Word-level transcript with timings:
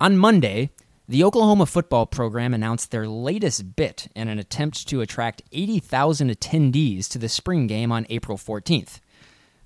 On 0.00 0.16
Monday, 0.16 0.70
the 1.06 1.22
Oklahoma 1.22 1.66
football 1.66 2.06
program 2.06 2.54
announced 2.54 2.90
their 2.90 3.06
latest 3.06 3.76
bit 3.76 4.08
in 4.16 4.28
an 4.28 4.38
attempt 4.38 4.88
to 4.88 5.02
attract 5.02 5.42
80,000 5.52 6.30
attendees 6.30 7.06
to 7.08 7.18
the 7.18 7.28
spring 7.28 7.66
game 7.66 7.92
on 7.92 8.06
April 8.08 8.38
14th. 8.38 9.00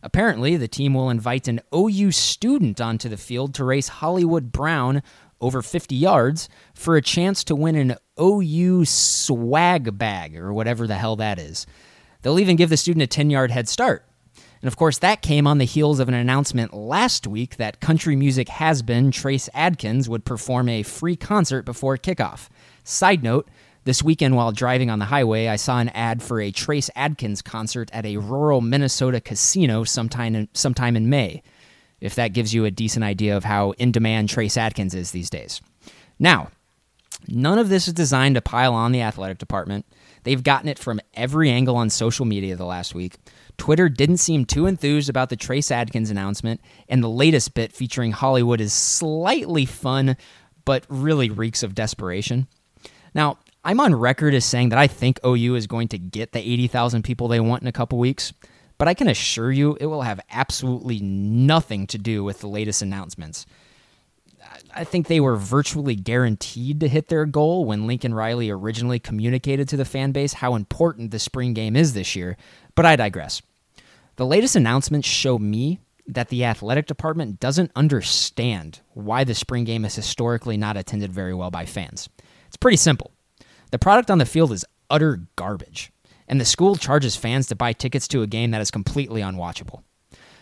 Apparently, 0.03 0.57
the 0.57 0.67
team 0.67 0.93
will 0.93 1.09
invite 1.09 1.47
an 1.47 1.61
OU 1.73 2.11
student 2.11 2.81
onto 2.81 3.09
the 3.09 3.17
field 3.17 3.55
to 3.55 3.65
race 3.65 3.87
Hollywood 3.87 4.51
Brown 4.51 5.05
over 5.41 5.63
50 5.63 5.95
yards 5.95 6.49
for 6.75 6.97
a 6.97 7.03
chance 7.03 7.45
to 7.45 7.55
win 7.55 7.77
an 7.77 7.97
OU 8.21 8.87
swag 8.87 9.97
bag 9.97 10.37
or 10.37 10.53
whatever 10.53 10.89
the 10.89 10.97
hell 10.97 11.15
that 11.15 11.39
is. 11.39 11.65
They'll 12.23 12.41
even 12.41 12.57
give 12.57 12.71
the 12.71 12.77
student 12.77 13.05
a 13.05 13.07
10 13.07 13.31
yard 13.31 13.53
head 13.53 13.69
start. 13.69 14.05
And 14.65 14.69
of 14.73 14.79
course, 14.79 14.97
that 15.01 15.21
came 15.21 15.47
on 15.47 15.59
the 15.59 15.67
heels 15.67 16.01
of 16.01 16.09
an 16.09 16.15
announcement 16.15 16.73
last 16.73 17.27
week 17.27 17.57
that 17.57 17.81
country 17.81 18.17
music 18.17 18.49
has 18.49 18.81
been 18.81 19.11
Trace 19.11 19.51
Adkins 19.53 20.09
would 20.09 20.25
perform 20.25 20.71
a 20.71 20.83
free 20.83 21.17
concert 21.17 21.67
before 21.67 21.99
kickoff. 21.99 22.49
Side 22.83 23.23
note, 23.23 23.47
this 23.85 24.03
weekend, 24.03 24.37
while 24.37 24.53
driving 24.53 24.89
on 24.89 25.01
the 25.01 25.05
highway, 25.05 25.49
I 25.49 25.57
saw 25.57 25.81
an 25.81 25.91
ad 25.91 26.23
for 26.23 26.41
a 26.41 26.51
Trace 26.51 26.89
Adkins 26.97 27.43
concert 27.43 27.91
at 27.93 28.07
a 28.07 28.17
rural 28.17 28.63
Minnesota 28.63 29.21
casino 29.21 29.85
sometime 29.85 30.35
in, 30.35 30.49
sometime 30.55 30.97
in 30.97 31.11
May, 31.11 31.43
if 32.01 32.15
that 32.15 32.33
gives 32.33 32.55
you 32.55 32.65
a 32.65 32.71
decent 32.71 33.05
idea 33.05 33.37
of 33.37 33.45
how 33.45 33.73
in 33.73 33.93
demand 33.93 34.31
Trace 34.31 34.57
Adkins 34.57 34.95
is 34.95 35.11
these 35.11 35.29
days. 35.29 35.61
Now, 36.19 36.49
none 37.29 37.59
of 37.59 37.69
this 37.69 37.87
is 37.87 37.93
designed 37.93 38.37
to 38.37 38.41
pile 38.41 38.73
on 38.73 38.93
the 38.93 39.03
athletic 39.03 39.37
department. 39.37 39.85
They've 40.23 40.43
gotten 40.43 40.71
it 40.71 40.79
from 40.79 41.03
every 41.13 41.51
angle 41.51 41.77
on 41.77 41.91
social 41.91 42.25
media 42.25 42.57
the 42.57 42.65
last 42.65 42.95
week. 42.95 43.17
Twitter 43.57 43.89
didn't 43.89 44.19
seem 44.19 44.45
too 44.45 44.67
enthused 44.67 45.09
about 45.09 45.31
the 45.31 45.37
Trace 45.37 45.71
Adkins 45.71 46.11
announcement, 46.11 46.61
and 46.89 47.03
the 47.03 47.09
latest 47.09 47.55
bit 47.55 47.73
featuring 47.73 48.13
Hollywood 48.13 48.61
is 48.61 48.73
slightly 48.73 49.65
fun, 49.65 50.17
but 50.65 50.85
really 50.89 51.31
reeks 51.31 51.63
of 51.63 51.75
desperation. 51.75 52.47
Now, 53.15 53.39
I'm 53.65 53.81
on 53.81 53.95
record 53.95 54.35
as 54.35 54.45
saying 54.45 54.71
that 54.71 54.79
I 54.79 54.87
think 54.87 55.19
OU 55.25 55.55
is 55.55 55.67
going 55.67 55.89
to 55.89 55.99
get 55.99 56.33
the 56.33 56.41
80,000 56.41 57.03
people 57.03 57.29
they 57.29 57.41
want 57.41 57.63
in 57.63 57.69
a 57.69 57.73
couple 57.73 57.99
weeks, 57.99 58.33
but 58.77 58.89
I 58.89 58.95
can 58.95 59.09
assure 59.09 59.53
you 59.53 59.77
it 59.81 59.87
will 59.87 60.03
have 60.03 60.21
absolutely 60.31 61.01
nothing 61.01 61.87
to 61.89 61.99
do 61.99 62.23
with 62.23 62.41
the 62.41 62.49
latest 62.49 62.83
announcements. 62.83 63.47
I 64.75 64.85
think 64.85 65.07
they 65.07 65.21
were 65.21 65.37
virtually 65.37 65.95
guaranteed 65.95 66.81
to 66.81 66.89
hit 66.89 67.09
their 67.09 67.25
goal 67.27 67.65
when 67.65 67.87
Lincoln 67.87 68.13
Riley 68.13 68.51
originally 68.51 68.99
communicated 68.99 69.69
to 69.69 69.77
the 69.77 69.85
fan 69.85 70.13
base 70.13 70.35
how 70.35 70.55
important 70.55 71.11
the 71.11 71.19
spring 71.19 71.55
game 71.55 71.77
is 71.77 71.95
this 71.95 72.15
year, 72.15 72.37
but 72.75 72.87
I 72.87 72.97
digress. 72.97 73.43
The 74.17 74.27
latest 74.27 74.57
announcements 74.57 75.09
show 75.09 75.39
me 75.39 75.81
that 76.07 76.29
the 76.29 76.45
athletic 76.45 76.87
department 76.87 77.41
doesn't 77.41 77.73
understand 77.75 78.81
why 78.93 79.25
the 79.25 79.35
spring 79.35 79.65
game 79.65 79.85
is 79.85 79.95
historically 79.95 80.57
not 80.57 80.77
attended 80.77 81.13
very 81.13 81.35
well 81.35 81.51
by 81.51 81.65
fans. 81.65 82.09
It's 82.47 82.57
pretty 82.57 82.77
simple. 82.77 83.11
The 83.71 83.79
product 83.79 84.11
on 84.11 84.19
the 84.19 84.27
field 84.27 84.53
is 84.53 84.65
utter 84.91 85.23
garbage, 85.37 85.91
and 86.29 86.41
the 86.41 86.45
school 86.45 86.77
charges 86.77 87.17
fans 87.17 87.47
to 87.49 87.57
buy 87.57 87.73
tickets 87.73 88.07
to 88.09 88.23
a 88.23 88.27
game 88.27 88.51
that 88.51 88.61
is 88.61 88.71
completely 88.71 89.21
unwatchable. 89.21 89.83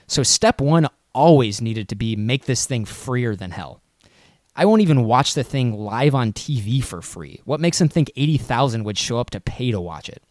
So, 0.07 0.23
step 0.23 0.61
one 0.61 0.89
always 1.15 1.61
needed 1.61 1.89
to 1.89 1.95
be 1.95 2.17
make 2.17 2.45
this 2.45 2.67
thing 2.67 2.85
freer 2.85 3.37
than 3.37 3.53
hell. 3.53 3.81
I 4.55 4.67
won't 4.67 4.83
even 4.83 5.05
watch 5.05 5.33
the 5.33 5.45
thing 5.45 5.73
live 5.73 6.15
on 6.15 6.33
TV 6.33 6.85
for 6.85 7.01
free. 7.01 7.41
What 7.45 7.61
makes 7.61 7.79
them 7.79 7.89
think 7.89 8.11
80,000 8.17 8.85
would 8.85 8.99
show 8.99 9.19
up 9.19 9.31
to 9.31 9.41
pay 9.41 9.71
to 9.71 9.81
watch 9.81 10.11
it? 10.11 10.23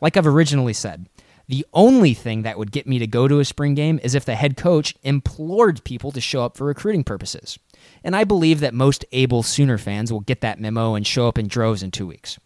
Like 0.00 0.16
I've 0.16 0.26
originally 0.26 0.72
said, 0.72 1.06
the 1.48 1.66
only 1.72 2.14
thing 2.14 2.42
that 2.42 2.58
would 2.58 2.72
get 2.72 2.86
me 2.86 2.98
to 2.98 3.06
go 3.06 3.26
to 3.26 3.40
a 3.40 3.44
spring 3.44 3.74
game 3.74 3.98
is 4.02 4.14
if 4.14 4.24
the 4.24 4.34
head 4.34 4.56
coach 4.56 4.94
implored 5.02 5.82
people 5.84 6.12
to 6.12 6.20
show 6.20 6.42
up 6.42 6.56
for 6.56 6.66
recruiting 6.66 7.04
purposes 7.04 7.58
and 8.04 8.16
I 8.16 8.24
believe 8.24 8.60
that 8.60 8.74
most 8.74 9.04
able 9.12 9.42
Sooner 9.42 9.78
fans 9.78 10.12
will 10.12 10.20
get 10.20 10.40
that 10.40 10.60
memo 10.60 10.94
and 10.94 11.06
show 11.06 11.28
up 11.28 11.38
in 11.38 11.48
droves 11.48 11.82
in 11.82 11.90
two 11.90 12.06
weeks. 12.06 12.38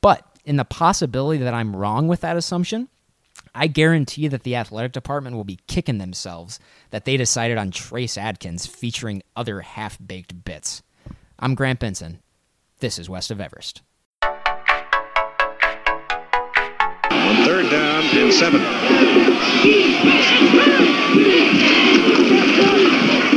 But 0.00 0.24
in 0.44 0.56
the 0.56 0.64
possibility 0.64 1.42
that 1.42 1.54
I'm 1.54 1.76
wrong 1.76 2.08
with 2.08 2.20
that 2.20 2.36
assumption, 2.36 2.88
I 3.54 3.66
guarantee 3.66 4.28
that 4.28 4.42
the 4.42 4.56
athletic 4.56 4.92
department 4.92 5.36
will 5.36 5.44
be 5.44 5.58
kicking 5.66 5.98
themselves 5.98 6.60
that 6.90 7.04
they 7.04 7.16
decided 7.16 7.58
on 7.58 7.70
Trace 7.70 8.16
Adkins 8.16 8.66
featuring 8.66 9.22
other 9.36 9.60
half 9.60 9.98
baked 10.04 10.44
bits. 10.44 10.82
I'm 11.38 11.54
Grant 11.54 11.80
Benson. 11.80 12.20
This 12.80 12.98
is 12.98 13.08
West 13.08 13.30
of 13.30 13.40
Everest. 13.40 13.82
Third 17.48 17.70
down 17.70 18.04
and 18.12 18.30
seven. 18.30 18.60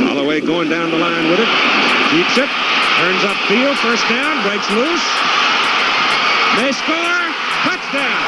Holieway 0.04 0.44
going 0.44 0.68
down 0.68 0.90
the 0.90 0.98
line 0.98 1.30
with 1.30 1.40
it. 1.40 1.48
Keeps 2.12 2.36
it. 2.36 2.50
Turns 3.00 3.22
upfield. 3.24 3.74
First 3.80 4.06
down. 4.10 4.42
Breaks 4.44 4.68
loose. 4.72 5.08
They 6.60 6.72
score. 6.76 7.32
Touchdown. 7.64 8.20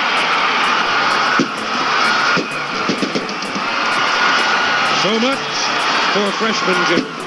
So 5.05 5.21
much 5.21 5.45
for 6.15 6.31
freshman 6.41 6.81
Jim. 6.89 7.24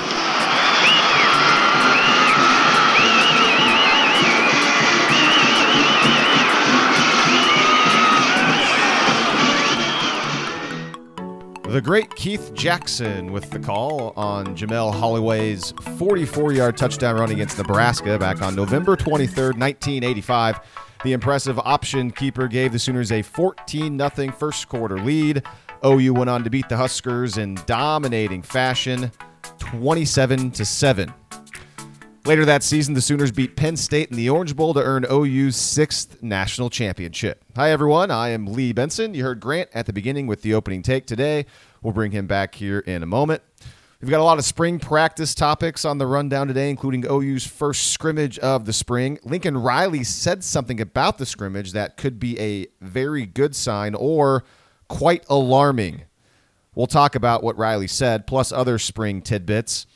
The 11.68 11.82
great 11.82 12.16
Keith 12.16 12.54
Jackson 12.54 13.34
with 13.34 13.50
the 13.50 13.60
call 13.60 14.14
on 14.16 14.56
Jamelle 14.56 14.94
Holieway's 14.94 15.74
44 15.98 16.54
yard 16.54 16.78
touchdown 16.78 17.20
run 17.20 17.30
against 17.30 17.58
Nebraska 17.58 18.18
back 18.18 18.42
on 18.42 18.56
November 18.56 18.96
23rd, 18.96 19.60
1985. 19.60 20.62
The 21.04 21.12
impressive 21.12 21.60
option 21.60 22.10
keeper 22.12 22.48
gave 22.48 22.72
the 22.72 22.80
Sooners 22.80 23.12
a 23.12 23.22
14 23.22 24.00
0 24.00 24.32
first 24.32 24.70
quarter 24.70 24.98
lead. 24.98 25.44
OU 25.86 26.14
went 26.14 26.30
on 26.30 26.46
to 26.46 26.50
beat 26.50 26.70
the 26.70 26.78
Huskers 26.78 27.38
in 27.38 27.56
dominating 27.66 28.44
fashion 28.44 29.12
27 29.60 30.54
7. 30.54 31.14
Later 32.28 32.44
that 32.44 32.62
season, 32.62 32.94
the 32.94 33.00
Sooners 33.00 33.32
beat 33.32 33.56
Penn 33.56 33.78
State 33.78 34.10
in 34.12 34.18
the 34.18 34.30
Orange 34.30 34.54
Bowl 34.54 34.74
to 34.74 34.84
earn 34.84 35.06
OU's 35.10 35.56
sixth 35.56 36.22
national 36.22 36.70
championship. 36.70 37.42
Hi, 37.56 37.72
everyone. 37.72 38.12
I 38.12 38.32
am 38.32 38.48
Lee 38.48 38.74
Benson. 38.74 39.14
You 39.14 39.24
heard 39.24 39.40
Grant 39.40 39.70
at 39.74 39.86
the 39.86 39.94
beginning 39.94 40.28
with 40.28 40.42
the 40.42 40.54
opening 40.54 40.82
take 40.82 41.06
today. 41.08 41.46
We'll 41.82 41.94
bring 41.94 42.12
him 42.12 42.28
back 42.28 42.56
here 42.56 42.80
in 42.80 43.02
a 43.02 43.06
moment. 43.06 43.44
We've 44.02 44.10
got 44.10 44.20
a 44.20 44.26
lot 44.26 44.40
of 44.40 44.44
spring 44.44 44.78
practice 44.78 45.34
topics 45.34 45.86
on 45.86 46.00
the 46.00 46.06
rundown 46.06 46.50
today, 46.50 46.70
including 46.70 47.06
OU's 47.10 47.48
first 47.48 47.94
scrimmage 47.94 48.38
of 48.40 48.66
the 48.66 48.74
spring. 48.74 49.20
Lincoln 49.24 49.58
Riley 49.58 50.04
said 50.04 50.44
something 50.44 50.82
about 50.82 51.20
the 51.20 51.26
scrimmage 51.26 51.72
that 51.72 51.96
could 51.96 52.20
be 52.20 52.38
a 52.42 52.68
very 52.82 53.26
good 53.26 53.56
sign 53.56 53.96
or 53.96 54.44
quite 54.90 55.24
alarming. 55.30 56.02
We'll 56.76 56.88
talk 56.88 57.16
about 57.16 57.42
what 57.42 57.58
Riley 57.58 57.88
said, 57.88 58.28
plus 58.28 58.52
other 58.52 58.78
spring 58.80 59.22
tidbits. 59.22 59.88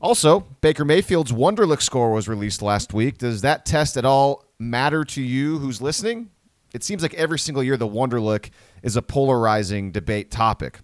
Also, 0.00 0.40
Baker 0.60 0.84
Mayfield's 0.84 1.32
Wonderlic 1.32 1.82
score 1.82 2.12
was 2.12 2.28
released 2.28 2.62
last 2.62 2.94
week. 2.94 3.18
Does 3.18 3.40
that 3.42 3.66
test 3.66 3.96
at 3.96 4.04
all 4.04 4.44
matter 4.58 5.04
to 5.04 5.22
you 5.22 5.58
who's 5.58 5.82
listening? 5.82 6.30
It 6.72 6.84
seems 6.84 7.02
like 7.02 7.14
every 7.14 7.38
single 7.38 7.62
year 7.62 7.76
the 7.76 7.88
Wonderlic 7.88 8.50
is 8.82 8.94
a 8.96 9.02
polarizing 9.02 9.90
debate 9.90 10.30
topic. 10.30 10.78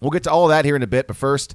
We'll 0.00 0.10
get 0.10 0.24
to 0.24 0.32
all 0.32 0.48
that 0.48 0.64
here 0.64 0.74
in 0.74 0.82
a 0.82 0.88
bit, 0.88 1.06
but 1.06 1.16
first, 1.16 1.54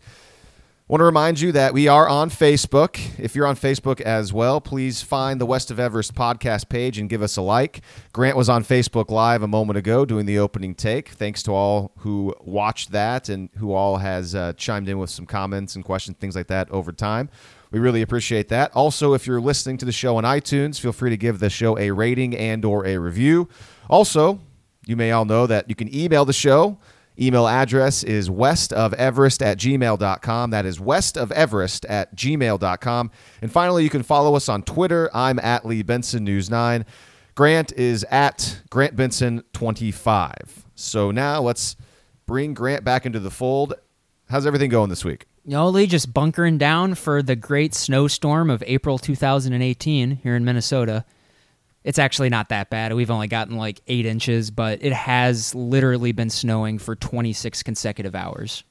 want 0.88 1.00
to 1.00 1.06
remind 1.06 1.40
you 1.40 1.52
that 1.52 1.74
we 1.74 1.88
are 1.88 2.08
on 2.08 2.30
Facebook. 2.30 3.00
If 3.20 3.36
you're 3.36 3.48
on 3.48 3.56
Facebook 3.56 4.02
as 4.02 4.32
well, 4.32 4.62
please 4.62 5.02
find 5.02 5.42
the 5.42 5.46
West 5.46 5.72
of 5.72 5.80
Everest 5.80 6.14
podcast 6.14 6.70
page 6.70 7.00
and 7.00 7.10
give 7.10 7.24
us 7.24 7.38
a 7.38 7.42
like. 7.42 7.82
Grant 8.14 8.38
was 8.38 8.50
on 8.50 8.64
Facebook 8.64 9.10
Live 9.10 9.42
a 9.42 9.48
moment 9.48 9.78
ago 9.78 10.06
doing 10.06 10.28
the 10.28 10.38
opening 10.38 10.76
take. 10.76 11.10
Thanks 11.10 11.42
to 11.44 11.52
all 11.52 11.92
who 11.98 12.36
watched 12.40 12.92
that 12.92 13.30
and 13.30 13.50
who 13.58 13.74
all 13.74 13.98
has 13.98 14.36
uh, 14.36 14.54
chimed 14.54 14.88
in 14.88 15.00
with 15.00 15.10
some 15.10 15.26
comments 15.26 15.76
and 15.76 15.84
questions, 15.84 16.18
things 16.20 16.36
like 16.36 16.48
that 16.48 16.70
over 16.70 16.92
time. 16.92 17.32
We 17.72 17.80
really 17.80 18.04
appreciate 18.04 18.50
that. 18.50 18.72
Also, 18.76 19.14
if 19.16 19.26
you're 19.26 19.42
listening 19.42 19.78
to 19.80 19.86
the 19.86 19.92
show 19.92 20.18
on 20.18 20.24
iTunes, 20.24 20.80
feel 20.80 20.94
free 20.94 21.10
to 21.10 21.18
give 21.18 21.40
the 21.40 21.50
show 21.50 21.80
a 21.80 21.90
rating 21.90 22.38
and 22.38 22.64
or 22.64 22.86
a 22.86 23.00
review. 23.00 23.50
Also, 23.90 24.40
you 24.86 24.96
may 24.96 25.12
all 25.12 25.26
know 25.26 25.48
that 25.48 25.68
you 25.68 25.74
can 25.74 25.94
email 25.94 26.26
the 26.26 26.34
show 26.34 26.78
Email 27.20 27.48
address 27.48 28.04
is 28.04 28.30
westofeverest 28.30 29.46
at 29.46 29.58
gmail.com. 29.58 30.50
That 30.50 30.66
is 30.66 30.80
westofeverest 30.80 31.86
at 31.90 32.16
gmail.com. 32.16 33.12
And 33.42 33.52
finally, 33.52 33.84
you 33.84 33.90
can 33.90 34.04
follow 34.04 34.36
us 34.36 34.50
on 34.50 34.64
Twitter. 34.64 35.10
I'm 35.14 35.40
at 35.40 35.66
Lee 35.66 35.84
Benson 35.84 36.24
News 36.24 36.50
9. 36.50 36.86
Grant 37.36 37.74
is 37.74 38.06
at 38.12 38.62
Grant 38.70 38.96
Benson 38.96 39.44
25. 39.54 40.66
So 40.76 41.12
now 41.12 41.42
let's 41.42 41.76
bring 42.26 42.54
Grant 42.54 42.84
back 42.84 43.06
into 43.06 43.20
the 43.20 43.32
fold. 43.32 43.74
How's 44.30 44.46
everything 44.46 44.70
going 44.70 44.90
this 44.90 45.06
week? 45.06 45.26
You 45.46 45.52
know, 45.52 45.70
Lee, 45.70 45.86
just 45.86 46.14
bunkering 46.14 46.58
down 46.58 46.96
for 46.96 47.22
the 47.22 47.36
great 47.36 47.76
snowstorm 47.76 48.50
of 48.50 48.64
April 48.66 48.98
2018 48.98 50.12
here 50.18 50.36
in 50.36 50.44
Minnesota. 50.44 51.06
It's 51.86 52.00
actually 52.00 52.30
not 52.30 52.50
that 52.50 52.72
bad. 52.72 52.92
We've 52.94 53.12
only 53.12 53.28
gotten 53.28 53.58
like 53.58 53.80
eight 53.86 54.08
inches, 54.08 54.50
but 54.50 54.84
it 54.84 54.92
has 54.92 55.54
literally 55.54 56.14
been 56.14 56.32
snowing 56.32 56.80
for 56.80 56.96
26 56.96 57.62
consecutive 57.62 58.16
hours. 58.16 58.64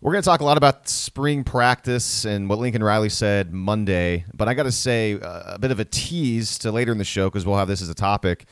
We're 0.00 0.12
going 0.12 0.22
to 0.22 0.26
talk 0.26 0.40
a 0.40 0.44
lot 0.44 0.56
about 0.56 0.88
spring 0.88 1.44
practice 1.44 2.24
and 2.24 2.48
what 2.48 2.58
Lincoln 2.58 2.82
Riley 2.82 3.10
said 3.10 3.52
Monday, 3.52 4.24
but 4.32 4.48
I 4.48 4.54
got 4.54 4.62
to 4.62 4.72
say 4.72 5.20
uh, 5.20 5.56
a 5.56 5.58
bit 5.58 5.70
of 5.70 5.78
a 5.78 5.84
tease 5.84 6.56
to 6.60 6.72
later 6.72 6.90
in 6.90 6.96
the 6.96 7.04
show 7.04 7.28
because 7.28 7.44
we'll 7.44 7.58
have 7.58 7.68
this 7.68 7.82
as 7.82 7.90
a 7.90 7.94
topic. 7.94 8.46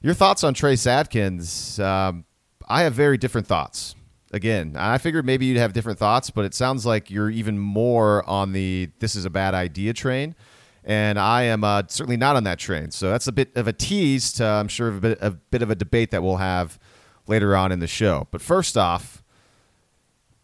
Your 0.00 0.14
thoughts 0.14 0.44
on 0.44 0.54
Trace 0.54 0.86
Adkins? 0.86 1.80
Um, 1.80 2.26
I 2.68 2.82
have 2.82 2.94
very 2.94 3.18
different 3.18 3.48
thoughts. 3.48 3.96
Again, 4.32 4.76
I 4.78 4.98
figured 4.98 5.26
maybe 5.26 5.46
you'd 5.46 5.58
have 5.58 5.72
different 5.72 5.98
thoughts, 5.98 6.30
but 6.30 6.44
it 6.44 6.54
sounds 6.54 6.86
like 6.86 7.10
you're 7.10 7.30
even 7.30 7.58
more 7.58 8.28
on 8.28 8.52
the 8.52 8.90
this 9.00 9.16
is 9.16 9.24
a 9.24 9.30
bad 9.30 9.54
idea 9.54 9.92
train. 9.92 10.36
And 10.84 11.18
I 11.18 11.42
am 11.44 11.64
uh, 11.64 11.84
certainly 11.88 12.18
not 12.18 12.36
on 12.36 12.44
that 12.44 12.58
train. 12.58 12.90
So 12.90 13.10
that's 13.10 13.26
a 13.26 13.32
bit 13.32 13.56
of 13.56 13.66
a 13.66 13.72
tease 13.72 14.32
to, 14.34 14.44
I'm 14.44 14.68
sure, 14.68 14.88
a 14.88 15.00
bit, 15.00 15.18
a 15.20 15.30
bit 15.30 15.62
of 15.62 15.70
a 15.70 15.74
debate 15.74 16.10
that 16.10 16.22
we'll 16.22 16.36
have 16.36 16.78
later 17.26 17.56
on 17.56 17.72
in 17.72 17.78
the 17.78 17.86
show. 17.86 18.28
But 18.30 18.42
first 18.42 18.76
off, 18.76 19.24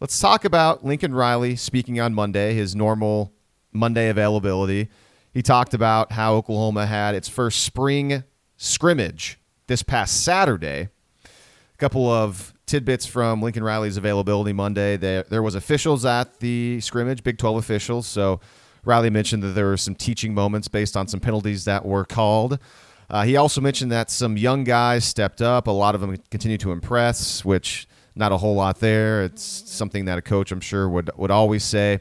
Let's 0.01 0.19
talk 0.19 0.45
about 0.45 0.83
Lincoln 0.83 1.13
Riley 1.13 1.55
speaking 1.55 1.99
on 1.99 2.15
Monday, 2.15 2.55
his 2.55 2.75
normal 2.75 3.35
Monday 3.71 4.09
availability. 4.09 4.89
He 5.31 5.43
talked 5.43 5.75
about 5.75 6.13
how 6.13 6.33
Oklahoma 6.33 6.87
had 6.87 7.13
its 7.13 7.29
first 7.29 7.63
spring 7.63 8.23
scrimmage 8.57 9.37
this 9.67 9.83
past 9.83 10.23
Saturday. 10.23 10.89
A 11.23 11.77
couple 11.77 12.09
of 12.09 12.51
tidbits 12.65 13.05
from 13.05 13.43
Lincoln 13.43 13.63
Riley's 13.63 13.95
availability 13.95 14.53
Monday. 14.53 14.97
There, 14.97 15.21
there 15.21 15.43
was 15.43 15.53
officials 15.53 16.03
at 16.03 16.39
the 16.39 16.81
scrimmage, 16.81 17.21
Big 17.21 17.37
12 17.37 17.57
officials. 17.57 18.07
So 18.07 18.39
Riley 18.83 19.09
mentioned 19.09 19.43
that 19.43 19.49
there 19.49 19.67
were 19.67 19.77
some 19.77 19.95
teaching 19.95 20.33
moments 20.33 20.67
based 20.67 20.97
on 20.97 21.07
some 21.07 21.19
penalties 21.19 21.65
that 21.65 21.85
were 21.85 22.05
called. 22.05 22.59
Uh, 23.09 23.23
he 23.23 23.35
also 23.35 23.61
mentioned 23.61 23.91
that 23.91 24.09
some 24.09 24.37
young 24.37 24.63
guys 24.63 25.03
stepped 25.03 25.41
up. 25.41 25.67
A 25.67 25.71
lot 25.71 25.95
of 25.95 26.01
them 26.01 26.17
continue 26.29 26.57
to 26.59 26.71
impress, 26.71 27.43
which 27.43 27.87
not 28.15 28.31
a 28.31 28.37
whole 28.37 28.55
lot 28.55 28.79
there. 28.79 29.23
It's 29.23 29.43
something 29.43 30.05
that 30.05 30.17
a 30.17 30.21
coach, 30.21 30.51
I'm 30.51 30.61
sure, 30.61 30.87
would 30.89 31.11
would 31.17 31.31
always 31.31 31.63
say. 31.63 31.99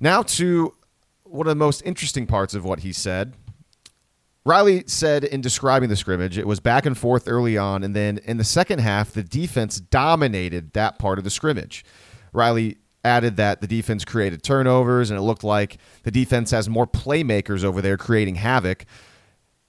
Now 0.00 0.22
to 0.22 0.74
one 1.24 1.46
of 1.46 1.50
the 1.50 1.56
most 1.56 1.82
interesting 1.84 2.26
parts 2.26 2.54
of 2.54 2.64
what 2.64 2.80
he 2.80 2.92
said. 2.92 3.34
Riley 4.44 4.84
said 4.86 5.24
in 5.24 5.42
describing 5.42 5.90
the 5.90 5.96
scrimmage, 5.96 6.38
it 6.38 6.46
was 6.46 6.58
back 6.58 6.86
and 6.86 6.96
forth 6.96 7.28
early 7.28 7.58
on, 7.58 7.84
and 7.84 7.94
then 7.94 8.16
in 8.24 8.38
the 8.38 8.44
second 8.44 8.78
half, 8.78 9.12
the 9.12 9.22
defense 9.22 9.78
dominated 9.78 10.72
that 10.72 10.98
part 10.98 11.18
of 11.18 11.24
the 11.24 11.30
scrimmage. 11.30 11.84
Riley 12.32 12.78
added 13.04 13.36
that 13.36 13.60
the 13.60 13.66
defense 13.66 14.04
created 14.04 14.42
turnovers, 14.42 15.10
and 15.10 15.18
it 15.18 15.22
looked 15.22 15.44
like 15.44 15.78
the 16.02 16.10
defense 16.10 16.50
has 16.50 16.68
more 16.68 16.86
playmakers 16.86 17.64
over 17.64 17.80
there 17.80 17.96
creating 17.96 18.36
havoc. 18.36 18.84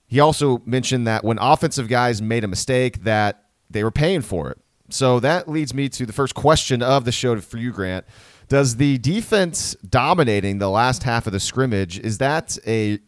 He 0.08 0.20
also 0.20 0.62
mentioned 0.66 1.06
that 1.08 1.24
when 1.24 1.38
offensive 1.40 1.88
guys 1.88 2.22
made 2.22 2.44
a 2.44 2.48
mistake, 2.48 3.04
that 3.04 3.46
they 3.70 3.84
were 3.84 3.92
paying 3.92 4.22
for 4.22 4.50
it. 4.50 4.58
So 4.90 5.20
that 5.20 5.48
leads 5.48 5.74
me 5.74 5.88
to 5.90 6.06
the 6.06 6.14
first 6.14 6.34
question 6.34 6.82
of 6.82 7.06
the 7.06 7.12
show 7.12 7.40
for 7.40 7.58
you, 7.58 7.72
Grant. 7.72 8.06
Does 8.48 8.78
the 8.78 8.98
defense 8.98 9.76
dominating 9.88 10.58
the 10.58 10.70
last 10.70 11.04
half 11.04 11.28
of 11.28 11.34
the 11.34 11.40
scrimmage 11.40 12.00
is 12.00 12.18
that 12.18 12.58
a 12.66 13.00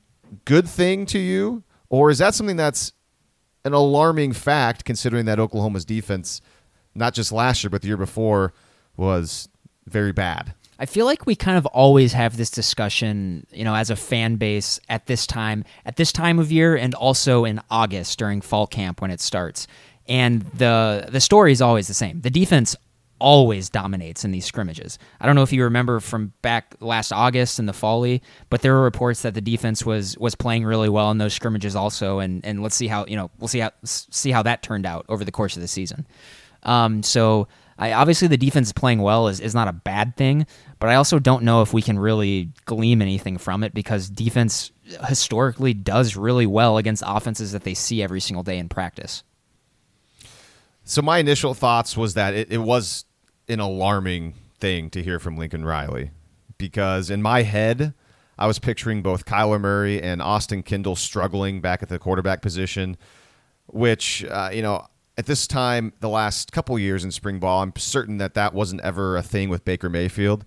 good 0.46 0.70
thing 0.70 1.08
to 1.08 1.18
you, 1.18 1.64
or 1.90 2.12
is 2.12 2.20
that 2.20 2.36
something 2.36 2.58
that's 2.58 2.94
an 3.66 3.74
alarming 3.74 4.34
fact 4.34 4.86
considering 4.86 5.26
that 5.26 5.40
Oklahoma's 5.40 5.86
defense, 5.86 6.42
not 6.94 7.16
just 7.16 7.32
last 7.32 7.64
year 7.64 7.72
but 7.72 7.82
the 7.82 7.88
year 7.88 7.98
before, 7.98 8.54
was 8.96 9.50
very 9.86 10.12
bad? 10.12 10.54
I 10.80 10.88
feel 10.88 11.06
like 11.06 11.28
we 11.28 11.36
kind 11.36 11.60
of 11.60 11.68
always 11.68 12.14
have 12.14 12.38
this 12.38 12.50
discussion, 12.50 13.46
you 13.52 13.64
know, 13.64 13.76
as 13.76 13.92
a 13.92 13.96
fan 13.96 14.38
base 14.38 14.80
at 14.90 15.06
this 15.06 15.28
time, 15.28 15.64
at 15.86 15.96
this 15.96 16.12
time 16.12 16.40
of 16.40 16.52
year, 16.52 16.76
and 16.76 16.96
also 16.96 17.46
in 17.46 17.62
August 17.70 18.18
during 18.18 18.42
fall 18.42 18.66
camp 18.66 19.00
when 19.00 19.12
it 19.12 19.22
starts. 19.22 19.68
And 20.08 20.42
the 20.42 21.08
the 21.10 21.22
story 21.22 21.52
is 21.52 21.62
always 21.62 21.88
the 21.88 21.94
same. 21.94 22.22
The 22.22 22.32
defense 22.32 22.76
always 23.20 23.70
dominates 23.70 24.26
in 24.26 24.32
these 24.32 24.46
scrimmages. 24.46 24.98
I 25.20 25.28
don't 25.28 25.36
know 25.36 25.44
if 25.44 25.54
you 25.54 25.64
remember 25.64 26.00
from 26.00 26.34
back 26.42 26.76
last 26.80 27.14
August 27.14 27.60
in 27.60 27.68
the 27.68 27.74
Folly, 27.74 28.24
but 28.50 28.64
there 28.64 28.74
were 28.74 28.82
reports 28.82 29.22
that 29.22 29.36
the 29.36 29.42
defense 29.42 29.86
was 29.86 30.18
was 30.18 30.34
playing 30.34 30.66
really 30.66 30.90
well 30.90 31.12
in 31.12 31.20
those 31.20 31.36
scrimmages 31.36 31.76
also. 31.76 32.18
And 32.18 32.44
and 32.44 32.64
let's 32.64 32.76
see 32.76 32.88
how 32.88 33.06
you 33.06 33.16
know 33.16 33.30
we'll 33.40 33.48
see 33.48 33.60
how 33.60 33.72
see 33.86 34.32
how 34.32 34.42
that 34.42 34.64
turned 34.64 34.88
out 34.88 35.06
over 35.08 35.24
the 35.24 35.32
course 35.32 35.56
of 35.56 35.62
the 35.62 35.68
season. 35.68 36.08
Um, 36.64 37.04
so 37.04 37.48
I, 37.82 37.94
obviously 37.94 38.28
the 38.28 38.38
defense 38.38 38.72
playing 38.72 39.02
well 39.02 39.28
is, 39.28 39.40
is 39.40 39.56
not 39.56 39.68
a 39.68 39.74
bad 39.74 40.16
thing, 40.16 40.46
but 40.80 40.92
I 40.92 40.96
also 40.96 41.18
don't 41.18 41.44
know 41.44 41.64
if 41.64 41.74
we 41.74 41.82
can 41.82 41.98
really 41.98 42.52
glean 42.66 43.02
anything 43.02 43.40
from 43.40 43.64
it 43.64 43.74
because 43.74 44.08
defense 44.08 44.72
historically 45.08 45.74
does 45.74 46.16
really 46.16 46.46
well 46.46 46.78
against 46.78 47.02
offenses 47.04 47.54
that 47.54 47.64
they 47.64 47.74
see 47.74 48.04
every 48.04 48.20
single 48.20 48.44
day 48.44 48.60
in 48.60 48.70
practice. 48.70 49.24
So 50.84 51.02
my 51.02 51.18
initial 51.18 51.56
thoughts 51.56 51.98
was 51.98 52.14
that 52.14 52.36
it, 52.36 52.52
it 52.52 52.60
was 52.60 53.06
an 53.50 53.60
alarming 53.60 54.36
thing 54.60 54.92
to 54.92 55.02
hear 55.02 55.18
from 55.18 55.36
Lincoln 55.36 55.66
Riley 55.66 56.12
because 56.60 57.10
in 57.10 57.24
my 57.24 57.42
head, 57.42 57.96
I 58.38 58.46
was 58.46 58.60
picturing 58.60 59.02
both 59.02 59.26
Kyler 59.26 59.60
Murray 59.60 60.00
and 60.00 60.22
Austin 60.22 60.62
Kendall 60.62 60.96
struggling 60.96 61.62
back 61.62 61.82
at 61.82 61.90
the 61.90 61.98
quarterback 61.98 62.44
position, 62.44 62.96
which, 63.66 64.24
uh, 64.26 64.52
you 64.54 64.62
know, 64.62 64.86
at 65.18 65.26
this 65.26 65.46
time, 65.48 65.94
the 66.00 66.10
last 66.10 66.52
couple 66.52 66.78
years 66.80 67.04
in 67.04 67.12
spring 67.12 67.40
ball, 67.40 67.62
I'm 67.62 67.74
certain 67.78 68.18
that 68.18 68.34
that 68.36 68.54
wasn't 68.54 68.82
ever 68.82 69.18
a 69.18 69.22
thing 69.22 69.50
with 69.50 69.66
Baker 69.66 69.90
Mayfield. 69.90 70.46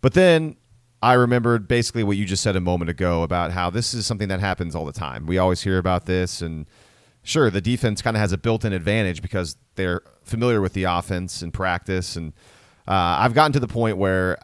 But 0.00 0.14
then 0.14 0.56
I 1.02 1.14
remembered 1.14 1.66
basically 1.66 2.04
what 2.04 2.16
you 2.16 2.24
just 2.24 2.42
said 2.42 2.56
a 2.56 2.60
moment 2.60 2.90
ago 2.90 3.22
about 3.22 3.52
how 3.52 3.70
this 3.70 3.94
is 3.94 4.06
something 4.06 4.28
that 4.28 4.40
happens 4.40 4.74
all 4.74 4.84
the 4.84 4.92
time. 4.92 5.26
We 5.26 5.38
always 5.38 5.62
hear 5.62 5.78
about 5.78 6.06
this, 6.06 6.42
and 6.42 6.66
sure, 7.22 7.50
the 7.50 7.60
defense 7.60 8.02
kind 8.02 8.16
of 8.16 8.20
has 8.20 8.32
a 8.32 8.38
built-in 8.38 8.72
advantage 8.72 9.22
because 9.22 9.56
they're 9.74 10.02
familiar 10.22 10.60
with 10.60 10.74
the 10.74 10.84
offense 10.84 11.42
and 11.42 11.52
practice. 11.52 12.16
And 12.16 12.32
uh, 12.86 13.20
I've 13.20 13.34
gotten 13.34 13.52
to 13.52 13.60
the 13.60 13.68
point 13.68 13.96
where 13.96 14.38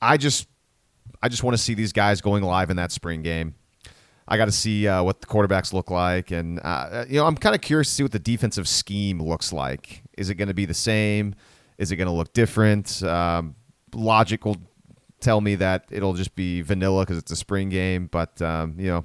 I 0.00 0.16
just 0.16 0.48
I 1.22 1.28
just 1.28 1.42
want 1.42 1.56
to 1.56 1.62
see 1.62 1.74
these 1.74 1.92
guys 1.92 2.20
going 2.20 2.42
live 2.42 2.70
in 2.70 2.76
that 2.76 2.92
spring 2.92 3.22
game. 3.22 3.54
I 4.26 4.36
got 4.36 4.46
to 4.46 4.52
see 4.52 4.88
uh, 4.88 5.02
what 5.02 5.20
the 5.20 5.26
quarterbacks 5.26 5.72
look 5.72 5.90
like, 5.90 6.30
and 6.30 6.60
uh, 6.62 7.04
you 7.08 7.18
know 7.18 7.26
I'm 7.26 7.36
kind 7.36 7.54
of 7.54 7.60
curious 7.60 7.88
to 7.88 7.94
see 7.94 8.02
what 8.02 8.12
the 8.12 8.18
defensive 8.18 8.66
scheme 8.68 9.22
looks 9.22 9.52
like. 9.52 10.02
Is 10.16 10.30
it 10.30 10.36
going 10.36 10.48
to 10.48 10.54
be 10.54 10.64
the 10.64 10.74
same? 10.74 11.34
Is 11.78 11.92
it 11.92 11.96
going 11.96 12.08
to 12.08 12.12
look 12.12 12.32
different? 12.32 13.02
Um, 13.02 13.56
logic 13.94 14.44
will 14.44 14.56
tell 15.20 15.40
me 15.40 15.54
that 15.56 15.86
it'll 15.90 16.14
just 16.14 16.34
be 16.34 16.62
vanilla 16.62 17.02
because 17.02 17.18
it's 17.18 17.30
a 17.30 17.36
spring 17.36 17.68
game, 17.68 18.08
but 18.10 18.40
um, 18.40 18.76
you 18.78 18.88
know 18.88 19.04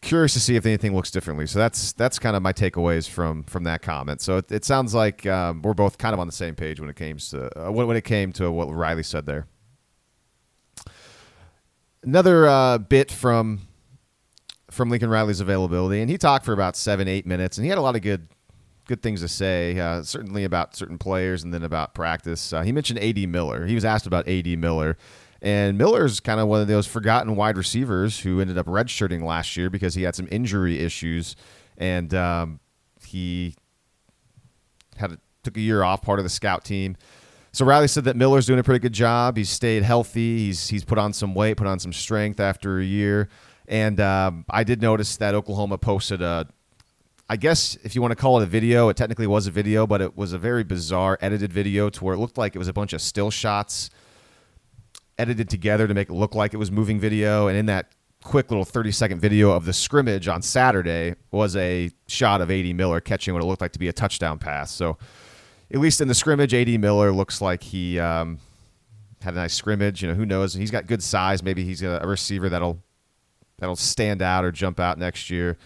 curious 0.00 0.32
to 0.32 0.40
see 0.40 0.56
if 0.56 0.64
anything 0.66 0.94
looks 0.94 1.10
differently. 1.10 1.46
So 1.46 1.58
that's 1.58 1.92
that's 1.92 2.18
kind 2.18 2.36
of 2.36 2.42
my 2.42 2.52
takeaways 2.52 3.08
from 3.08 3.44
from 3.44 3.64
that 3.64 3.82
comment. 3.82 4.20
So 4.20 4.38
it, 4.38 4.50
it 4.50 4.64
sounds 4.64 4.94
like 4.94 5.26
um, 5.26 5.62
we're 5.62 5.74
both 5.74 5.98
kind 5.98 6.14
of 6.14 6.20
on 6.20 6.26
the 6.26 6.32
same 6.32 6.54
page 6.54 6.80
when 6.80 6.88
it 6.88 6.96
came 6.96 7.18
to 7.18 7.66
uh, 7.66 7.70
when, 7.70 7.86
when, 7.86 7.96
it 7.96 8.04
came 8.04 8.32
to 8.34 8.50
what 8.50 8.66
Riley 8.66 9.02
said 9.02 9.26
there. 9.26 9.46
Another 12.02 12.48
uh, 12.48 12.78
bit 12.78 13.10
from 13.10 13.60
from 14.70 14.90
Lincoln 14.90 15.10
Riley's 15.10 15.40
availability, 15.40 16.00
and 16.00 16.10
he 16.10 16.18
talked 16.18 16.44
for 16.44 16.52
about 16.52 16.76
seven 16.76 17.08
eight 17.08 17.26
minutes, 17.26 17.58
and 17.58 17.64
he 17.64 17.68
had 17.68 17.78
a 17.78 17.82
lot 17.82 17.96
of 17.96 18.02
good 18.02 18.28
good 18.86 19.02
things 19.02 19.20
to 19.20 19.28
say. 19.28 19.78
Uh, 19.78 20.02
certainly 20.02 20.44
about 20.44 20.76
certain 20.76 20.98
players, 20.98 21.42
and 21.42 21.52
then 21.52 21.62
about 21.62 21.94
practice. 21.94 22.52
Uh, 22.52 22.62
he 22.62 22.72
mentioned 22.72 22.98
A.D. 23.00 23.26
Miller. 23.26 23.66
He 23.66 23.74
was 23.74 23.84
asked 23.84 24.06
about 24.06 24.28
A.D. 24.28 24.56
Miller 24.56 24.96
and 25.42 25.78
Miller's 25.78 26.20
kind 26.20 26.38
of 26.38 26.48
one 26.48 26.60
of 26.60 26.68
those 26.68 26.86
forgotten 26.86 27.34
wide 27.34 27.56
receivers 27.56 28.20
who 28.20 28.40
ended 28.40 28.58
up 28.58 28.66
redshirting 28.66 29.22
last 29.22 29.56
year 29.56 29.70
because 29.70 29.94
he 29.94 30.02
had 30.02 30.14
some 30.14 30.28
injury 30.30 30.78
issues, 30.78 31.34
and 31.78 32.12
um, 32.14 32.60
he 33.04 33.54
had 34.96 35.12
a, 35.12 35.18
took 35.42 35.56
a 35.56 35.60
year 35.60 35.82
off, 35.82 36.02
part 36.02 36.18
of 36.18 36.24
the 36.24 36.30
scout 36.30 36.64
team. 36.64 36.96
So 37.52 37.64
Riley 37.64 37.88
said 37.88 38.04
that 38.04 38.16
Miller's 38.16 38.46
doing 38.46 38.60
a 38.60 38.62
pretty 38.62 38.80
good 38.80 38.92
job. 38.92 39.36
He's 39.36 39.50
stayed 39.50 39.82
healthy. 39.82 40.38
He's 40.38 40.68
he's 40.68 40.84
put 40.84 40.98
on 40.98 41.12
some 41.12 41.34
weight, 41.34 41.56
put 41.56 41.66
on 41.66 41.78
some 41.78 41.92
strength 41.92 42.38
after 42.38 42.78
a 42.78 42.84
year. 42.84 43.28
And 43.70 44.00
um, 44.00 44.44
I 44.50 44.64
did 44.64 44.82
notice 44.82 45.16
that 45.18 45.36
Oklahoma 45.36 45.78
posted 45.78 46.20
a, 46.20 46.48
I 47.28 47.36
guess 47.36 47.78
if 47.84 47.94
you 47.94 48.02
want 48.02 48.10
to 48.10 48.16
call 48.16 48.40
it 48.40 48.42
a 48.42 48.46
video, 48.46 48.88
it 48.88 48.96
technically 48.96 49.28
was 49.28 49.46
a 49.46 49.52
video, 49.52 49.86
but 49.86 50.00
it 50.00 50.16
was 50.16 50.32
a 50.32 50.38
very 50.38 50.64
bizarre 50.64 51.16
edited 51.20 51.52
video 51.52 51.88
to 51.88 52.04
where 52.04 52.14
it 52.14 52.18
looked 52.18 52.36
like 52.36 52.56
it 52.56 52.58
was 52.58 52.66
a 52.66 52.72
bunch 52.72 52.92
of 52.92 53.00
still 53.00 53.30
shots 53.30 53.88
edited 55.18 55.48
together 55.48 55.86
to 55.86 55.94
make 55.94 56.10
it 56.10 56.14
look 56.14 56.34
like 56.34 56.52
it 56.52 56.56
was 56.56 56.72
moving 56.72 56.98
video. 56.98 57.46
And 57.46 57.56
in 57.56 57.66
that 57.66 57.92
quick 58.24 58.50
little 58.50 58.64
30 58.64 58.90
second 58.90 59.20
video 59.20 59.52
of 59.52 59.64
the 59.64 59.72
scrimmage 59.72 60.26
on 60.26 60.42
Saturday 60.42 61.14
was 61.30 61.54
a 61.54 61.90
shot 62.08 62.40
of 62.40 62.50
AD 62.50 62.74
Miller 62.74 63.00
catching 63.00 63.34
what 63.34 63.42
it 63.42 63.46
looked 63.46 63.62
like 63.62 63.72
to 63.72 63.78
be 63.78 63.86
a 63.86 63.92
touchdown 63.92 64.40
pass. 64.40 64.72
So 64.72 64.98
at 65.72 65.78
least 65.78 66.00
in 66.00 66.08
the 66.08 66.14
scrimmage, 66.14 66.52
AD 66.52 66.68
Miller 66.80 67.12
looks 67.12 67.40
like 67.40 67.62
he 67.62 68.00
um, 68.00 68.40
had 69.22 69.34
a 69.34 69.36
nice 69.36 69.54
scrimmage. 69.54 70.02
You 70.02 70.08
know, 70.08 70.14
who 70.14 70.26
knows? 70.26 70.54
He's 70.54 70.72
got 70.72 70.88
good 70.88 71.04
size. 71.04 71.44
Maybe 71.44 71.64
he's 71.64 71.82
a 71.82 72.02
receiver 72.04 72.48
that'll 72.48 72.82
that'll 73.60 73.76
stand 73.76 74.22
out 74.22 74.44
or 74.44 74.50
jump 74.50 74.80
out 74.80 74.98
next 74.98 75.30
year. 75.30 75.56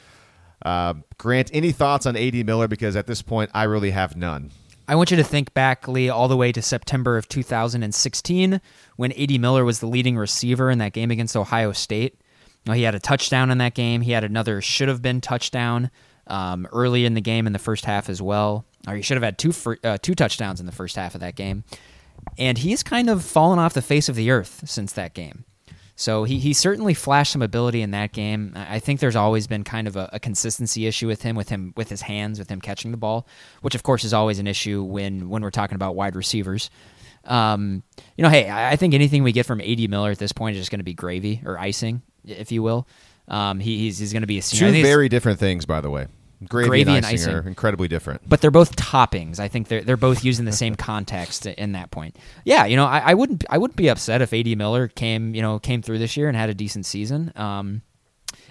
Uh, 0.65 0.95
Grant, 1.19 1.51
any 1.53 1.73
thoughts 1.73 2.07
on 2.07 2.17
AD 2.17 2.35
Miller? 2.47 2.69
Because 2.69 2.97
at 2.97 3.07
this 3.07 3.23
point, 3.23 3.51
I 3.55 3.65
really 3.65 3.91
have 3.91 4.17
none. 4.17 4.51
I 4.87 4.97
want 4.97 5.11
you 5.11 5.17
to 5.17 5.25
think 5.25 5.55
back, 5.55 5.89
Lee, 5.89 6.11
all 6.11 6.29
the 6.29 6.37
way 6.37 6.53
to 6.53 6.61
September 6.61 7.17
of 7.17 7.27
2016 7.29 8.61
when 8.97 9.13
A.D. 9.17 9.39
Miller 9.39 9.65
was 9.65 9.81
the 9.81 9.87
leading 9.87 10.17
receiver 10.17 10.71
in 10.71 10.79
that 10.79 10.93
game 10.93 11.11
against 11.11 11.37
Ohio 11.37 11.73
State. 11.73 12.21
he 12.71 12.83
had 12.83 12.95
a 12.95 13.01
touchdown 13.01 13.51
in 13.51 13.59
that 13.59 13.75
game. 13.75 14.03
He 14.03 14.13
had 14.13 14.25
another 14.25 14.61
should 14.61 14.89
have 14.89 15.01
been 15.01 15.23
touchdown 15.23 15.91
um, 16.27 16.67
early 16.73 17.07
in 17.07 17.15
the 17.15 17.21
game 17.23 17.47
in 17.47 17.53
the 17.55 17.59
first 17.59 17.87
half 17.87 18.09
as 18.11 18.21
well. 18.21 18.67
Or 18.87 18.95
he 18.95 19.03
should 19.03 19.17
have 19.17 19.23
had 19.23 19.39
two 19.39 19.53
uh, 19.83 19.97
two 20.03 20.15
touchdowns 20.15 20.61
in 20.61 20.67
the 20.67 20.73
first 20.73 20.97
half 20.97 21.15
of 21.15 21.21
that 21.23 21.35
game. 21.35 21.65
and 22.39 22.59
he's 22.59 22.83
kind 22.83 23.09
of 23.09 23.25
fallen 23.25 23.59
off 23.59 23.73
the 23.75 23.83
face 23.83 24.09
of 24.11 24.17
the 24.17 24.31
earth 24.31 24.63
since 24.67 24.93
that 24.93 25.15
game. 25.15 25.45
So 25.97 26.25
he, 26.25 26.39
he 26.39 26.53
certainly 26.53 26.93
flashed 26.93 27.33
some 27.33 27.43
ability 27.43 27.81
in 27.81 27.93
that 27.93 28.13
game. 28.13 28.53
I 28.57 28.81
think 28.81 28.99
there's 28.99 29.15
always 29.15 29.47
been 29.47 29.63
kind 29.63 29.87
of 29.87 29.95
a, 29.95 30.11
a, 30.13 30.19
consistency 30.19 30.87
issue 30.87 31.07
with 31.07 31.23
him, 31.23 31.37
with 31.37 31.49
him 31.51 31.73
with 31.77 31.89
his 31.89 32.03
hands, 32.03 32.39
with 32.41 32.49
him 32.49 32.61
catching 32.61 32.91
the 32.91 32.97
ball, 32.97 33.29
which 33.61 33.77
of 33.77 33.85
course 33.85 34.03
is 34.03 34.13
always 34.13 34.41
an 34.41 34.49
issue 34.49 34.83
when 34.83 35.29
when 35.29 35.43
we're 35.43 35.51
talking 35.51 35.77
about 35.77 35.95
wide 35.95 36.17
receivers. 36.17 36.69
Um, 37.25 37.85
you 38.17 38.23
know, 38.23 38.29
hey, 38.29 38.51
I 38.51 38.77
think 38.77 38.93
anything 38.93 39.23
we 39.23 39.33
get 39.33 39.47
from 39.47 39.61
A.D. 39.61 39.87
Miller 39.87 40.11
at 40.11 40.19
this 40.19 40.33
point 40.33 40.57
is 40.57 40.63
just 40.63 40.71
going 40.71 40.81
to 40.81 40.85
be 40.85 40.95
gravy 40.95 41.41
or 41.45 41.59
icing, 41.59 42.03
if 42.27 42.51
you 42.51 42.63
will. 42.63 42.89
Um, 43.29 43.61
he, 43.61 43.79
he's 43.79 43.99
he's 43.99 44.13
going 44.13 44.23
to 44.23 44.27
be 44.27 44.39
a 44.39 44.43
senior. 44.43 44.73
Two 44.73 44.83
very 44.83 45.09
different 45.09 45.39
things, 45.39 45.65
by 45.65 45.81
the 45.81 45.91
way. 45.91 46.09
Gravy, 46.49 46.69
Gravy 46.69 46.91
and, 46.91 46.97
and 46.99 47.07
icing 47.07 47.31
icing. 47.31 47.35
are 47.35 47.49
incredibly 47.49 47.89
different. 47.89 48.29
but 48.29 48.41
they're 48.41 48.51
both 48.51 48.77
toppings. 48.77 49.39
I 49.39 49.49
think 49.49 49.69
they're 49.69 49.83
they're 49.83 49.97
both 49.97 50.25
used 50.25 50.39
in 50.39 50.47
the 50.47 50.53
same 50.53 50.75
context 50.77 51.47
in 51.47 51.73
that 51.73 51.91
point. 51.91 52.17
Yeah, 52.45 52.65
you 52.67 52.77
know, 52.77 52.87
I, 52.87 52.99
I 52.99 53.15
wouldn't 53.15 53.45
I 53.51 53.59
wouldn't 53.59 53.77
be 53.77 53.89
upset 53.89 54.23
if 54.23 54.33
A.D. 54.33 54.55
Miller 54.55 54.89
came 54.89 55.35
you 55.35 55.43
know 55.43 55.59
came 55.59 55.83
through 55.83 55.99
this 55.99 56.17
year 56.17 56.29
and 56.29 56.37
had 56.37 56.51
a 56.51 56.55
decent 56.55 56.87
season. 56.87 57.33
Um, 57.37 57.83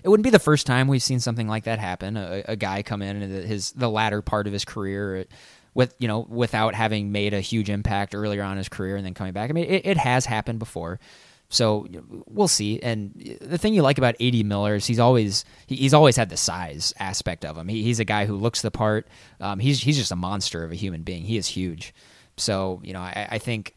it 0.04 0.10
wouldn't 0.10 0.24
be 0.24 0.30
the 0.30 0.40
first 0.40 0.68
time 0.68 0.88
we've 0.88 1.04
seen 1.04 1.20
something 1.20 1.48
like 1.48 1.64
that 1.64 1.80
happen. 1.80 2.18
A, 2.18 2.44
a 2.50 2.56
guy 2.56 2.84
come 2.84 3.02
in 3.02 3.22
and 3.22 3.46
his 3.46 3.72
the 3.72 3.90
latter 3.90 4.22
part 4.22 4.48
of 4.48 4.54
his 4.54 4.66
career 4.66 5.26
with 5.74 5.96
you 6.00 6.08
know 6.08 6.26
without 6.30 6.76
having 6.76 7.12
made 7.12 7.34
a 7.34 7.40
huge 7.40 7.70
impact 7.70 8.14
earlier 8.14 8.44
on 8.44 8.54
in 8.54 8.58
his 8.58 8.70
career 8.70 8.96
and 8.96 9.06
then 9.06 9.14
coming 9.14 9.34
back. 9.34 9.50
I 9.50 9.54
mean, 9.54 9.66
it, 9.66 9.86
it 9.86 9.98
has 9.98 10.26
happened 10.26 10.60
before. 10.60 11.00
So 11.54 11.88
we'll 12.26 12.48
see. 12.48 12.80
And 12.82 13.14
the 13.40 13.60
thing 13.60 13.76
you 13.76 13.84
like 13.84 14.00
about 14.00 14.16
A.D. 14.20 14.42
Miller 14.42 14.74
is 14.74 14.88
he's 14.88 14.98
always 14.98 15.46
he's 15.68 15.94
always 15.94 16.16
had 16.16 16.30
the 16.30 16.38
size 16.38 16.96
aspect 17.00 17.46
of 17.46 17.56
him. 17.56 17.68
He, 17.68 17.84
he's 17.84 18.00
a 18.00 18.06
guy 18.06 18.26
who 18.26 18.36
looks 18.36 18.64
the 18.64 18.72
part. 18.72 19.08
Um, 19.40 19.60
he's 19.60 19.84
he's 19.84 19.96
just 19.96 20.12
a 20.12 20.16
monster 20.16 20.64
of 20.64 20.72
a 20.72 20.76
human 20.76 21.04
being. 21.04 21.26
He 21.26 21.38
is 21.38 21.46
huge. 21.46 21.94
So 22.38 22.82
you 22.84 22.94
know 22.94 23.02
I, 23.02 23.28
I 23.34 23.38
think 23.38 23.76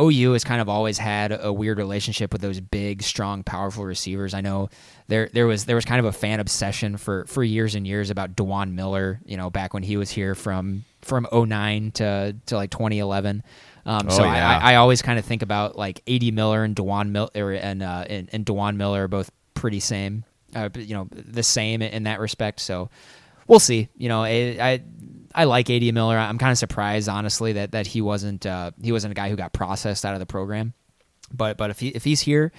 OU 0.00 0.32
has 0.32 0.42
kind 0.42 0.60
of 0.60 0.68
always 0.68 0.98
had 0.98 1.38
a 1.40 1.52
weird 1.52 1.78
relationship 1.78 2.32
with 2.32 2.40
those 2.40 2.58
big, 2.58 3.04
strong, 3.04 3.44
powerful 3.44 3.84
receivers. 3.84 4.34
I 4.34 4.40
know 4.40 4.68
there 5.06 5.30
there 5.32 5.46
was 5.46 5.64
there 5.66 5.76
was 5.76 5.84
kind 5.84 6.00
of 6.00 6.06
a 6.06 6.12
fan 6.12 6.40
obsession 6.40 6.96
for 6.96 7.24
for 7.26 7.44
years 7.44 7.76
and 7.76 7.86
years 7.86 8.10
about 8.10 8.34
Dewan 8.34 8.74
Miller. 8.74 9.20
You 9.24 9.36
know 9.36 9.48
back 9.48 9.74
when 9.74 9.84
he 9.84 9.96
was 9.96 10.10
here 10.10 10.34
from 10.34 10.84
from 11.02 11.28
09 11.32 11.92
to 11.92 12.34
to 12.46 12.56
like 12.56 12.70
2011. 12.70 13.44
Um, 13.84 14.06
Oh, 14.08 14.16
so 14.16 14.24
yeah. 14.24 14.58
I, 14.62 14.72
I 14.72 14.74
always 14.76 15.02
kind 15.02 15.18
of 15.18 15.24
think 15.24 15.42
about 15.42 15.76
like 15.76 16.02
A.D. 16.06 16.30
Miller 16.30 16.62
and 16.64 16.74
Dewan 16.74 17.12
Miller 17.12 17.52
and 17.52 17.82
uh, 17.82 18.04
and, 18.08 18.28
and 18.32 18.44
Dewan 18.44 18.76
Miller 18.76 19.04
are 19.04 19.08
both 19.08 19.30
pretty 19.54 19.80
same, 19.80 20.24
uh, 20.54 20.68
you 20.74 20.94
know, 20.94 21.08
the 21.10 21.42
same 21.42 21.82
in 21.82 22.04
that 22.04 22.20
respect. 22.20 22.60
So 22.60 22.90
we'll 23.46 23.58
see. 23.60 23.88
You 23.96 24.08
know, 24.08 24.22
I 24.22 24.56
I, 24.60 24.82
I 25.34 25.44
like 25.44 25.68
A.D. 25.70 25.90
Miller. 25.92 26.16
I'm 26.16 26.38
kind 26.38 26.52
of 26.52 26.58
surprised, 26.58 27.08
honestly, 27.08 27.54
that 27.54 27.72
that 27.72 27.86
he 27.88 28.00
wasn't 28.00 28.46
uh, 28.46 28.70
he 28.80 28.92
wasn't 28.92 29.12
a 29.12 29.14
guy 29.14 29.28
who 29.30 29.36
got 29.36 29.52
processed 29.52 30.04
out 30.04 30.14
of 30.14 30.20
the 30.20 30.26
program. 30.26 30.74
But 31.32 31.56
but 31.56 31.70
if 31.70 31.80
he 31.80 31.88
if 31.88 32.04
he's 32.04 32.20
here, 32.20 32.52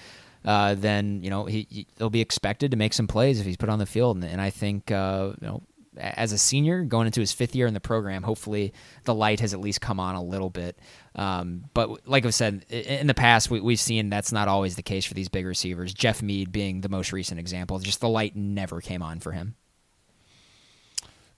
uh, 0.44 0.74
then 0.74 1.22
you 1.22 1.30
know 1.30 1.44
he, 1.46 1.66
he 1.70 1.86
will 1.98 2.10
be 2.10 2.20
expected 2.20 2.72
to 2.72 2.76
make 2.76 2.92
some 2.92 3.06
plays 3.06 3.40
if 3.40 3.46
he's 3.46 3.56
put 3.56 3.68
on 3.68 3.78
the 3.78 3.86
field. 3.86 4.16
And, 4.16 4.24
and 4.24 4.40
I 4.40 4.50
think 4.50 4.90
uh, 4.90 5.32
you 5.40 5.46
know 5.46 5.62
as 5.96 6.32
a 6.32 6.38
senior 6.38 6.84
going 6.84 7.06
into 7.06 7.20
his 7.20 7.32
fifth 7.32 7.54
year 7.54 7.66
in 7.66 7.74
the 7.74 7.80
program, 7.80 8.22
hopefully 8.22 8.72
the 9.04 9.14
light 9.14 9.40
has 9.40 9.54
at 9.54 9.60
least 9.60 9.80
come 9.80 10.00
on 10.00 10.14
a 10.14 10.22
little 10.22 10.50
bit. 10.50 10.78
Um, 11.14 11.64
but 11.74 12.08
like 12.08 12.26
I 12.26 12.30
said, 12.30 12.64
in 12.70 13.06
the 13.06 13.14
past, 13.14 13.50
we, 13.50 13.60
we've 13.60 13.80
seen 13.80 14.10
that's 14.10 14.32
not 14.32 14.48
always 14.48 14.76
the 14.76 14.82
case 14.82 15.04
for 15.04 15.14
these 15.14 15.28
big 15.28 15.46
receivers. 15.46 15.94
Jeff 15.94 16.22
Mead 16.22 16.52
being 16.52 16.80
the 16.80 16.88
most 16.88 17.12
recent 17.12 17.38
example. 17.40 17.78
Just 17.78 18.00
the 18.00 18.08
light 18.08 18.34
never 18.36 18.80
came 18.80 19.02
on 19.02 19.20
for 19.20 19.32
him. 19.32 19.54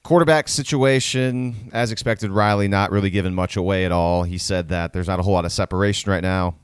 Quarterback 0.03 0.47
situation, 0.47 1.71
as 1.73 1.91
expected, 1.91 2.31
Riley 2.31 2.69
not 2.69 2.93
really 2.93 3.11
giving 3.11 3.35
much 3.35 3.57
away 3.57 3.85
at 3.85 3.91
all. 3.91 4.23
He 4.23 4.39
said 4.39 4.69
that 4.69 4.93
there's 4.93 5.09
not 5.09 5.19
a 5.19 5.23
whole 5.25 5.33
lot 5.33 5.45
of 5.45 5.51
separation 5.51 6.13
right 6.13 6.23
now 6.23 6.55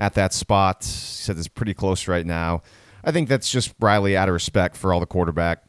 at 0.00 0.14
that 0.14 0.32
spot. 0.32 0.78
He 0.82 0.90
said 0.90 1.38
it's 1.38 1.46
pretty 1.46 1.74
close 1.74 2.08
right 2.08 2.26
now. 2.26 2.62
I 3.04 3.12
think 3.12 3.28
that's 3.28 3.48
just 3.48 3.72
Riley 3.78 4.16
out 4.16 4.28
of 4.28 4.32
respect 4.32 4.76
for 4.76 4.92
all 4.92 4.98
the 4.98 5.06
quarterback, 5.06 5.62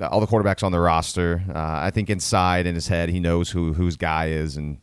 all 0.00 0.20
the 0.20 0.26
quarterbacks 0.26 0.62
on 0.62 0.72
the 0.72 0.80
roster. 0.80 1.42
Uh, 1.48 1.58
I 1.58 1.90
think 1.90 2.10
inside 2.10 2.66
in 2.66 2.74
his 2.74 2.88
head, 2.88 3.08
he 3.08 3.20
knows 3.20 3.50
who 3.50 3.72
whose 3.72 3.96
guy 3.96 4.28
is, 4.28 4.56
and 4.56 4.78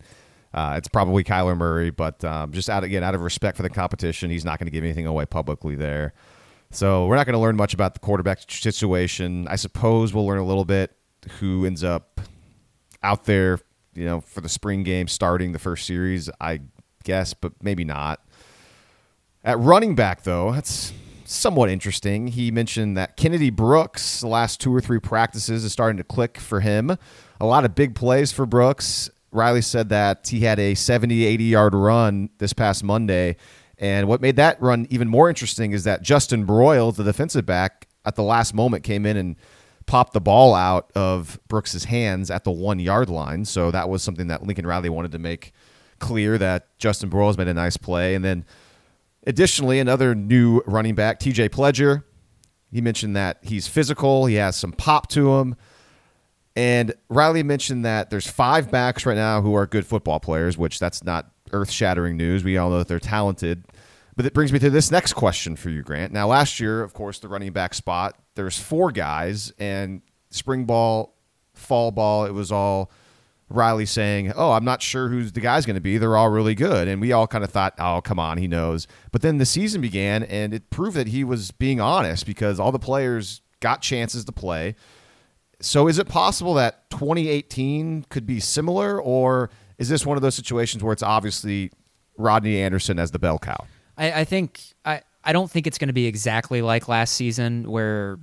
uh, 0.53 0.75
it's 0.77 0.87
probably 0.87 1.23
Kyler 1.23 1.57
Murray. 1.57 1.89
But 1.89 2.23
um, 2.23 2.51
just 2.51 2.69
out 2.69 2.83
again, 2.83 3.03
out 3.03 3.15
of 3.15 3.21
respect 3.21 3.57
for 3.57 3.63
the 3.63 3.69
competition, 3.69 4.29
he's 4.29 4.45
not 4.45 4.59
going 4.59 4.67
to 4.67 4.71
give 4.71 4.83
anything 4.83 5.05
away 5.07 5.25
publicly 5.25 5.75
there. 5.75 6.13
So 6.71 7.07
we're 7.07 7.15
not 7.15 7.25
going 7.25 7.33
to 7.33 7.39
learn 7.39 7.55
much 7.55 7.73
about 7.73 7.93
the 7.93 7.99
quarterback 7.99 8.39
situation. 8.49 9.47
I 9.47 9.55
suppose 9.55 10.13
we'll 10.13 10.25
learn 10.27 10.39
a 10.39 10.45
little 10.45 10.65
bit 10.65 10.95
who 11.39 11.65
ends 11.65 11.83
up 11.83 12.19
out 13.03 13.25
there, 13.25 13.59
you 13.93 14.05
know, 14.05 14.21
for 14.21 14.41
the 14.41 14.49
spring 14.49 14.83
game 14.83 15.07
starting 15.07 15.53
the 15.53 15.59
first 15.59 15.85
series, 15.85 16.29
I 16.41 16.61
guess, 17.03 17.33
but 17.33 17.53
maybe 17.61 17.85
not. 17.85 18.21
At 19.43 19.59
running 19.59 19.95
back, 19.95 20.23
though, 20.23 20.51
that's 20.51 20.91
somewhat 21.27 21.69
interesting. 21.69 22.27
He 22.27 22.51
mentioned 22.51 22.98
that 22.98 23.17
Kennedy 23.17 23.50
Brooks, 23.50 24.22
the 24.22 24.27
last 24.27 24.62
two 24.62 24.74
or 24.74 24.81
three 24.81 25.00
practices, 25.00 25.63
is 25.63 25.72
starting 25.72 25.98
to 25.98 26.03
click 26.03 26.38
for 26.38 26.62
him. 26.62 26.98
A 27.39 27.46
lot 27.46 27.65
of 27.65 27.75
big 27.75 27.96
plays 27.96 28.31
for 28.31 28.46
Brooks. 28.46 29.10
Riley 29.31 29.62
said 29.62 29.89
that 29.89 30.27
he 30.29 30.41
had 30.41 30.57
a 30.57 30.74
70, 30.74 31.25
80 31.25 31.43
yard 31.43 31.75
run 31.75 32.29
this 32.38 32.53
past 32.53 32.84
Monday. 32.84 33.36
And 33.77 34.07
what 34.07 34.22
made 34.22 34.38
that 34.38 34.60
run 34.62 34.88
even 34.89 35.07
more 35.07 35.29
interesting 35.29 35.74
is 35.74 35.84
that 35.84 36.01
Justin 36.01 36.46
Broiles, 36.46 36.96
the 36.96 37.03
defensive 37.03 37.46
back, 37.46 37.88
at 38.05 38.15
the 38.15 38.24
last 38.24 38.53
moment 38.53 38.84
came 38.84 39.05
in 39.05 39.17
and 39.17 39.36
popped 39.86 40.13
the 40.13 40.22
ball 40.22 40.55
out 40.55 40.91
of 40.96 41.39
Brooks's 41.48 41.86
hands 41.86 42.31
at 42.31 42.46
the 42.46 42.51
one 42.51 42.79
yard 42.79 43.10
line. 43.10 43.43
So 43.46 43.69
that 43.72 43.89
was 43.89 44.01
something 44.01 44.27
that 44.27 44.43
Lincoln 44.43 44.65
Riley 44.65 44.89
wanted 44.89 45.12
to 45.12 45.19
make 45.19 45.51
clear 46.00 46.38
that 46.38 46.77
Justin 46.77 47.10
Broiles 47.10 47.38
made 47.38 47.48
a 47.48 47.53
nice 47.53 47.77
play. 47.77 48.15
And 48.15 48.24
then 48.24 48.46
additionally, 49.27 49.79
another 49.79 50.15
new 50.15 50.62
running 50.65 50.96
back, 50.96 51.19
TJ 51.19 51.50
Pledger. 51.50 52.03
He 52.72 52.81
mentioned 52.81 53.15
that 53.15 53.38
he's 53.43 53.67
physical, 53.67 54.25
he 54.25 54.36
has 54.36 54.55
some 54.55 54.72
pop 54.72 55.07
to 55.10 55.36
him. 55.36 55.55
And 56.55 56.96
Riley 57.07 57.43
mentioned 57.43 57.86
that 57.86 58.10
there's 58.10 58.27
five 58.27 58.72
backs 58.72 59.05
right 59.05 59.15
now 59.15 59.41
who 59.41 59.53
are 59.53 59.67
good 59.67 59.86
football 59.86 60.19
players, 60.19 60.57
which 60.57 60.79
that's 60.79 61.03
not 61.03 61.29
earth 61.51 61.69
shattering 61.69 62.17
news. 62.17 62.43
We 62.43 62.57
all 62.57 62.72
know 62.72 62.79
that 62.79 62.88
they're 62.88 63.00
talented. 63.00 63.63
But 64.15 64.25
it 64.25 64.34
brings 64.34 64.51
me 64.51 64.57
to 64.60 64.72
this 64.72 64.89
next 64.89 65.13
question 65.13 65.55
for 65.55 65.69
you, 65.69 65.84
Grant. 65.84 66.12
Now, 66.12 66.27
last 66.27 66.60
year, 66.60 66.81
of 66.81 66.93
course, 66.93 67.19
the 67.19 67.27
running 67.27 67.53
back 67.53 67.75
spot, 67.75 68.17
there's 68.34 68.57
four 68.57 68.91
guys, 68.91 69.53
and 69.60 70.01
spring 70.31 70.65
ball, 70.65 71.15
fall 71.53 71.91
ball, 71.91 72.25
it 72.25 72.34
was 72.34 72.51
all 72.51 72.89
Riley 73.49 73.85
saying, 73.85 74.33
Oh, 74.35 74.51
I'm 74.51 74.65
not 74.65 74.81
sure 74.81 75.09
who's 75.09 75.31
the 75.31 75.39
guy's 75.39 75.65
going 75.65 75.75
to 75.75 75.81
be. 75.81 75.97
They're 75.97 76.17
all 76.17 76.29
really 76.29 76.55
good. 76.55 76.87
And 76.87 76.99
we 77.01 77.11
all 77.11 77.27
kind 77.27 77.43
of 77.43 77.51
thought, 77.51 77.73
Oh, 77.79 78.01
come 78.01 78.19
on, 78.19 78.37
he 78.37 78.47
knows. 78.47 78.87
But 79.11 79.21
then 79.21 79.37
the 79.37 79.45
season 79.45 79.81
began, 79.81 80.23
and 80.23 80.53
it 80.53 80.69
proved 80.69 80.97
that 80.97 81.07
he 81.07 81.23
was 81.23 81.51
being 81.51 81.79
honest 81.79 82.25
because 82.25 82.59
all 82.59 82.71
the 82.71 82.79
players 82.79 83.41
got 83.59 83.81
chances 83.81 84.25
to 84.25 84.31
play. 84.31 84.75
So 85.59 85.87
is 85.87 85.97
it 85.97 86.07
possible 86.07 86.53
that 86.55 86.89
2018 86.91 88.05
could 88.09 88.25
be 88.27 88.39
similar, 88.39 89.01
or 89.01 89.49
is 89.77 89.89
this 89.89 90.05
one 90.05 90.17
of 90.17 90.21
those 90.21 90.35
situations 90.35 90.83
where 90.83 90.93
it's 90.93 91.03
obviously 91.03 91.71
Rodney 92.17 92.59
Anderson 92.59 92.99
as 92.99 93.11
the 93.11 93.19
bell 93.19 93.39
cow? 93.39 93.65
I, 93.97 94.21
I 94.21 94.23
think 94.23 94.61
I, 94.85 95.01
I 95.23 95.33
don't 95.33 95.49
think 95.49 95.65
it's 95.65 95.77
going 95.77 95.87
to 95.87 95.93
be 95.93 96.05
exactly 96.05 96.61
like 96.61 96.87
last 96.87 97.15
season 97.15 97.69
where 97.69 98.19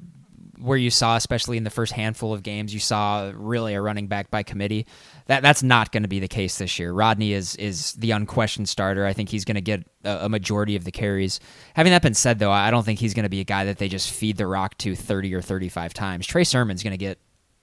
where 0.58 0.78
you 0.78 0.90
saw, 0.90 1.16
especially 1.16 1.56
in 1.56 1.64
the 1.64 1.70
first 1.70 1.92
handful 1.92 2.32
of 2.32 2.42
games, 2.42 2.72
you 2.72 2.80
saw 2.80 3.32
really 3.34 3.74
a 3.74 3.80
running 3.80 4.06
back 4.06 4.30
by 4.30 4.42
committee. 4.42 4.86
That 5.26 5.42
that's 5.42 5.62
not 5.62 5.92
going 5.92 6.02
to 6.02 6.08
be 6.08 6.20
the 6.20 6.28
case 6.28 6.58
this 6.58 6.78
year. 6.78 6.92
Rodney 6.92 7.32
is 7.32 7.56
is 7.56 7.92
the 7.94 8.10
unquestioned 8.10 8.68
starter. 8.68 9.06
I 9.06 9.12
think 9.12 9.28
he's 9.28 9.44
going 9.44 9.56
to 9.56 9.60
get 9.60 9.84
a, 10.04 10.26
a 10.26 10.28
majority 10.28 10.76
of 10.76 10.84
the 10.84 10.92
carries. 10.92 11.40
Having 11.74 11.92
that 11.92 12.02
been 12.02 12.14
said, 12.14 12.38
though, 12.38 12.50
I 12.50 12.70
don't 12.70 12.84
think 12.84 13.00
he's 13.00 13.14
going 13.14 13.24
to 13.24 13.30
be 13.30 13.40
a 13.40 13.44
guy 13.44 13.64
that 13.64 13.78
they 13.78 13.88
just 13.88 14.10
feed 14.10 14.36
the 14.36 14.46
rock 14.46 14.76
to 14.78 14.94
thirty 14.94 15.34
or 15.34 15.40
thirty 15.40 15.68
five 15.68 15.94
times. 15.94 16.26
Trey 16.26 16.44
Sermon's 16.44 16.82
going 16.82 16.92
to 16.92 16.98
get 16.98 17.18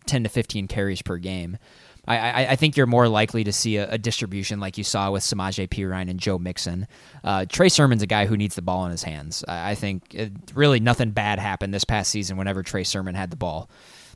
ten 0.06 0.24
to 0.24 0.30
fifteen 0.30 0.68
carries 0.68 1.02
per 1.02 1.18
game. 1.18 1.58
I, 2.08 2.48
I, 2.48 2.56
think 2.56 2.78
you're 2.78 2.88
more 2.88 3.08
likely 3.08 3.44
to 3.44 3.52
see 3.52 3.78
a, 3.78 3.92
a 3.92 3.98
distribution 3.98 4.60
like 4.60 4.78
you 4.78 4.84
saw 4.84 5.12
with 5.12 5.24
Samaje 5.24 5.68
Perine 5.70 6.10
and 6.10 6.20
Joe 6.20 6.40
Mixon. 6.40 6.88
Uh, 7.24 7.46
Trey 7.48 7.70
Sermon's 7.70 8.02
a 8.02 8.08
guy 8.08 8.26
who 8.26 8.36
needs 8.36 8.56
the 8.56 8.64
ball 8.64 8.86
in 8.86 8.92
his 8.92 9.04
hands. 9.04 9.46
I, 9.48 9.72
I 9.72 9.76
think 9.76 10.16
it, 10.16 10.32
really 10.56 10.80
nothing 10.80 11.12
bad 11.12 11.38
happened 11.38 11.74
this 11.74 11.86
past 11.86 12.12
season 12.12 12.38
whenever 12.38 12.64
Trey 12.64 12.84
Sermon 12.84 13.14
had 13.14 13.30
the 13.30 13.38
ball. 13.38 13.70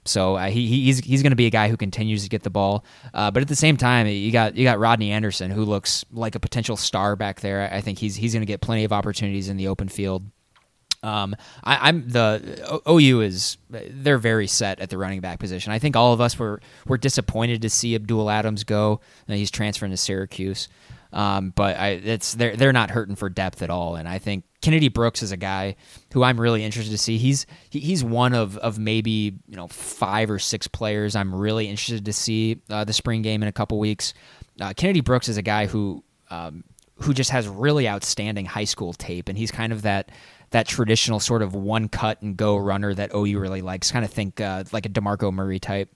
So 0.05 0.35
uh, 0.35 0.47
he 0.47 0.67
he's 0.67 0.99
he's 0.99 1.23
going 1.23 1.31
to 1.31 1.35
be 1.35 1.47
a 1.47 1.51
guy 1.51 1.67
who 1.67 1.77
continues 1.77 2.23
to 2.23 2.29
get 2.29 2.43
the 2.43 2.51
ball, 2.51 2.85
uh, 3.13 3.31
but 3.31 3.41
at 3.41 3.47
the 3.47 3.55
same 3.55 3.75
time, 3.75 4.05
you 4.05 4.31
got 4.31 4.55
you 4.55 4.63
got 4.63 4.77
Rodney 4.77 5.11
Anderson 5.11 5.49
who 5.49 5.65
looks 5.65 6.05
like 6.11 6.35
a 6.35 6.39
potential 6.39 6.77
star 6.77 7.15
back 7.15 7.41
there. 7.41 7.67
I 7.73 7.81
think 7.81 7.97
he's 7.97 8.15
he's 8.15 8.33
going 8.33 8.43
to 8.43 8.47
get 8.47 8.61
plenty 8.61 8.83
of 8.83 8.93
opportunities 8.93 9.49
in 9.49 9.57
the 9.57 9.67
open 9.67 9.89
field. 9.89 10.23
Um, 11.05 11.35
I, 11.63 11.89
I'm 11.89 12.09
the 12.09 12.81
OU 12.89 13.21
is 13.21 13.57
they're 13.69 14.17
very 14.17 14.47
set 14.47 14.79
at 14.79 14.89
the 14.89 14.97
running 14.97 15.21
back 15.21 15.39
position. 15.39 15.71
I 15.71 15.77
think 15.77 15.95
all 15.95 16.13
of 16.13 16.19
us 16.19 16.39
were 16.39 16.59
were 16.87 16.97
disappointed 16.97 17.61
to 17.61 17.69
see 17.69 17.93
Abdul 17.93 18.29
Adams 18.29 18.63
go. 18.63 19.01
Uh, 19.29 19.33
He's 19.33 19.51
transferring 19.51 19.91
to 19.91 19.97
Syracuse, 19.97 20.67
um, 21.13 21.53
but 21.55 21.77
I, 21.77 21.89
it's 21.89 22.33
they're 22.33 22.55
they're 22.55 22.73
not 22.73 22.89
hurting 22.89 23.15
for 23.15 23.29
depth 23.29 23.61
at 23.61 23.69
all. 23.69 23.95
And 23.95 24.09
I 24.09 24.17
think 24.17 24.45
Kennedy 24.61 24.87
Brooks 24.89 25.21
is 25.21 25.31
a 25.31 25.37
guy 25.37 25.75
who 26.11 26.23
I'm 26.23 26.41
really 26.41 26.63
interested 26.63 26.91
to 26.91 26.97
see. 26.97 27.19
He's 27.19 27.45
he, 27.69 27.79
he's 27.81 28.03
one 28.03 28.33
of 28.33 28.57
of 28.57 28.79
maybe 28.79 29.35
you 29.47 29.55
know 29.55 29.67
five 29.67 30.31
or 30.31 30.39
six 30.39 30.67
players 30.67 31.15
I'm 31.15 31.35
really 31.35 31.67
interested 31.67 32.05
to 32.05 32.13
see 32.13 32.61
uh, 32.67 32.83
the 32.83 32.93
spring 32.93 33.21
game 33.21 33.43
in 33.43 33.47
a 33.47 33.53
couple 33.53 33.77
weeks. 33.77 34.15
Uh, 34.59 34.73
Kennedy 34.75 35.01
Brooks 35.01 35.29
is 35.29 35.37
a 35.37 35.43
guy 35.43 35.67
who 35.67 36.03
um, 36.31 36.63
who 36.95 37.13
just 37.13 37.29
has 37.29 37.47
really 37.47 37.87
outstanding 37.87 38.45
high 38.45 38.63
school 38.63 38.93
tape, 38.93 39.29
and 39.29 39.37
he's 39.37 39.51
kind 39.51 39.71
of 39.71 39.83
that 39.83 40.09
that 40.55 40.65
traditional 40.65 41.19
sort 41.19 41.41
of 41.41 41.53
one 41.53 41.89
cut 41.89 42.21
and 42.21 42.37
go 42.37 42.55
runner 42.55 42.93
that 42.93 43.13
OU 43.13 43.39
really 43.39 43.61
likes. 43.61 43.91
Kind 43.91 44.05
of 44.05 44.11
think 44.11 44.39
uh, 44.39 44.63
like 44.71 44.85
a 44.85 44.89
Demarco 44.89 45.33
Murray 45.33 45.59
type. 45.59 45.93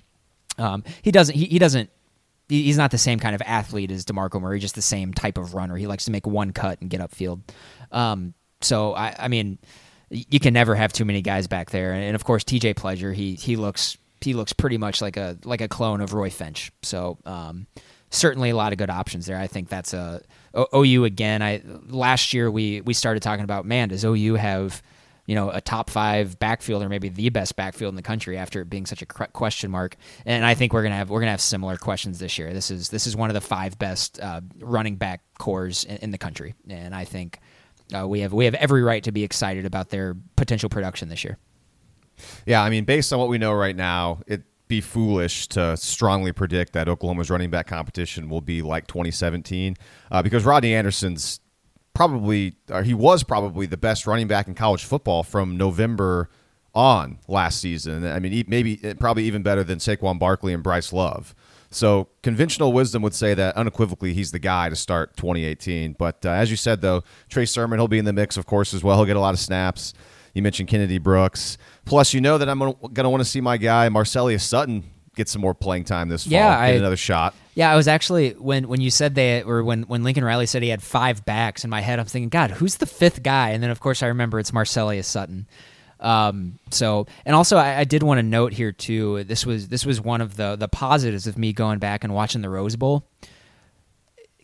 Um, 0.57 0.83
he 1.01 1.11
doesn't. 1.11 1.33
He, 1.33 1.45
he 1.45 1.59
doesn't. 1.59 1.89
He's 2.49 2.77
not 2.77 2.91
the 2.91 2.97
same 2.97 3.19
kind 3.19 3.35
of 3.35 3.41
athlete 3.45 3.89
as 3.89 4.03
Demarco 4.03 4.41
Murray. 4.41 4.59
Just 4.59 4.75
the 4.75 4.81
same 4.81 5.13
type 5.13 5.37
of 5.37 5.53
runner. 5.53 5.77
He 5.77 5.87
likes 5.87 6.03
to 6.05 6.11
make 6.11 6.27
one 6.27 6.51
cut 6.51 6.81
and 6.81 6.89
get 6.89 6.99
upfield. 6.99 7.39
Um, 7.93 8.33
so 8.59 8.93
I, 8.93 9.15
I 9.17 9.27
mean, 9.29 9.59
you 10.09 10.41
can 10.41 10.53
never 10.53 10.75
have 10.75 10.91
too 10.91 11.05
many 11.05 11.21
guys 11.21 11.47
back 11.47 11.69
there. 11.69 11.93
And 11.93 12.13
of 12.13 12.25
course, 12.25 12.43
TJ 12.43 12.73
Pledger. 12.73 13.15
He 13.15 13.35
he 13.35 13.55
looks 13.55 13.97
he 14.19 14.33
looks 14.33 14.51
pretty 14.51 14.77
much 14.77 15.01
like 15.01 15.15
a 15.15 15.37
like 15.45 15.61
a 15.61 15.69
clone 15.69 16.01
of 16.01 16.13
Roy 16.13 16.29
Finch. 16.31 16.73
So 16.81 17.17
um, 17.25 17.65
certainly 18.09 18.49
a 18.49 18.55
lot 18.55 18.71
of 18.71 18.77
good 18.77 18.89
options 18.89 19.25
there. 19.25 19.37
I 19.37 19.47
think 19.47 19.69
that's 19.69 19.93
a 19.93 20.21
OU 20.73 21.05
again. 21.05 21.41
I 21.41 21.61
last 21.87 22.33
year 22.33 22.49
we 22.49 22.81
we 22.81 22.93
started 22.93 23.21
talking 23.21 23.43
about 23.43 23.65
man, 23.65 23.89
does 23.89 24.03
OU 24.03 24.35
have 24.35 24.81
you 25.25 25.35
know 25.35 25.49
a 25.51 25.61
top 25.61 25.89
five 25.89 26.39
backfield 26.39 26.81
or 26.83 26.89
maybe 26.89 27.09
the 27.09 27.29
best 27.29 27.55
backfield 27.55 27.91
in 27.91 27.95
the 27.95 28.01
country 28.01 28.37
after 28.37 28.61
it 28.61 28.69
being 28.69 28.85
such 28.85 29.01
a 29.01 29.05
question 29.05 29.71
mark? 29.71 29.95
And 30.25 30.45
I 30.45 30.53
think 30.55 30.73
we're 30.73 30.83
gonna 30.83 30.95
have 30.95 31.09
we're 31.09 31.19
gonna 31.19 31.31
have 31.31 31.41
similar 31.41 31.77
questions 31.77 32.19
this 32.19 32.37
year. 32.37 32.53
This 32.53 32.71
is 32.71 32.89
this 32.89 33.05
is 33.07 33.15
one 33.15 33.29
of 33.29 33.35
the 33.35 33.41
five 33.41 33.77
best 33.77 34.19
uh, 34.19 34.41
running 34.59 34.95
back 34.95 35.21
corps 35.37 35.85
in, 35.87 35.97
in, 35.97 36.11
the 36.11 36.17
country, 36.17 36.55
and 36.69 36.93
I 36.95 37.05
think. 37.05 37.39
Uh, 37.91 38.07
we 38.07 38.19
have 38.19 38.31
we 38.31 38.45
have 38.45 38.53
every 38.53 38.83
right 38.83 39.03
to 39.03 39.11
be 39.11 39.23
excited 39.23 39.65
about 39.65 39.89
their 39.89 40.15
potential 40.35 40.69
production 40.69 41.09
this 41.09 41.23
year. 41.23 41.39
Yeah, 42.45 42.61
I 42.61 42.69
mean, 42.69 42.85
based 42.85 43.11
on 43.11 43.17
what 43.17 43.29
we 43.29 43.39
know 43.39 43.51
right 43.51 43.75
now, 43.75 44.19
it 44.27 44.43
be 44.69 44.79
foolish 44.79 45.47
to 45.47 45.75
strongly 45.75 46.31
predict 46.31 46.73
that 46.73 46.88
Oklahoma's 46.88 47.29
running 47.29 47.49
back 47.49 47.67
competition 47.67 48.29
will 48.29 48.39
be 48.39 48.61
like 48.61 48.88
2017 48.88 49.75
uh, 50.11 50.21
because 50.21 50.45
Rodney 50.45 50.73
Anderson's 50.73 51.41
probably, 51.93 52.55
or 52.69 52.83
he 52.83 52.93
was 52.93 53.23
probably 53.23 53.65
the 53.65 53.77
best 53.77 54.07
running 54.07 54.27
back 54.27 54.47
in 54.47 54.53
college 54.53 54.85
football 54.85 55.23
from 55.23 55.57
November 55.57 56.29
on 56.73 57.17
last 57.27 57.59
season. 57.59 58.05
I 58.05 58.19
mean, 58.19 58.45
maybe 58.47 58.79
eh, 58.83 58.93
probably 58.93 59.23
even 59.23 59.41
better 59.41 59.63
than 59.63 59.79
Saquon 59.79 60.19
Barkley 60.19 60.53
and 60.53 60.61
Bryce 60.61 60.93
Love. 60.93 61.33
So 61.71 62.07
conventional 62.21 62.71
wisdom 62.71 63.01
would 63.01 63.15
say 63.15 63.33
that 63.33 63.55
unequivocally 63.55 64.13
he's 64.13 64.31
the 64.31 64.39
guy 64.39 64.69
to 64.69 64.75
start 64.75 65.17
2018. 65.17 65.93
But 65.93 66.25
uh, 66.25 66.29
as 66.29 66.51
you 66.51 66.57
said, 66.57 66.81
though, 66.81 67.03
Trey 67.27 67.45
Sermon, 67.45 67.79
he'll 67.79 67.88
be 67.88 67.99
in 67.99 68.05
the 68.05 68.13
mix, 68.13 68.38
of 68.38 68.45
course, 68.45 68.73
as 68.73 68.83
well. 68.83 68.97
He'll 68.97 69.05
get 69.05 69.17
a 69.17 69.19
lot 69.19 69.33
of 69.33 69.39
snaps. 69.39 69.93
You 70.33 70.41
mentioned 70.41 70.69
Kennedy 70.69 70.99
Brooks. 70.99 71.57
Plus, 71.89 72.13
you 72.13 72.22
know 72.22 72.38
that 72.38 72.48
I'm 72.48 72.60
going 72.60 72.75
to 72.93 73.10
want 73.10 73.22
to 73.22 73.29
see 73.29 73.41
my 73.41 73.58
guy 73.58 73.89
Marcelias 73.89 74.41
Sutton 74.41 74.84
get 75.15 75.27
some 75.27 75.41
more 75.41 75.55
playing 75.55 75.84
time 75.84 76.08
this 76.08 76.24
fall. 76.24 76.31
Yeah, 76.31 76.55
get 76.67 76.75
I, 76.75 76.77
another 76.77 76.96
shot. 76.96 77.34
Yeah, 77.55 77.72
I 77.72 77.75
was 77.75 77.88
actually 77.88 78.31
when 78.31 78.67
when 78.67 78.79
you 78.79 78.91
said 78.91 79.15
they 79.15 79.41
or 79.41 79.63
when 79.63 79.84
when 79.84 80.03
Lincoln 80.03 80.24
Riley 80.24 80.46
said 80.46 80.62
he 80.63 80.69
had 80.69 80.84
five 80.84 81.25
backs 81.25 81.63
in 81.63 81.69
my 81.69 81.81
head, 81.81 82.00
I'm 82.00 82.05
thinking, 82.05 82.29
God, 82.29 82.51
who's 82.51 82.77
the 82.77 82.86
fifth 82.86 83.24
guy? 83.24 83.50
And 83.50 83.62
then 83.62 83.72
of 83.72 83.79
course 83.79 84.03
I 84.03 84.08
remember 84.08 84.39
it's 84.39 84.51
Marcelias 84.51 85.05
Sutton. 85.05 85.48
Um, 86.00 86.60
so 86.69 87.08
and 87.25 87.36
also 87.36 87.58
I, 87.58 87.79
I 87.79 87.84
did 87.84 88.03
want 88.03 88.19
to 88.19 88.24
note 88.24 88.53
here 88.53 88.72
too. 88.72 89.24
This 89.25 89.46
was 89.46 89.67
this 89.67 89.86
was 89.86 90.00
one 90.00 90.22
of 90.22 90.38
the 90.38 90.55
the 90.55 90.67
positives 90.67 91.27
of 91.27 91.38
me 91.38 91.53
going 91.53 91.79
back 91.79 92.03
and 92.03 92.13
watching 92.13 92.41
the 92.41 92.50
Rose 92.50 92.75
Bowl. 92.75 93.05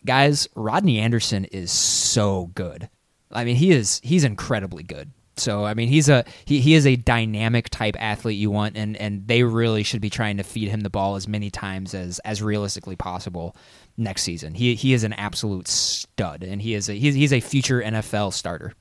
Guys, 0.04 0.48
Rodney 0.54 0.98
Anderson 0.98 1.46
is 1.46 1.70
so 1.70 2.50
good. 2.54 2.90
I 3.32 3.44
mean, 3.44 3.56
he 3.56 3.70
is 3.70 4.00
he's 4.04 4.24
incredibly 4.24 4.82
good. 4.82 5.12
So 5.38 5.64
I 5.64 5.74
mean, 5.74 5.88
he's 5.88 6.08
a 6.08 6.24
he, 6.44 6.60
he 6.60 6.74
is 6.74 6.86
a 6.86 6.96
dynamic 6.96 7.68
type 7.68 7.96
athlete 7.98 8.38
you 8.38 8.50
want, 8.50 8.76
and 8.76 8.96
and 8.96 9.26
they 9.28 9.42
really 9.42 9.82
should 9.82 10.00
be 10.00 10.10
trying 10.10 10.38
to 10.38 10.42
feed 10.42 10.68
him 10.68 10.80
the 10.80 10.90
ball 10.90 11.16
as 11.16 11.28
many 11.28 11.50
times 11.50 11.94
as 11.94 12.18
as 12.20 12.42
realistically 12.42 12.96
possible 12.96 13.54
next 13.96 14.22
season. 14.22 14.54
He 14.54 14.74
he 14.74 14.94
is 14.94 15.04
an 15.04 15.12
absolute 15.12 15.68
stud, 15.68 16.42
and 16.42 16.62
he 16.62 16.74
is 16.74 16.88
a 16.88 16.94
he's, 16.94 17.14
he's 17.14 17.32
a 17.32 17.40
future 17.40 17.82
NFL 17.82 18.32
starter. 18.32 18.74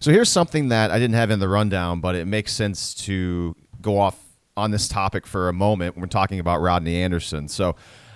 So 0.00 0.12
here's 0.12 0.30
something 0.30 0.68
that 0.68 0.92
I 0.92 0.98
didn't 0.98 1.16
have 1.16 1.30
in 1.30 1.40
the 1.40 1.48
rundown, 1.48 2.00
but 2.00 2.14
it 2.14 2.26
makes 2.26 2.52
sense 2.52 2.94
to 3.06 3.56
go 3.80 3.98
off 3.98 4.16
on 4.56 4.70
this 4.70 4.88
topic 4.88 5.26
for 5.26 5.48
a 5.48 5.52
moment 5.52 5.96
when 5.96 6.02
we're 6.02 6.08
talking 6.08 6.38
about 6.38 6.60
Rodney 6.60 6.96
Anderson. 7.02 7.48
So 7.48 7.74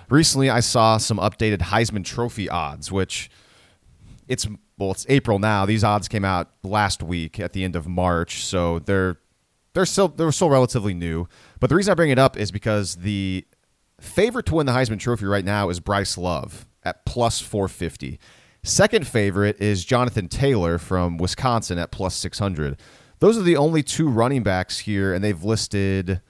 recently, 0.09 0.49
I 0.49 0.61
saw 0.61 0.97
some 0.97 1.17
updated 1.17 1.59
Heisman 1.59 2.05
Trophy 2.05 2.47
odds, 2.47 2.91
which 2.91 3.29
it's 4.27 4.47
well, 4.83 4.91
it's 4.91 5.05
April 5.09 5.39
now. 5.39 5.65
These 5.65 5.83
odds 5.83 6.07
came 6.07 6.25
out 6.25 6.51
last 6.63 7.01
week 7.01 7.39
at 7.39 7.53
the 7.53 7.63
end 7.63 7.75
of 7.75 7.87
March, 7.87 8.43
so 8.43 8.79
they're 8.79 9.17
they're 9.73 9.85
still 9.85 10.09
they're 10.09 10.31
still 10.31 10.49
relatively 10.49 10.93
new. 10.93 11.27
But 11.59 11.69
the 11.69 11.75
reason 11.75 11.91
I 11.91 11.95
bring 11.95 12.09
it 12.09 12.19
up 12.19 12.37
is 12.37 12.51
because 12.51 12.97
the 12.97 13.45
favorite 13.99 14.45
to 14.47 14.55
win 14.55 14.65
the 14.65 14.73
Heisman 14.73 14.99
Trophy 14.99 15.25
right 15.25 15.45
now 15.45 15.69
is 15.69 15.79
Bryce 15.79 16.17
Love 16.17 16.65
at 16.83 17.05
plus 17.05 17.39
450. 17.39 18.19
Second 18.63 19.07
favorite 19.07 19.59
is 19.61 19.83
Jonathan 19.83 20.27
Taylor 20.27 20.77
from 20.77 21.17
Wisconsin 21.17 21.77
at 21.77 21.91
plus 21.91 22.15
600. 22.15 22.77
Those 23.19 23.37
are 23.37 23.41
the 23.41 23.57
only 23.57 23.83
two 23.83 24.09
running 24.09 24.43
backs 24.43 24.79
here, 24.79 25.13
and 25.13 25.23
they've 25.23 25.43
listed 25.43 26.21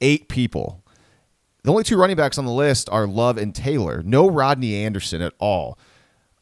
eight 0.00 0.28
people. 0.28 0.84
The 1.62 1.70
only 1.70 1.84
two 1.84 1.98
running 1.98 2.16
backs 2.16 2.38
on 2.38 2.46
the 2.46 2.52
list 2.52 2.88
are 2.90 3.06
Love 3.06 3.36
and 3.36 3.54
Taylor. 3.54 4.02
No 4.02 4.28
Rodney 4.30 4.76
Anderson 4.76 5.20
at 5.20 5.34
all. 5.38 5.78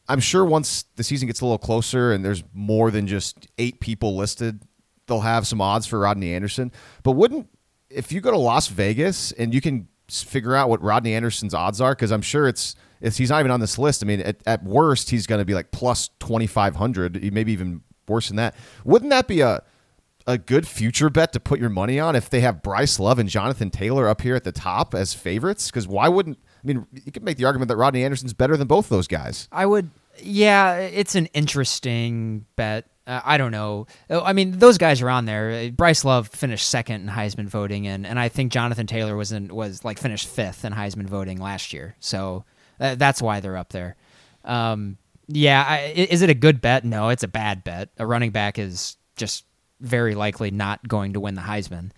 I'm 0.09 0.19
sure 0.19 0.45
once 0.45 0.85
the 0.95 1.03
season 1.03 1.27
gets 1.27 1.41
a 1.41 1.45
little 1.45 1.57
closer 1.57 2.11
and 2.11 2.23
there's 2.23 2.43
more 2.53 2.91
than 2.91 3.07
just 3.07 3.47
eight 3.57 3.79
people 3.79 4.15
listed, 4.15 4.61
they'll 5.07 5.21
have 5.21 5.45
some 5.45 5.61
odds 5.61 5.85
for 5.85 5.99
Rodney 5.99 6.33
Anderson. 6.33 6.71
But 7.03 7.11
wouldn't 7.11 7.49
if 7.89 8.11
you 8.11 8.21
go 8.21 8.31
to 8.31 8.37
Las 8.37 8.67
Vegas 8.67 9.31
and 9.33 9.53
you 9.53 9.61
can 9.61 9.87
figure 10.09 10.55
out 10.55 10.69
what 10.69 10.81
Rodney 10.81 11.13
Anderson's 11.13 11.53
odds 11.53 11.81
are? 11.81 11.93
Because 11.93 12.11
I'm 12.11 12.21
sure 12.21 12.47
it's, 12.47 12.75
it's 13.01 13.17
he's 13.17 13.29
not 13.29 13.39
even 13.39 13.51
on 13.51 13.59
this 13.59 13.77
list. 13.77 14.03
I 14.03 14.05
mean, 14.05 14.21
at, 14.21 14.37
at 14.45 14.63
worst, 14.63 15.09
he's 15.09 15.27
going 15.27 15.39
to 15.39 15.45
be 15.45 15.53
like 15.53 15.71
plus 15.71 16.09
2,500, 16.19 17.33
maybe 17.33 17.51
even 17.51 17.81
worse 18.07 18.27
than 18.27 18.37
that. 18.37 18.55
Wouldn't 18.85 19.11
that 19.11 19.27
be 19.27 19.41
a 19.41 19.63
a 20.27 20.37
good 20.37 20.67
future 20.67 21.09
bet 21.09 21.31
to 21.31 21.39
put 21.39 21.57
your 21.57 21.69
money 21.69 22.01
on 22.01 22.13
if 22.13 22.29
they 22.29 22.41
have 22.41 22.61
Bryce 22.61 22.99
Love 22.99 23.17
and 23.17 23.29
Jonathan 23.29 23.69
Taylor 23.69 24.09
up 24.09 24.21
here 24.21 24.35
at 24.35 24.43
the 24.43 24.51
top 24.51 24.93
as 24.93 25.13
favorites? 25.13 25.67
Because 25.67 25.87
why 25.87 26.09
wouldn't 26.09 26.37
I 26.63 26.67
mean, 26.67 26.85
you 26.91 27.11
could 27.11 27.23
make 27.23 27.37
the 27.37 27.45
argument 27.45 27.69
that 27.69 27.77
Rodney 27.77 28.03
Anderson's 28.03 28.33
better 28.33 28.57
than 28.57 28.67
both 28.67 28.89
those 28.89 29.07
guys. 29.07 29.47
I 29.51 29.65
would, 29.65 29.89
yeah, 30.21 30.77
it's 30.77 31.15
an 31.15 31.27
interesting 31.27 32.45
bet. 32.55 32.85
Uh, 33.05 33.21
I 33.23 33.37
don't 33.37 33.51
know. 33.51 33.87
Oh, 34.09 34.21
I 34.21 34.33
mean, 34.33 34.59
those 34.59 34.77
guys 34.77 35.01
are 35.01 35.09
on 35.09 35.25
there. 35.25 35.71
Bryce 35.71 36.03
Love 36.03 36.27
finished 36.27 36.67
second 36.67 37.01
in 37.01 37.07
Heisman 37.07 37.47
voting, 37.47 37.87
and, 37.87 38.05
and 38.05 38.19
I 38.19 38.27
think 38.27 38.51
Jonathan 38.51 38.85
Taylor 38.85 39.15
was 39.15 39.31
in, 39.31 39.47
was 39.47 39.85
like 39.85 39.97
finished 39.97 40.27
fifth 40.27 40.65
in 40.65 40.73
Heisman 40.73 41.07
voting 41.07 41.39
last 41.39 41.71
year. 41.71 41.95
So 41.99 42.43
uh, 42.79 42.95
that's 42.95 43.21
why 43.21 43.39
they're 43.39 43.55
up 43.55 43.69
there. 43.69 43.95
Um, 44.43 44.97
yeah, 45.27 45.63
I, 45.67 45.79
is 45.95 46.21
it 46.21 46.29
a 46.29 46.33
good 46.33 46.59
bet? 46.59 46.83
No, 46.83 47.09
it's 47.09 47.23
a 47.23 47.27
bad 47.27 47.63
bet. 47.63 47.89
A 47.97 48.05
running 48.05 48.31
back 48.31 48.59
is 48.59 48.97
just 49.15 49.45
very 49.79 50.15
likely 50.15 50.51
not 50.51 50.85
going 50.87 51.13
to 51.13 51.19
win 51.19 51.35
the 51.35 51.41
Heisman. 51.41 51.91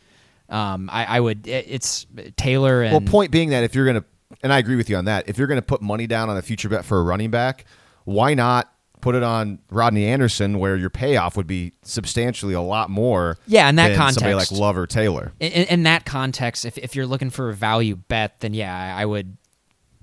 Um, 0.50 0.90
I, 0.92 1.06
I 1.06 1.20
would. 1.20 1.48
It, 1.48 1.66
it's 1.70 2.08
Taylor 2.38 2.82
and 2.82 2.92
well. 2.92 3.02
Point 3.02 3.32
being 3.32 3.50
that 3.50 3.64
if 3.64 3.76
you're 3.76 3.86
going 3.86 4.02
to 4.02 4.06
and 4.44 4.54
I 4.54 4.60
agree 4.60 4.76
with 4.76 4.90
you 4.90 4.96
on 4.96 5.06
that. 5.06 5.28
If 5.28 5.38
you're 5.38 5.48
going 5.48 5.60
to 5.60 5.66
put 5.66 5.82
money 5.82 6.08
down 6.08 6.30
on 6.30 6.38
a 6.38 6.42
future 6.42 6.70
bet 6.70 6.86
for 6.86 7.00
a 7.00 7.04
running 7.04 7.32
back, 7.32 7.66
why 8.06 8.34
not 8.34 8.72
put 9.02 9.16
it 9.16 9.24
on 9.24 9.60
Rodney 9.70 10.06
Anderson, 10.06 10.60
where 10.60 10.76
your 10.76 10.90
payoff 10.90 11.38
would 11.38 11.48
be 11.48 11.74
substantially 11.84 12.54
a 12.54 12.62
lot 12.62 12.90
more? 12.90 13.38
Yeah, 13.48 13.70
in 13.70 13.76
that 13.76 13.96
context, 13.96 14.20
somebody 14.20 14.36
like 14.36 14.52
Love 14.52 14.78
or 14.78 14.88
Taylor. 14.88 15.32
In, 15.40 15.52
in, 15.52 15.84
that 15.84 16.06
context, 16.06 16.66
if 16.66 16.78
if 16.78 16.96
you're 16.96 17.06
looking 17.06 17.30
for 17.30 17.50
a 17.50 17.54
value 17.54 17.96
bet, 17.96 18.40
then 18.42 18.54
yeah, 18.54 18.96
I 18.96 19.06
would. 19.06 19.38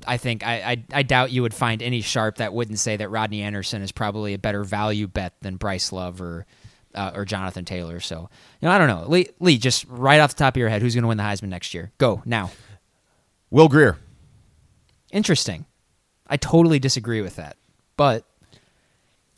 I 0.06 0.18
think 0.18 0.46
I, 0.46 0.54
I, 0.60 0.84
I 0.92 1.02
doubt 1.02 1.32
you 1.32 1.42
would 1.42 1.54
find 1.54 1.82
any 1.82 2.00
sharp 2.00 2.36
that 2.36 2.52
wouldn't 2.52 2.78
say 2.78 2.96
that 2.96 3.08
Rodney 3.08 3.42
Anderson 3.42 3.82
is 3.82 3.92
probably 3.92 4.34
a 4.34 4.38
better 4.38 4.62
value 4.62 5.08
bet 5.08 5.32
than 5.40 5.56
Bryce 5.56 5.90
Love 5.90 6.20
or 6.20 6.46
uh, 6.94 7.12
or 7.14 7.24
Jonathan 7.24 7.64
Taylor. 7.64 8.00
So 8.00 8.28
you 8.60 8.68
know, 8.68 8.70
I 8.70 8.78
don't 8.78 8.88
know, 8.88 9.04
Lee. 9.08 9.28
Lee, 9.40 9.58
just 9.58 9.84
right 9.88 10.20
off 10.20 10.34
the 10.34 10.38
top 10.38 10.54
of 10.54 10.58
your 10.58 10.68
head, 10.68 10.82
who's 10.82 10.94
going 10.94 11.02
to 11.02 11.08
win 11.08 11.16
the 11.16 11.24
Heisman 11.24 11.48
next 11.48 11.74
year? 11.74 11.92
Go 11.98 12.22
now. 12.24 12.50
Will 13.50 13.68
Grier. 13.68 13.98
Interesting. 15.16 15.64
I 16.26 16.36
totally 16.36 16.78
disagree 16.78 17.22
with 17.22 17.36
that, 17.36 17.56
but 17.96 18.26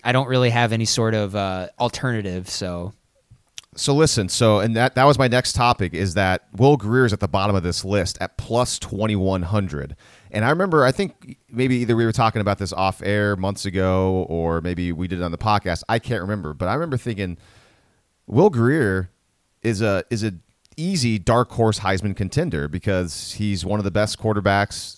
I 0.03 0.11
don't 0.11 0.27
really 0.27 0.51
have 0.51 0.73
any 0.73 0.85
sort 0.85 1.15
of 1.15 1.37
uh, 1.37 1.69
alternative. 1.79 2.49
So, 2.51 2.95
so 3.77 3.95
listen. 3.95 4.29
So, 4.29 4.59
and 4.59 4.75
that 4.75 4.97
that 4.97 5.05
was 5.05 5.21
my 5.21 5.29
next 5.29 5.53
topic 5.53 5.95
is 5.95 6.15
that 6.15 6.49
Will 6.57 6.77
Grier 6.77 7.05
is 7.05 7.13
at 7.13 7.21
the 7.21 7.29
bottom 7.29 7.55
of 7.55 7.63
this 7.63 7.85
list 7.85 8.19
at 8.21 8.37
plus 8.39 8.81
twenty 8.81 9.15
one 9.15 9.43
hundred. 9.43 9.95
And 10.33 10.45
I 10.45 10.51
remember, 10.51 10.85
I 10.85 10.91
think 10.91 11.39
maybe 11.49 11.77
either 11.77 11.95
we 11.95 12.05
were 12.05 12.11
talking 12.11 12.41
about 12.41 12.59
this 12.59 12.73
off 12.73 13.01
air 13.05 13.37
months 13.37 13.65
ago, 13.65 14.27
or 14.29 14.61
maybe 14.61 14.91
we 14.91 15.07
did 15.07 15.21
it 15.21 15.23
on 15.23 15.31
the 15.31 15.39
podcast. 15.39 15.85
I 15.89 16.01
can't 16.01 16.23
remember, 16.23 16.55
but 16.55 16.67
I 16.67 16.75
remember 16.75 16.97
thinking 16.97 17.39
Will 18.27 18.51
Grier 18.51 19.11
is 19.63 19.81
a 19.81 20.03
is 20.11 20.25
a 20.25 20.33
easy 20.77 21.21
dark 21.21 21.53
horse 21.53 21.79
Heisman 21.79 22.17
contender 22.17 22.67
because 22.67 23.35
he's 23.35 23.65
one 23.65 23.79
of 23.79 23.85
the 23.85 23.93
best 23.93 24.19
quarterbacks 24.19 24.97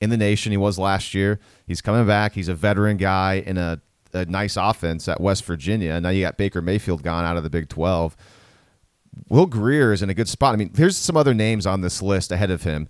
in 0.00 0.10
the 0.10 0.16
nation. 0.16 0.52
He 0.52 0.58
was 0.58 0.78
last 0.78 1.14
year. 1.14 1.40
He's 1.66 1.80
coming 1.80 2.06
back. 2.06 2.34
He's 2.34 2.48
a 2.48 2.54
veteran 2.54 2.96
guy 2.96 3.42
in 3.46 3.58
a, 3.58 3.80
a 4.12 4.24
nice 4.26 4.56
offense 4.56 5.08
at 5.08 5.20
West 5.20 5.44
Virginia. 5.44 6.00
Now 6.00 6.10
you 6.10 6.22
got 6.22 6.36
Baker 6.36 6.62
Mayfield 6.62 7.02
gone 7.02 7.24
out 7.24 7.36
of 7.36 7.42
the 7.42 7.50
Big 7.50 7.68
12. 7.68 8.16
Will 9.28 9.46
Grier 9.46 9.92
is 9.92 10.02
in 10.02 10.10
a 10.10 10.14
good 10.14 10.28
spot. 10.28 10.54
I 10.54 10.56
mean, 10.56 10.72
here's 10.76 10.96
some 10.96 11.16
other 11.16 11.34
names 11.34 11.66
on 11.66 11.80
this 11.80 12.02
list 12.02 12.32
ahead 12.32 12.50
of 12.50 12.62
him. 12.62 12.88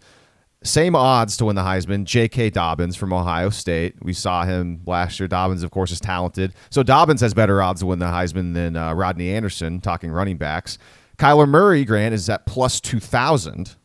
Same 0.63 0.97
odds 0.97 1.37
to 1.37 1.45
win 1.45 1.57
the 1.57 1.63
Heisman, 1.63 2.05
J.K. 2.05 2.49
Dobbins 2.49 2.97
from 2.97 3.13
Ohio 3.13 3.51
State. 3.51 3.97
We 4.03 4.15
saw 4.15 4.45
him 4.45 4.81
last 4.87 5.21
year. 5.21 5.29
Dobbins, 5.29 5.63
of 5.63 5.71
course, 5.71 5.91
is 5.91 6.01
talented. 6.01 6.55
So 6.71 6.83
Dobbins 6.83 7.21
has 7.21 7.35
better 7.35 7.61
odds 7.61 7.81
to 7.81 7.87
win 7.87 7.99
the 7.99 8.07
Heisman 8.07 8.55
than 8.55 8.75
uh, 8.75 8.95
Rodney 8.95 9.31
Anderson, 9.31 9.83
talking 9.83 10.11
running 10.11 10.39
backs. 10.39 10.79
Kyler 11.19 11.47
Murray, 11.47 11.85
Grant, 11.85 12.15
is 12.15 12.31
at 12.31 12.47
plus 12.47 12.81
2,000, 12.81 13.77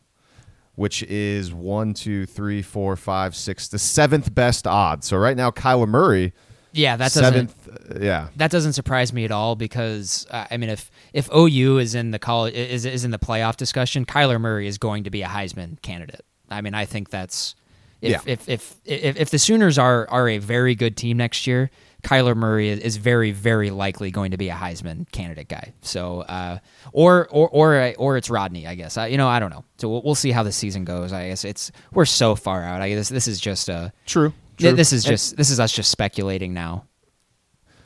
which 0.80 1.02
is 1.02 1.52
one, 1.52 1.92
two, 1.92 2.24
three, 2.24 2.62
four, 2.62 2.96
five, 2.96 3.36
six, 3.36 3.68
the 3.68 3.78
seventh 3.78 4.34
best 4.34 4.66
odds. 4.66 5.06
So 5.08 5.18
right 5.18 5.36
now, 5.36 5.50
Kyler 5.50 5.86
Murray, 5.86 6.32
Yeah, 6.72 6.96
that 6.96 7.12
doesn't 7.12 7.50
seventh. 7.50 7.96
uh, 7.96 7.98
yeah. 8.00 8.28
that 8.36 8.50
doesn't 8.50 8.72
surprise 8.72 9.12
me 9.12 9.26
at 9.26 9.30
all 9.30 9.56
because 9.56 10.26
uh, 10.30 10.46
I 10.50 10.56
mean 10.56 10.70
if 10.70 10.90
if 11.12 11.28
OU 11.34 11.78
is 11.78 11.94
in 11.94 12.12
the 12.12 12.18
college 12.18 12.54
is 12.54 12.86
is 12.86 13.04
in 13.04 13.10
the 13.10 13.18
playoff 13.18 13.56
discussion, 13.58 14.06
Kyler 14.06 14.40
Murray 14.40 14.66
is 14.66 14.78
going 14.78 15.04
to 15.04 15.10
be 15.10 15.20
a 15.20 15.26
Heisman 15.28 15.80
candidate. 15.82 16.24
I 16.48 16.62
mean, 16.62 16.72
I 16.74 16.86
think 16.86 17.10
that's 17.10 17.54
if 18.00 18.10
Yeah. 18.12 18.20
if, 18.32 18.48
if 18.48 18.76
if 18.86 19.16
if 19.20 19.28
the 19.30 19.38
Sooners 19.38 19.76
are 19.78 20.08
are 20.08 20.28
a 20.30 20.38
very 20.38 20.74
good 20.74 20.96
team 20.96 21.18
next 21.18 21.46
year, 21.46 21.70
Kyler 22.02 22.36
Murray 22.36 22.68
is, 22.68 22.78
is 22.80 22.96
very 22.96 23.30
very 23.32 23.70
likely 23.70 24.10
going 24.10 24.30
to 24.32 24.36
be 24.36 24.48
a 24.48 24.54
Heisman 24.54 25.10
candidate 25.12 25.48
guy. 25.48 25.72
So 25.82 26.20
uh, 26.22 26.58
or 26.92 27.28
or 27.30 27.48
or 27.50 27.94
or 27.98 28.16
it's 28.16 28.30
Rodney, 28.30 28.66
I 28.66 28.74
guess. 28.74 28.96
I, 28.96 29.06
you 29.08 29.16
know, 29.18 29.28
I 29.28 29.38
don't 29.38 29.50
know. 29.50 29.64
So 29.78 29.88
we'll, 29.88 30.02
we'll 30.02 30.14
see 30.14 30.30
how 30.30 30.42
the 30.42 30.52
season 30.52 30.84
goes. 30.84 31.12
I 31.12 31.28
guess 31.28 31.44
it's 31.44 31.70
we're 31.92 32.04
so 32.04 32.34
far 32.34 32.62
out. 32.62 32.80
I 32.82 32.90
guess 32.90 33.08
this 33.08 33.28
is 33.28 33.40
just 33.40 33.68
a 33.68 33.92
True. 34.06 34.32
true. 34.58 34.72
this 34.72 34.92
is 34.92 35.04
just 35.04 35.36
this 35.36 35.50
is 35.50 35.60
us 35.60 35.72
just 35.72 35.90
speculating 35.90 36.54
now. 36.54 36.84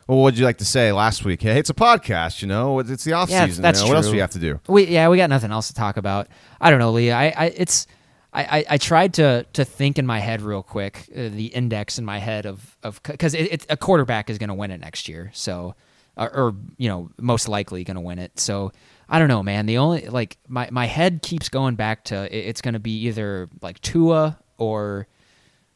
Well, 0.06 0.18
what 0.18 0.24
would 0.24 0.38
you 0.38 0.44
like 0.44 0.58
to 0.58 0.66
say 0.66 0.92
last 0.92 1.24
week? 1.24 1.40
Hey, 1.40 1.58
it's 1.58 1.70
a 1.70 1.74
podcast, 1.74 2.42
you 2.42 2.48
know. 2.48 2.78
It's 2.80 3.04
the 3.04 3.14
off 3.14 3.30
Yeah, 3.30 3.46
season. 3.46 3.62
that's 3.62 3.80
you 3.80 3.86
know? 3.86 3.88
What 3.88 3.96
else 3.96 4.08
do 4.08 4.14
you 4.14 4.20
have 4.20 4.32
to 4.32 4.38
do? 4.38 4.60
We 4.68 4.84
yeah, 4.86 5.08
we 5.08 5.16
got 5.16 5.30
nothing 5.30 5.50
else 5.50 5.68
to 5.68 5.74
talk 5.74 5.96
about. 5.96 6.28
I 6.60 6.68
don't 6.68 6.78
know, 6.78 6.90
Lee. 6.92 7.10
I, 7.10 7.28
I 7.28 7.44
it's 7.56 7.86
I, 8.34 8.42
I, 8.58 8.64
I 8.70 8.78
tried 8.78 9.14
to 9.14 9.46
to 9.52 9.64
think 9.64 9.98
in 9.98 10.06
my 10.06 10.18
head 10.18 10.42
real 10.42 10.62
quick 10.62 11.08
uh, 11.14 11.28
the 11.28 11.46
index 11.46 11.98
in 11.98 12.04
my 12.04 12.18
head 12.18 12.46
of 12.46 12.76
of 12.82 13.00
because 13.04 13.32
it, 13.34 13.52
it's 13.52 13.66
a 13.70 13.76
quarterback 13.76 14.28
is 14.28 14.38
going 14.38 14.48
to 14.48 14.54
win 14.54 14.70
it 14.70 14.80
next 14.80 15.08
year. 15.08 15.30
So 15.32 15.74
or, 16.16 16.36
or 16.36 16.54
you 16.76 16.88
know 16.88 17.10
most 17.20 17.48
likely 17.48 17.84
going 17.84 17.94
to 17.96 18.00
win 18.00 18.18
it. 18.18 18.38
So 18.40 18.72
I 19.08 19.18
don't 19.18 19.28
know, 19.28 19.42
man. 19.42 19.66
The 19.66 19.78
only 19.78 20.08
like 20.08 20.36
my 20.48 20.68
my 20.72 20.86
head 20.86 21.22
keeps 21.22 21.48
going 21.48 21.76
back 21.76 22.04
to 22.04 22.24
it, 22.24 22.48
it's 22.48 22.60
going 22.60 22.74
to 22.74 22.80
be 22.80 23.06
either 23.06 23.48
like 23.62 23.80
Tua 23.80 24.38
or 24.58 25.06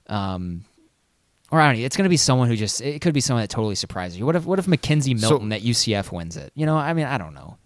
um. 0.08 0.64
Or 1.50 1.58
I 1.58 1.68
don't 1.68 1.78
know. 1.80 1.86
It's 1.86 1.96
going 1.96 2.04
to 2.04 2.10
be 2.10 2.18
someone 2.18 2.48
who 2.48 2.56
just. 2.56 2.82
It 2.82 3.00
could 3.00 3.14
be 3.14 3.22
someone 3.22 3.42
that 3.42 3.48
totally 3.48 3.74
surprises 3.74 4.18
you. 4.18 4.26
What 4.26 4.36
if 4.36 4.44
What 4.44 4.58
if 4.58 4.66
McKenzie 4.66 5.18
So- 5.18 5.30
Milton 5.30 5.50
at 5.52 5.62
UCF 5.62 6.12
wins 6.12 6.36
it? 6.36 6.52
You 6.54 6.66
know, 6.66 6.76
I 6.76 6.92
mean, 6.92 7.06
I 7.06 7.16
don't 7.16 7.32
know. 7.32 7.56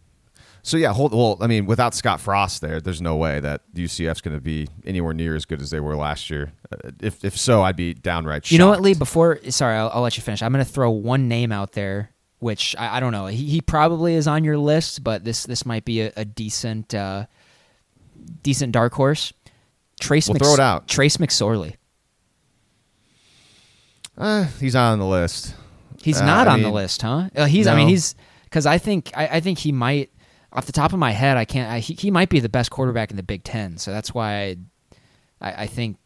So 0.65 0.77
yeah, 0.77 0.93
hold. 0.93 1.13
Well, 1.13 1.39
I 1.41 1.49
mean, 1.49 1.67
without 1.67 1.93
Scott 1.93 2.21
Frost 2.21 2.61
there, 2.61 2.81
there's 2.81 3.03
no 3.03 3.17
way 3.17 3.41
that 3.41 3.63
UCF's 3.75 4.21
going 4.21 4.37
to 4.37 4.41
be 4.41 4.69
anywhere 4.87 5.13
near 5.13 5.35
as 5.35 5.45
good 5.45 5.61
as 5.61 5.71
they 5.71 5.81
were 5.81 5.97
last 5.97 6.31
year. 6.31 6.53
Uh, 6.73 6.91
If 7.01 7.25
if 7.25 7.37
so, 7.37 7.63
I'd 7.63 7.75
be 7.75 7.95
downright. 7.95 8.45
Shocked. 8.45 8.53
You 8.53 8.59
know 8.59 8.69
what, 8.69 8.81
Lee? 8.81 8.95
Before, 8.95 9.41
sorry, 9.51 9.77
I'll, 9.77 9.91
I'll 9.93 10.03
let 10.03 10.17
you 10.17 10.23
finish. 10.23 10.41
I'm 10.41 10.53
going 10.53 10.65
to 10.65 10.71
throw 10.71 10.91
one 10.91 11.27
name 11.27 11.51
out 11.51 11.73
there, 11.73 12.11
which 12.39 12.77
I, 12.79 12.99
I 12.99 13.01
don't 13.01 13.11
know. 13.11 13.27
He, 13.27 13.45
he 13.45 13.61
probably 13.61 14.15
is 14.15 14.29
on 14.29 14.45
your 14.45 14.57
list, 14.57 15.03
but 15.03 15.25
this 15.25 15.43
this 15.45 15.67
might 15.67 15.85
be 15.85 16.03
a, 16.03 16.13
a 16.17 16.25
decent 16.25 16.95
uh, 16.95 17.27
decent 18.45 18.71
dark 18.73 18.95
horse. 18.95 19.33
Trace, 19.99 20.29
Well, 20.29 20.39
throw 20.39 20.55
it 20.55 20.61
out. 20.61 20.87
Trace 20.87 21.17
McSorley. 21.17 21.75
Uh, 24.17 24.45
he's 24.61 24.77
on 24.77 24.99
the 25.01 25.07
list. 25.07 25.55
He's 26.03 26.21
Uh, 26.21 26.25
not 26.27 26.47
I 26.49 26.53
on 26.53 26.63
the 26.63 26.71
list, 26.71 27.03
huh? 27.03 27.29
Uh, 27.35 27.47
he's. 27.47 27.67
I 27.67 27.75
mean, 27.75 27.89
he's 27.89 28.15
because 28.45 28.65
I 28.67 28.79
think 28.79 29.11
I, 29.17 29.27
I 29.27 29.41
think 29.41 29.59
he 29.59 29.73
might. 29.73 30.11
Off 30.53 30.67
the 30.67 30.73
top 30.73 30.93
of 30.93 30.99
my 30.99 31.13
head, 31.13 31.37
I 31.37 31.45
can't. 31.45 31.71
I, 31.71 31.79
he, 31.79 31.95
he 31.95 32.11
might 32.11 32.29
be 32.29 32.41
the 32.41 32.49
best 32.49 32.71
quarterback 32.71 33.11
in 33.11 33.17
the 33.17 33.23
Big 33.23 33.43
Ten, 33.45 33.79
so 33.79 33.91
that's 33.91 34.13
why 34.13 34.35
I, 34.35 34.57
I, 35.41 35.53
I 35.63 35.67
think 35.67 35.97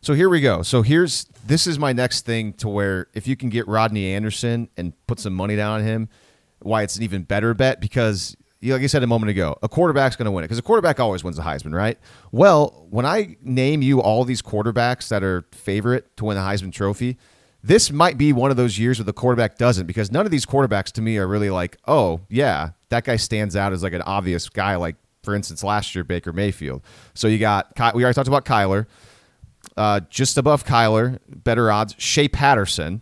So 0.00 0.14
here 0.14 0.28
we 0.28 0.40
go. 0.40 0.62
So 0.62 0.82
here's 0.82 1.24
this 1.46 1.66
is 1.66 1.78
my 1.78 1.92
next 1.92 2.26
thing 2.26 2.52
to 2.54 2.68
where 2.68 3.08
if 3.14 3.26
you 3.26 3.36
can 3.36 3.48
get 3.50 3.66
Rodney 3.68 4.12
Anderson 4.12 4.68
and 4.76 4.92
put 5.06 5.20
some 5.20 5.32
money 5.32 5.56
down 5.56 5.80
on 5.80 5.86
him, 5.86 6.08
why 6.60 6.82
it's 6.82 6.96
an 6.96 7.02
even 7.02 7.22
better 7.22 7.54
bet 7.54 7.80
because 7.80 8.36
like 8.62 8.82
I 8.82 8.86
said 8.86 9.02
a 9.02 9.06
moment 9.06 9.30
ago, 9.30 9.56
a 9.62 9.68
quarterback's 9.68 10.16
going 10.16 10.24
to 10.26 10.30
win 10.30 10.42
it 10.42 10.46
because 10.46 10.58
a 10.58 10.62
quarterback 10.62 10.98
always 10.98 11.22
wins 11.22 11.36
the 11.36 11.42
Heisman, 11.42 11.74
right? 11.74 11.98
Well, 12.32 12.86
when 12.90 13.04
I 13.06 13.36
name 13.42 13.82
you 13.82 14.00
all 14.00 14.24
these 14.24 14.42
quarterbacks 14.42 15.08
that 15.08 15.22
are 15.22 15.46
favorite 15.52 16.16
to 16.16 16.24
win 16.24 16.36
the 16.36 16.42
Heisman 16.42 16.72
Trophy, 16.72 17.18
this 17.62 17.90
might 17.90 18.16
be 18.16 18.32
one 18.32 18.50
of 18.50 18.56
those 18.56 18.78
years 18.78 18.98
where 18.98 19.04
the 19.04 19.12
quarterback 19.12 19.58
doesn't 19.58 19.86
because 19.86 20.12
none 20.12 20.24
of 20.24 20.30
these 20.30 20.46
quarterbacks 20.46 20.92
to 20.92 21.02
me 21.02 21.18
are 21.18 21.26
really 21.26 21.50
like, 21.50 21.76
oh 21.86 22.20
yeah, 22.28 22.70
that 22.90 23.04
guy 23.04 23.16
stands 23.16 23.56
out 23.56 23.72
as 23.72 23.82
like 23.82 23.92
an 23.92 24.02
obvious 24.02 24.48
guy. 24.48 24.76
Like 24.76 24.96
for 25.22 25.34
instance, 25.34 25.64
last 25.64 25.94
year 25.94 26.04
Baker 26.04 26.32
Mayfield. 26.32 26.82
So 27.14 27.28
you 27.28 27.38
got 27.38 27.72
we 27.94 28.04
already 28.04 28.14
talked 28.14 28.28
about 28.28 28.44
Kyler. 28.44 28.86
Uh, 29.76 30.00
just 30.08 30.38
above 30.38 30.64
Kyler, 30.64 31.18
better 31.28 31.70
odds. 31.70 31.94
Shea 31.98 32.28
Patterson 32.28 33.00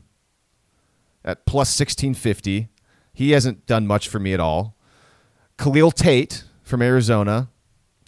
at 1.25 1.45
plus 1.47 1.79
1650. 1.79 2.69
He 3.13 3.31
hasn't 3.31 3.67
done 3.67 3.87
much 3.87 4.09
for 4.09 4.19
me 4.19 4.33
at 4.35 4.41
all. 4.41 4.77
Khalil 5.59 5.91
Tate 5.91 6.45
from 6.63 6.83
Arizona. 6.83 7.49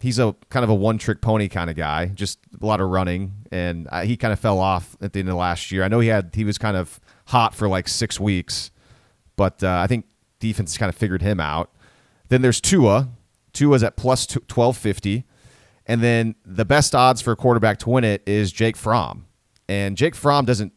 He's 0.00 0.18
a 0.18 0.34
kind 0.50 0.62
of 0.62 0.68
a 0.68 0.74
one 0.74 0.98
trick 0.98 1.22
pony 1.22 1.48
kind 1.48 1.70
of 1.70 1.76
guy, 1.76 2.06
just 2.06 2.38
a 2.60 2.64
lot 2.64 2.80
of 2.80 2.90
running, 2.90 3.32
and 3.50 3.88
uh, 3.90 4.02
he 4.02 4.16
kind 4.16 4.32
of 4.32 4.38
fell 4.38 4.58
off 4.58 4.94
at 5.00 5.14
the 5.14 5.20
end 5.20 5.28
of 5.30 5.36
last 5.36 5.72
year. 5.72 5.82
I 5.82 5.88
know 5.88 6.00
he 6.00 6.08
had 6.08 6.32
he 6.34 6.44
was 6.44 6.58
kind 6.58 6.76
of 6.76 7.00
hot 7.26 7.54
for 7.54 7.66
like 7.66 7.88
six 7.88 8.20
weeks, 8.20 8.70
but 9.36 9.62
uh, 9.64 9.78
I 9.82 9.86
think 9.86 10.04
defense 10.38 10.76
kind 10.76 10.90
of 10.90 10.96
figured 10.96 11.22
him 11.22 11.40
out. 11.40 11.70
Then 12.28 12.42
there's 12.42 12.60
Tua. 12.60 13.08
Tua's 13.54 13.82
at 13.82 13.96
plus 13.96 14.26
twelve 14.26 14.76
fifty, 14.76 15.24
and 15.86 16.02
then 16.02 16.34
the 16.44 16.66
best 16.66 16.94
odds 16.94 17.22
for 17.22 17.32
a 17.32 17.36
quarterback 17.36 17.78
to 17.78 17.90
win 17.90 18.04
it 18.04 18.22
is 18.26 18.52
Jake 18.52 18.76
Fromm, 18.76 19.24
and 19.66 19.96
Jake 19.96 20.14
Fromm 20.14 20.44
doesn't 20.44 20.74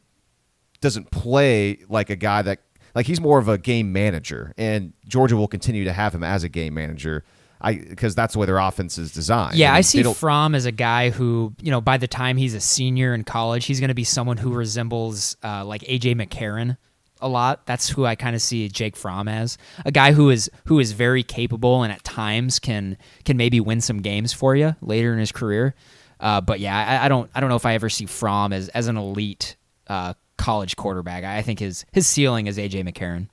doesn't 0.80 1.12
play 1.12 1.80
like 1.90 2.10
a 2.10 2.16
guy 2.16 2.42
that 2.42 2.60
like 2.96 3.06
he's 3.06 3.20
more 3.20 3.38
of 3.38 3.50
a 3.50 3.58
game 3.58 3.92
manager, 3.92 4.54
and 4.58 4.94
Georgia 5.08 5.36
will 5.36 5.50
continue 5.50 5.84
to 5.84 5.92
have 5.92 6.16
him 6.16 6.24
as 6.24 6.46
a 6.46 6.50
game 6.50 6.74
manager. 6.74 7.26
I 7.62 7.74
because 7.74 8.16
that's 8.16 8.34
the 8.34 8.40
way 8.40 8.46
their 8.46 8.58
offense 8.58 8.98
is 8.98 9.12
designed. 9.12 9.56
Yeah, 9.56 9.72
mean, 9.72 9.78
I 9.78 9.82
see 9.82 10.04
Fromm 10.04 10.56
as 10.56 10.66
a 10.66 10.72
guy 10.72 11.10
who, 11.10 11.54
you 11.62 11.72
know, 11.72 11.82
by 11.82 11.98
the 11.98 12.08
time 12.08 12.38
he's 12.38 12.54
a 12.54 12.62
senior 12.62 13.14
in 13.14 13.24
college, 13.24 13.66
he's 13.66 13.80
going 13.80 13.90
to 13.90 13.96
be 13.96 14.04
someone 14.04 14.38
who 14.38 14.54
resembles 14.54 15.36
uh, 15.44 15.66
like 15.66 15.82
AJ 15.82 16.16
McCarron 16.16 16.78
a 17.22 17.28
lot. 17.28 17.66
That's 17.66 17.90
who 17.90 18.06
I 18.06 18.16
kind 18.16 18.36
of 18.36 18.42
see 18.42 18.70
Jake 18.70 18.96
Fromm 18.96 19.28
as 19.28 19.58
a 19.86 19.92
guy 19.92 20.14
who 20.14 20.30
is 20.30 20.50
who 20.66 20.80
is 20.80 20.94
very 20.94 21.24
capable 21.24 21.84
and 21.84 21.92
at 21.92 22.04
times 22.04 22.60
can 22.60 22.98
can 23.26 23.38
maybe 23.38 23.60
win 23.60 23.82
some 23.82 24.02
games 24.02 24.32
for 24.34 24.56
you 24.56 24.76
later 24.82 25.14
in 25.14 25.20
his 25.20 25.32
career. 25.32 25.76
Uh, 26.20 26.42
but 26.42 26.60
yeah, 26.60 26.78
I, 26.78 27.06
I 27.06 27.10
don't 27.10 27.30
I 27.36 27.40
don't 27.40 27.50
know 27.50 27.56
if 27.56 27.66
I 27.66 27.74
ever 27.74 27.90
see 27.90 28.06
Fromm 28.06 28.54
as 28.54 28.70
as 28.70 28.88
an 28.88 28.98
elite 28.98 29.58
uh, 29.88 30.14
college 30.38 30.76
quarterback. 30.76 31.24
I 31.24 31.42
think 31.42 31.60
his 31.60 31.86
his 31.92 32.08
ceiling 32.08 32.48
is 32.48 32.58
AJ 32.58 32.88
McCarron. 32.88 33.28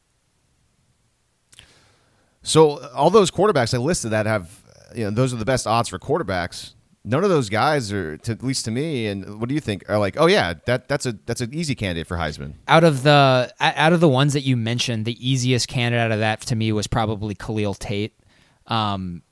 So 2.46 2.78
all 2.94 3.10
those 3.10 3.30
quarterbacks 3.30 3.74
I 3.74 3.78
listed 3.78 4.12
that 4.12 4.26
have, 4.26 4.62
you 4.94 5.04
know, 5.04 5.10
those 5.10 5.34
are 5.34 5.36
the 5.36 5.44
best 5.44 5.66
odds 5.66 5.88
for 5.88 5.98
quarterbacks. 5.98 6.74
None 7.04 7.22
of 7.22 7.30
those 7.30 7.48
guys 7.48 7.92
are, 7.92 8.16
to, 8.18 8.32
at 8.32 8.42
least 8.42 8.64
to 8.64 8.70
me. 8.70 9.08
And 9.08 9.40
what 9.40 9.48
do 9.48 9.54
you 9.54 9.60
think? 9.60 9.84
Are 9.88 9.98
like, 9.98 10.16
oh 10.18 10.26
yeah, 10.26 10.54
that 10.66 10.88
that's 10.88 11.06
a 11.06 11.12
that's 11.26 11.40
an 11.40 11.52
easy 11.52 11.74
candidate 11.74 12.06
for 12.06 12.16
Heisman. 12.16 12.54
out 12.68 12.84
of 12.84 13.02
the 13.02 13.52
out 13.60 13.92
of 13.92 14.00
the 14.00 14.08
ones 14.08 14.32
that 14.32 14.42
you 14.42 14.56
mentioned, 14.56 15.04
the 15.04 15.28
easiest 15.28 15.68
candidate 15.68 16.04
out 16.06 16.12
of 16.12 16.20
that 16.20 16.40
to 16.42 16.56
me 16.56 16.72
was 16.72 16.86
probably 16.86 17.34
Khalil 17.34 17.74
Tate. 17.74 18.14
Um, 18.66 19.22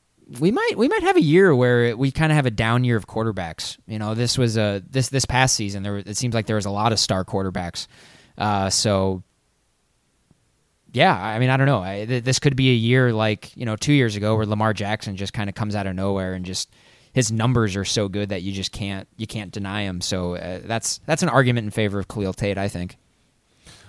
we 0.41 0.51
might 0.51 0.73
we 0.77 0.89
might 0.89 1.03
have 1.03 1.17
a 1.17 1.23
year 1.23 1.55
where 1.55 1.97
we 1.97 2.11
kind 2.11 2.33
of 2.33 2.37
have 2.37 2.47
a 2.47 2.51
down 2.51 2.85
year 2.85 2.97
of 2.97 3.07
quarterbacks. 3.07 3.77
You 3.87 3.99
know, 3.99 4.15
this 4.15 4.39
was 4.39 4.57
a 4.57 4.83
this 4.89 5.09
this 5.09 5.25
past 5.25 5.55
season 5.55 5.83
there 5.83 5.99
it 5.99 6.17
seems 6.17 6.35
like 6.35 6.47
there 6.47 6.57
was 6.57 6.67
a 6.67 6.71
lot 6.71 6.93
of 6.93 6.99
star 6.99 7.25
quarterbacks. 7.25 7.87
Uh, 8.39 8.71
so 8.71 9.23
yeah, 10.95 11.15
I 11.15 11.39
mean 11.39 11.51
I 11.51 11.57
don't 11.57 11.67
know. 11.67 11.83
I, 11.83 12.07
th- 12.07 12.25
this 12.25 12.39
could 12.39 12.57
be 12.57 12.71
a 12.71 12.75
year 12.75 13.13
like 13.13 13.55
you 13.57 13.67
know 13.67 13.77
two 13.77 13.93
years 13.93 14.17
ago 14.17 14.37
where 14.37 14.47
Lamar 14.47 14.73
Jackson 14.73 15.17
just 15.17 15.33
kind 15.33 15.51
of 15.51 15.55
comes 15.55 15.75
out 15.75 15.87
of 15.87 15.95
nowhere 15.95 16.33
and 16.33 16.47
just 16.47 16.71
his 17.13 17.31
numbers 17.31 17.77
are 17.77 17.85
so 17.85 18.09
good 18.09 18.31
that 18.31 18.43
you 18.43 18.53
just 18.53 18.73
can't 18.73 19.07
you 19.17 19.27
can't 19.27 19.53
deny 19.53 19.83
him. 19.83 20.01
So 20.01 20.37
uh, 20.37 20.61
that's 20.65 20.99
that's 21.07 21.23
an 21.23 21.29
argument 21.29 21.65
in 21.65 21.71
favor 21.71 21.99
of 21.99 22.09
Khalil 22.09 22.33
Tate, 22.33 22.57
I 22.59 22.69
think. 22.69 22.97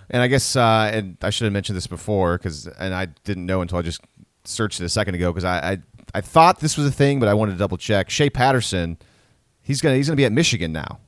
And 0.09 0.21
I 0.21 0.27
guess, 0.27 0.55
uh, 0.55 0.91
and 0.93 1.17
I 1.21 1.31
should 1.31 1.45
have 1.45 1.53
mentioned 1.53 1.75
this 1.75 1.87
before 1.87 2.37
because, 2.37 2.67
and 2.67 2.93
I 2.93 3.05
didn't 3.23 3.47
know 3.47 3.61
until 3.61 3.79
I 3.79 3.81
just 3.81 4.01
searched 4.43 4.79
it 4.79 4.85
a 4.85 4.89
second 4.89 5.15
ago 5.15 5.31
because 5.31 5.43
I, 5.43 5.71
I 5.71 5.77
I 6.13 6.21
thought 6.21 6.59
this 6.59 6.77
was 6.77 6.85
a 6.87 6.91
thing, 6.91 7.19
but 7.19 7.27
I 7.27 7.33
wanted 7.33 7.53
to 7.53 7.57
double 7.57 7.77
check. 7.77 8.09
Shea 8.09 8.29
Patterson, 8.29 8.97
he's 9.61 9.81
gonna 9.81 9.95
he's 9.95 10.07
gonna 10.07 10.15
be 10.15 10.25
at 10.25 10.31
Michigan 10.31 10.71
now, 10.71 10.99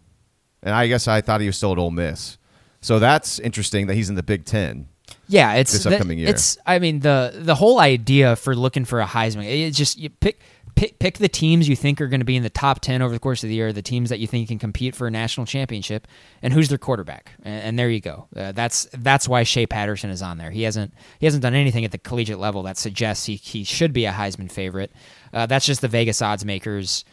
and 0.63 0.73
I 0.73 0.88
guess 0.88 1.07
I 1.07 1.21
thought 1.21 1.41
he 1.41 1.47
was 1.47 1.57
still 1.57 1.71
at 1.71 1.77
Ole 1.77 1.91
Miss. 1.91 2.38
So 2.81 2.99
that's 2.99 3.39
interesting 3.39 3.88
that 3.88 3.93
he's 3.93 4.10
in 4.10 4.15
the 4.15 4.23
Big 4.23 4.45
Ten. 4.45 4.88
Yeah, 5.28 5.54
it's 5.54 5.72
this 5.74 5.84
the- 5.84 5.92
upcoming 5.92 6.20
year. 6.20 6.30
It's 6.30 6.58
I 6.66 6.80
mean 6.80 7.00
the 7.00 7.34
the 7.36 7.56
whole 7.56 7.80
idea 7.80 8.36
for 8.36 8.56
looking 8.56 8.86
for 8.86 9.02
a 9.02 9.06
Heisman, 9.06 9.46
it's 9.46 9.78
just 9.78 9.98
you 9.98 10.10
pick 10.10 10.40
pick 10.76 11.00
pick 11.00 11.18
the 11.18 11.28
teams 11.28 11.68
you 11.68 11.76
think 11.76 12.00
are 12.00 12.08
going 12.08 12.22
to 12.22 12.26
be 12.26 12.36
in 12.36 12.44
the 12.44 12.50
top 12.50 12.80
10 12.82 13.02
over 13.02 13.13
the 13.13 13.20
course 13.20 13.44
of 13.44 13.50
the 13.50 13.56
year, 13.56 13.74
the 13.74 13.82
teams 13.82 14.10
that 14.10 14.20
you 14.20 14.28
think 14.28 14.48
can 14.48 14.60
compete 14.60 14.96
for 14.96 15.08
a 15.08 15.12
national 15.12 15.46
championship 15.46 16.08
and 16.42 16.54
who's 16.54 16.70
their 16.70 16.78
quarterback. 16.78 17.32
And, 17.44 17.63
and 17.63 17.80
there 17.80 17.90
you 17.90 18.00
go. 18.00 18.28
Uh, 18.36 18.52
that's 18.52 18.88
that's 18.94 19.28
why 19.28 19.44
Shea 19.44 19.66
Patterson 19.66 20.10
is 20.10 20.22
on 20.22 20.38
there. 20.38 20.52
He 20.52 20.63
hasn't 20.63 20.94
he 21.20 21.26
hasn't 21.26 21.44
done 21.44 21.56
anything 21.56 21.84
at 21.84 21.92
the 21.92 21.98
collegiate 21.98 22.40
level 22.40 22.63
that 22.63 22.78
suggests 22.78 23.26
he 23.26 23.36
he 23.36 23.63
should 23.63 23.92
be 23.92 24.06
a 24.06 24.12
Heisman 24.12 24.52
favorite. 24.52 24.92
Uh, 25.34 25.46
that's 25.46 25.66
just 25.66 25.82
the 25.82 25.88
Vegas 25.88 26.22
odds 26.22 26.46
makers 26.46 27.04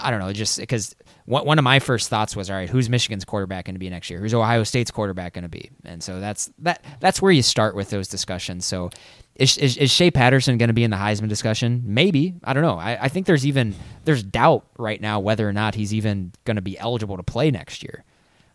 I 0.00 0.10
don't 0.10 0.20
know, 0.20 0.32
just 0.32 0.58
because 0.58 0.94
one 1.24 1.58
of 1.58 1.62
my 1.62 1.78
first 1.78 2.08
thoughts 2.08 2.34
was, 2.34 2.50
all 2.50 2.56
right, 2.56 2.68
who's 2.68 2.88
Michigan's 2.88 3.24
quarterback 3.24 3.66
going 3.66 3.74
to 3.74 3.78
be 3.78 3.88
next 3.88 4.10
year? 4.10 4.18
Who's 4.18 4.34
Ohio 4.34 4.64
State's 4.64 4.90
quarterback 4.90 5.34
going 5.34 5.44
to 5.44 5.48
be? 5.48 5.70
And 5.84 6.02
so 6.02 6.20
that's 6.20 6.50
that 6.60 6.84
that's 7.00 7.22
where 7.22 7.30
you 7.30 7.42
start 7.42 7.76
with 7.76 7.90
those 7.90 8.08
discussions. 8.08 8.64
So 8.64 8.90
is, 9.36 9.56
is, 9.56 9.76
is 9.76 9.90
Shea 9.90 10.10
Patterson 10.10 10.58
going 10.58 10.68
to 10.68 10.74
be 10.74 10.84
in 10.84 10.90
the 10.90 10.96
Heisman 10.96 11.28
discussion? 11.28 11.82
Maybe. 11.86 12.34
I 12.44 12.52
don't 12.52 12.62
know. 12.62 12.78
I, 12.78 13.04
I 13.04 13.08
think 13.08 13.26
there's 13.26 13.46
even 13.46 13.74
there's 14.04 14.22
doubt 14.22 14.66
right 14.78 15.00
now 15.00 15.20
whether 15.20 15.48
or 15.48 15.52
not 15.52 15.74
he's 15.74 15.94
even 15.94 16.32
going 16.44 16.56
to 16.56 16.62
be 16.62 16.78
eligible 16.78 17.16
to 17.16 17.22
play 17.22 17.50
next 17.50 17.82
year. 17.82 18.04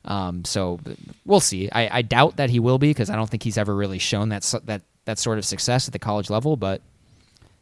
Um, 0.06 0.45
so 0.45 0.80
we'll 1.25 1.39
see. 1.39 1.69
I, 1.71 1.97
I 1.97 2.01
doubt 2.01 2.38
that 2.38 2.49
he 2.49 2.60
will 2.60 2.77
be 2.77 2.89
because 2.89 3.10
I 3.10 3.15
don't 3.15 3.30
think 3.30 3.43
he's 3.43 3.58
ever 3.58 3.75
really 3.75 3.99
shown 3.99 4.30
that 4.30 4.43
that 4.65 4.82
that 5.06 5.19
sort 5.19 5.38
of 5.38 5.45
success 5.45 5.88
at 5.88 5.93
the 5.93 5.99
college 5.99 6.30
level. 6.30 6.58
But 6.58 6.82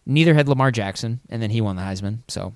neither 0.05 0.33
had 0.33 0.47
Lamar 0.47 0.71
Jackson, 0.71 1.21
and 1.29 1.41
then 1.41 1.49
he 1.49 1.61
won 1.61 1.75
the 1.75 1.81
Heisman. 1.83 2.19
So 2.27 2.53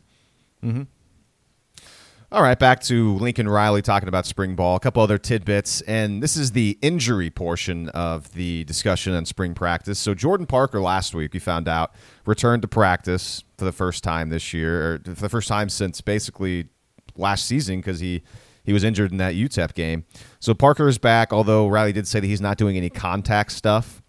All 2.31 2.43
right, 2.43 2.59
back 2.59 2.81
to 2.81 3.15
Lincoln 3.15 3.49
Riley 3.49 3.81
talking 3.81 4.07
about 4.07 4.27
spring 4.27 4.53
ball, 4.53 4.75
a 4.75 4.79
couple 4.79 5.01
other 5.01 5.17
tidbits, 5.17 5.81
and 5.81 6.21
this 6.21 6.37
is 6.37 6.51
the 6.51 6.77
injury 6.79 7.31
portion 7.31 7.89
of 7.89 8.31
the 8.33 8.65
discussion 8.65 9.15
on 9.15 9.25
spring 9.25 9.55
practice. 9.55 9.97
So 9.97 10.13
Jordan 10.13 10.45
Parker 10.45 10.79
last 10.79 11.15
week 11.15 11.33
we 11.33 11.39
found 11.39 11.67
out 11.67 11.91
returned 12.27 12.61
to 12.61 12.67
practice 12.67 13.43
for 13.57 13.65
the 13.65 13.71
first 13.71 14.03
time 14.03 14.29
this 14.29 14.53
year, 14.53 14.93
or 14.93 14.99
for 15.05 15.21
the 15.21 15.29
first 15.29 15.47
time 15.47 15.69
since 15.69 16.01
basically 16.01 16.67
last 17.15 17.47
season 17.47 17.77
because 17.77 17.99
he 17.99 18.21
he 18.63 18.73
was 18.73 18.83
injured 18.83 19.11
in 19.11 19.17
that 19.17 19.33
UTEP 19.33 19.73
game. 19.73 20.05
So 20.39 20.53
Parker 20.53 20.87
is 20.87 20.99
back, 20.99 21.33
although 21.33 21.67
Riley 21.67 21.93
did 21.93 22.07
say 22.07 22.19
that 22.19 22.27
he's 22.27 22.41
not 22.41 22.59
doing 22.59 22.77
any 22.77 22.91
contact 22.91 23.53
stuff. 23.53 24.03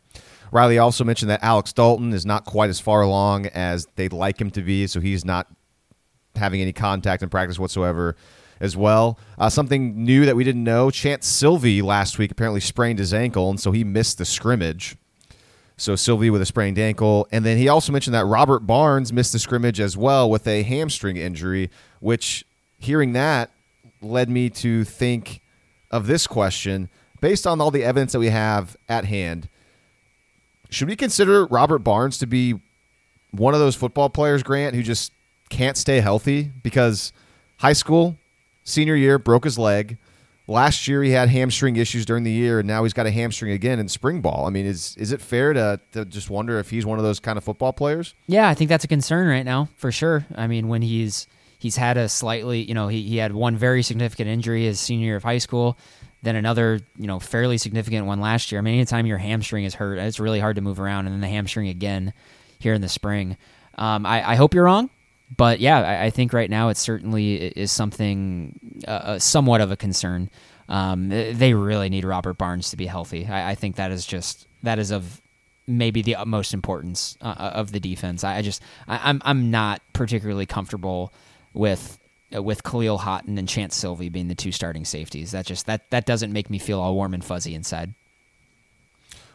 Riley 0.52 0.76
also 0.76 1.04
mentioned 1.04 1.30
that 1.30 1.42
Alex 1.42 1.72
Dalton 1.72 2.12
is 2.12 2.26
not 2.26 2.44
quite 2.44 2.68
as 2.68 2.80
far 2.80 3.00
along 3.00 3.46
as 3.46 3.87
they'd 3.96 4.12
like 4.12 4.38
him 4.38 4.50
to 4.50 4.61
be, 4.61 4.87
so 4.87 5.00
he's 5.00 5.24
not 5.24 5.46
having 6.37 6.61
any 6.61 6.73
contact 6.73 7.23
in 7.23 7.29
practice 7.29 7.59
whatsoever 7.59 8.16
as 8.61 8.77
well. 8.77 9.19
Uh, 9.38 9.49
something 9.49 10.05
new 10.05 10.27
that 10.27 10.37
we 10.37 10.45
didn't 10.45 10.64
know 10.64 10.88
Chanse 10.88 11.25
Sylvie 11.25 11.83
last 11.83 12.19
week 12.19 12.31
apparently 12.31 12.61
sprained 12.61 12.99
his 12.99 13.14
ankle, 13.14 13.51
and 13.51 13.59
so 13.59 13.73
he 13.73 13.85
missed 13.85 14.19
the 14.19 14.25
scrimmage. 14.25 14.97
So 15.77 15.97
Sylvie 15.97 16.29
with 16.29 16.43
a 16.43 16.47
sprained 16.47 16.79
ankle. 16.79 17.27
And 17.33 17.43
then 17.43 17.57
he 17.57 17.66
also 17.66 17.90
mentioned 17.90 18.14
that 18.14 18.27
Robert 18.27 18.61
Barnes 18.61 19.14
missed 19.14 19.33
the 19.33 19.38
scrimmage 19.38 19.81
as 19.81 19.97
well 19.97 20.29
with 20.29 20.47
a 20.47 20.62
hamstring 20.62 21.16
injury, 21.16 21.71
which 22.01 22.45
hearing 22.79 23.14
that 23.14 23.51
led 24.03 24.29
me 24.29 24.51
to 24.51 24.85
think 24.85 25.40
of 25.90 26.07
this 26.07 26.27
question 26.27 26.90
based 27.23 27.47
on 27.47 27.62
all 27.62 27.71
the 27.71 27.83
evidence 27.83 28.12
that 28.12 28.19
we 28.19 28.29
have 28.29 28.77
at 28.90 29.07
hand. 29.07 29.49
Should 30.69 30.88
we 30.88 30.97
consider 30.97 31.47
Robert 31.47 31.81
Barnes 31.81 32.19
to 32.19 32.27
be 32.27 32.61
one 33.31 33.55
of 33.55 33.61
those 33.61 33.75
football 33.75 34.11
players, 34.11 34.43
Grant, 34.43 34.75
who 34.75 34.83
just 34.83 35.12
can't 35.50 35.76
stay 35.76 36.00
healthy 36.00 36.50
because 36.62 37.12
high 37.58 37.74
school, 37.74 38.16
senior 38.64 38.94
year, 38.94 39.18
broke 39.18 39.44
his 39.44 39.58
leg. 39.58 39.98
Last 40.46 40.88
year 40.88 41.02
he 41.02 41.10
had 41.10 41.28
hamstring 41.28 41.76
issues 41.76 42.04
during 42.04 42.24
the 42.24 42.30
year, 42.32 42.58
and 42.58 42.66
now 42.66 42.82
he's 42.82 42.92
got 42.92 43.06
a 43.06 43.10
hamstring 43.10 43.52
again 43.52 43.78
in 43.78 43.88
spring 43.88 44.20
ball. 44.20 44.46
I 44.46 44.50
mean, 44.50 44.66
is 44.66 44.96
is 44.96 45.12
it 45.12 45.20
fair 45.20 45.52
to, 45.52 45.78
to 45.92 46.04
just 46.04 46.28
wonder 46.28 46.58
if 46.58 46.70
he's 46.70 46.84
one 46.84 46.98
of 46.98 47.04
those 47.04 47.20
kind 47.20 47.38
of 47.38 47.44
football 47.44 47.72
players? 47.72 48.14
Yeah, 48.26 48.48
I 48.48 48.54
think 48.54 48.68
that's 48.68 48.82
a 48.82 48.88
concern 48.88 49.28
right 49.28 49.44
now 49.44 49.68
for 49.76 49.92
sure. 49.92 50.26
I 50.34 50.48
mean, 50.48 50.66
when 50.66 50.82
he's 50.82 51.28
he's 51.60 51.76
had 51.76 51.96
a 51.96 52.08
slightly, 52.08 52.62
you 52.62 52.74
know, 52.74 52.88
he, 52.88 53.02
he 53.02 53.18
had 53.18 53.32
one 53.32 53.56
very 53.56 53.82
significant 53.82 54.28
injury 54.28 54.64
his 54.64 54.80
senior 54.80 55.06
year 55.06 55.16
of 55.16 55.22
high 55.22 55.38
school, 55.38 55.78
then 56.22 56.34
another, 56.34 56.80
you 56.98 57.06
know, 57.06 57.20
fairly 57.20 57.58
significant 57.58 58.06
one 58.06 58.20
last 58.20 58.50
year. 58.50 58.58
I 58.58 58.62
mean, 58.62 58.74
anytime 58.74 59.06
your 59.06 59.18
hamstring 59.18 59.64
is 59.64 59.74
hurt, 59.74 59.98
it's 59.98 60.18
really 60.18 60.40
hard 60.40 60.56
to 60.56 60.62
move 60.62 60.80
around, 60.80 61.06
and 61.06 61.14
then 61.14 61.20
the 61.20 61.28
hamstring 61.28 61.68
again 61.68 62.12
here 62.58 62.74
in 62.74 62.80
the 62.80 62.88
spring. 62.88 63.36
Um, 63.76 64.04
I, 64.04 64.32
I 64.32 64.34
hope 64.34 64.52
you're 64.52 64.64
wrong, 64.64 64.90
but 65.37 65.61
yeah, 65.61 65.81
I, 65.81 66.07
I 66.07 66.11
think 66.11 66.33
right 66.33 66.51
now 66.51 66.69
it 66.69 66.77
certainly 66.77 67.37
is 67.37 67.71
something 67.71 68.59
uh, 68.87 68.90
uh, 68.90 69.19
somewhat 69.19 69.61
of 69.61 69.71
a 69.71 69.77
concern. 69.77 70.31
Um, 70.69 71.09
they 71.09 71.55
really 71.55 71.88
need 71.88 72.05
Robert 72.05 72.35
Barnes 72.35 72.71
to 72.71 72.77
be 72.77 72.87
healthy. 72.87 73.27
I, 73.27 73.51
I 73.51 73.55
think 73.55 73.77
that 73.77 73.90
is 73.90 74.07
just 74.07 74.47
that 74.62 74.79
is 74.79 74.90
of 74.90 75.21
maybe 75.66 76.03
the 76.03 76.16
utmost 76.16 76.53
importance 76.55 77.16
uh, 77.21 77.53
of 77.55 77.73
the 77.73 77.81
defense. 77.81 78.25
I, 78.25 78.37
I 78.37 78.43
just 78.43 78.62
I, 78.88 79.01
I'm 79.03 79.21
I'm 79.25 79.51
not 79.51 79.83
particularly 79.93 80.47
comfortable 80.47 81.12
with 81.53 81.99
uh, 82.35 82.43
with 82.43 82.62
Kahlil 82.62 82.99
Haughton 82.99 83.38
and 83.38 83.49
Chanse 83.49 83.75
Sylvie 83.75 84.09
being 84.09 84.29
the 84.29 84.35
two 84.35 84.53
starting 84.53 84.85
safeties. 84.85 85.33
That 85.33 85.47
just 85.47 85.66
that 85.66 85.90
that 85.90 86.07
doesn't 86.07 86.33
make 86.33 86.51
me 86.51 86.59
feel 86.59 86.81
all 86.81 86.95
warm 86.95 87.14
and 87.14 87.25
fuzzy 87.25 87.55
inside. 87.55 87.95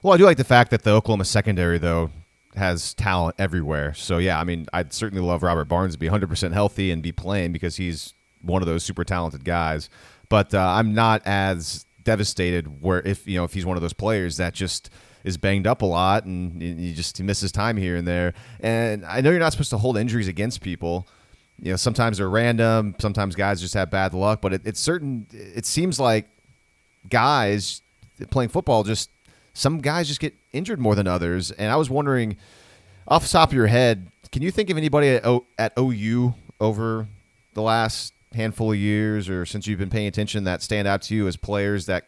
Well, 0.02 0.14
I 0.14 0.18
do 0.18 0.26
like 0.26 0.38
the 0.38 0.44
fact 0.44 0.70
that 0.72 0.84
the 0.84 0.92
Oklahoma 0.92 1.26
secondary, 1.26 1.80
though, 1.80 2.12
has 2.58 2.94
talent 2.94 3.36
everywhere. 3.38 3.94
So, 3.94 4.18
yeah, 4.18 4.40
I 4.40 4.44
mean, 4.44 4.68
I'd 4.74 4.94
certainly 4.94 5.26
love 5.26 5.44
Robert 5.44 5.66
Barnes 5.66 5.94
to 5.94 6.00
be 6.00 6.10
100% 6.10 6.54
healthy 6.54 6.92
and 6.92 7.02
be 7.02 7.12
playing 7.12 7.52
because 7.52 7.76
he's 7.76 8.14
one 8.42 8.62
of 8.62 8.68
those 8.68 8.84
super 8.84 9.04
talented 9.04 9.44
guys. 9.44 9.90
But 10.30 10.54
uh, 10.54 10.60
I'm 10.60 10.94
not 10.94 11.22
as 11.26 11.86
devastated 12.04 12.82
where 12.84 13.02
if 13.02 13.28
you 13.28 13.36
know 13.36 13.44
if 13.44 13.54
he's 13.54 13.66
one 13.66 13.76
of 13.78 13.82
those 13.82 13.94
players 13.94 14.38
that 14.38 14.54
just 14.54 14.92
is 15.24 15.38
banged 15.38 15.66
up 15.66 15.82
a 15.82 15.86
lot 15.86 16.24
and 16.26 16.62
he 16.62 16.94
just 16.94 17.18
he 17.18 17.24
misses 17.24 17.52
time 17.52 17.78
here 17.78 17.96
and 17.96 18.08
there. 18.08 18.34
And 18.60 19.04
I 19.06 19.22
know 19.22 19.32
you're 19.32 19.40
not 19.40 19.52
supposed 19.52 19.72
to 19.72 19.78
hold 19.78 19.98
injuries 19.98 20.28
against 20.28 20.62
people. 20.62 21.08
You 21.60 21.72
know, 21.72 21.78
sometimes 21.78 22.18
they're 22.18 22.30
random. 22.30 22.96
Sometimes 23.00 23.36
guys 23.36 23.60
just 23.60 23.74
have 23.74 23.90
bad 23.90 24.14
luck. 24.14 24.42
But 24.42 24.54
it, 24.54 24.62
it's 24.66 24.80
certain. 24.80 25.26
It 25.32 25.66
seems 25.66 26.00
like 26.00 26.28
guys 27.10 27.82
playing 28.30 28.50
football 28.50 28.84
just 28.84 29.10
some 29.56 29.80
guys 29.80 30.08
just 30.08 30.20
get 30.20 30.36
injured 30.54 30.80
more 30.80 30.94
than 30.94 31.08
others. 31.08 31.50
And 31.50 31.72
I 31.72 31.78
was 31.78 31.90
wondering, 31.90 32.38
off 33.08 33.24
the 33.24 33.30
top 33.30 33.50
of 33.50 33.56
your 33.56 33.68
head, 33.68 34.12
can 34.32 34.44
you 34.44 34.52
think 34.52 34.70
of 34.70 34.78
anybody 34.78 35.10
at, 35.10 35.26
o, 35.26 35.46
at 35.58 35.74
OU 35.80 36.36
over 36.60 37.08
the 37.54 37.62
last 37.62 38.14
handful 38.34 38.74
of 38.74 38.78
years 38.78 39.30
or 39.30 39.46
since 39.46 39.66
you've 39.66 39.80
been 39.80 39.90
paying 39.90 40.08
attention 40.08 40.44
that 40.44 40.62
stand 40.62 40.88
out 40.88 41.02
to 41.04 41.16
you 41.16 41.26
as 41.26 41.38
players 41.38 41.86
that 41.86 42.06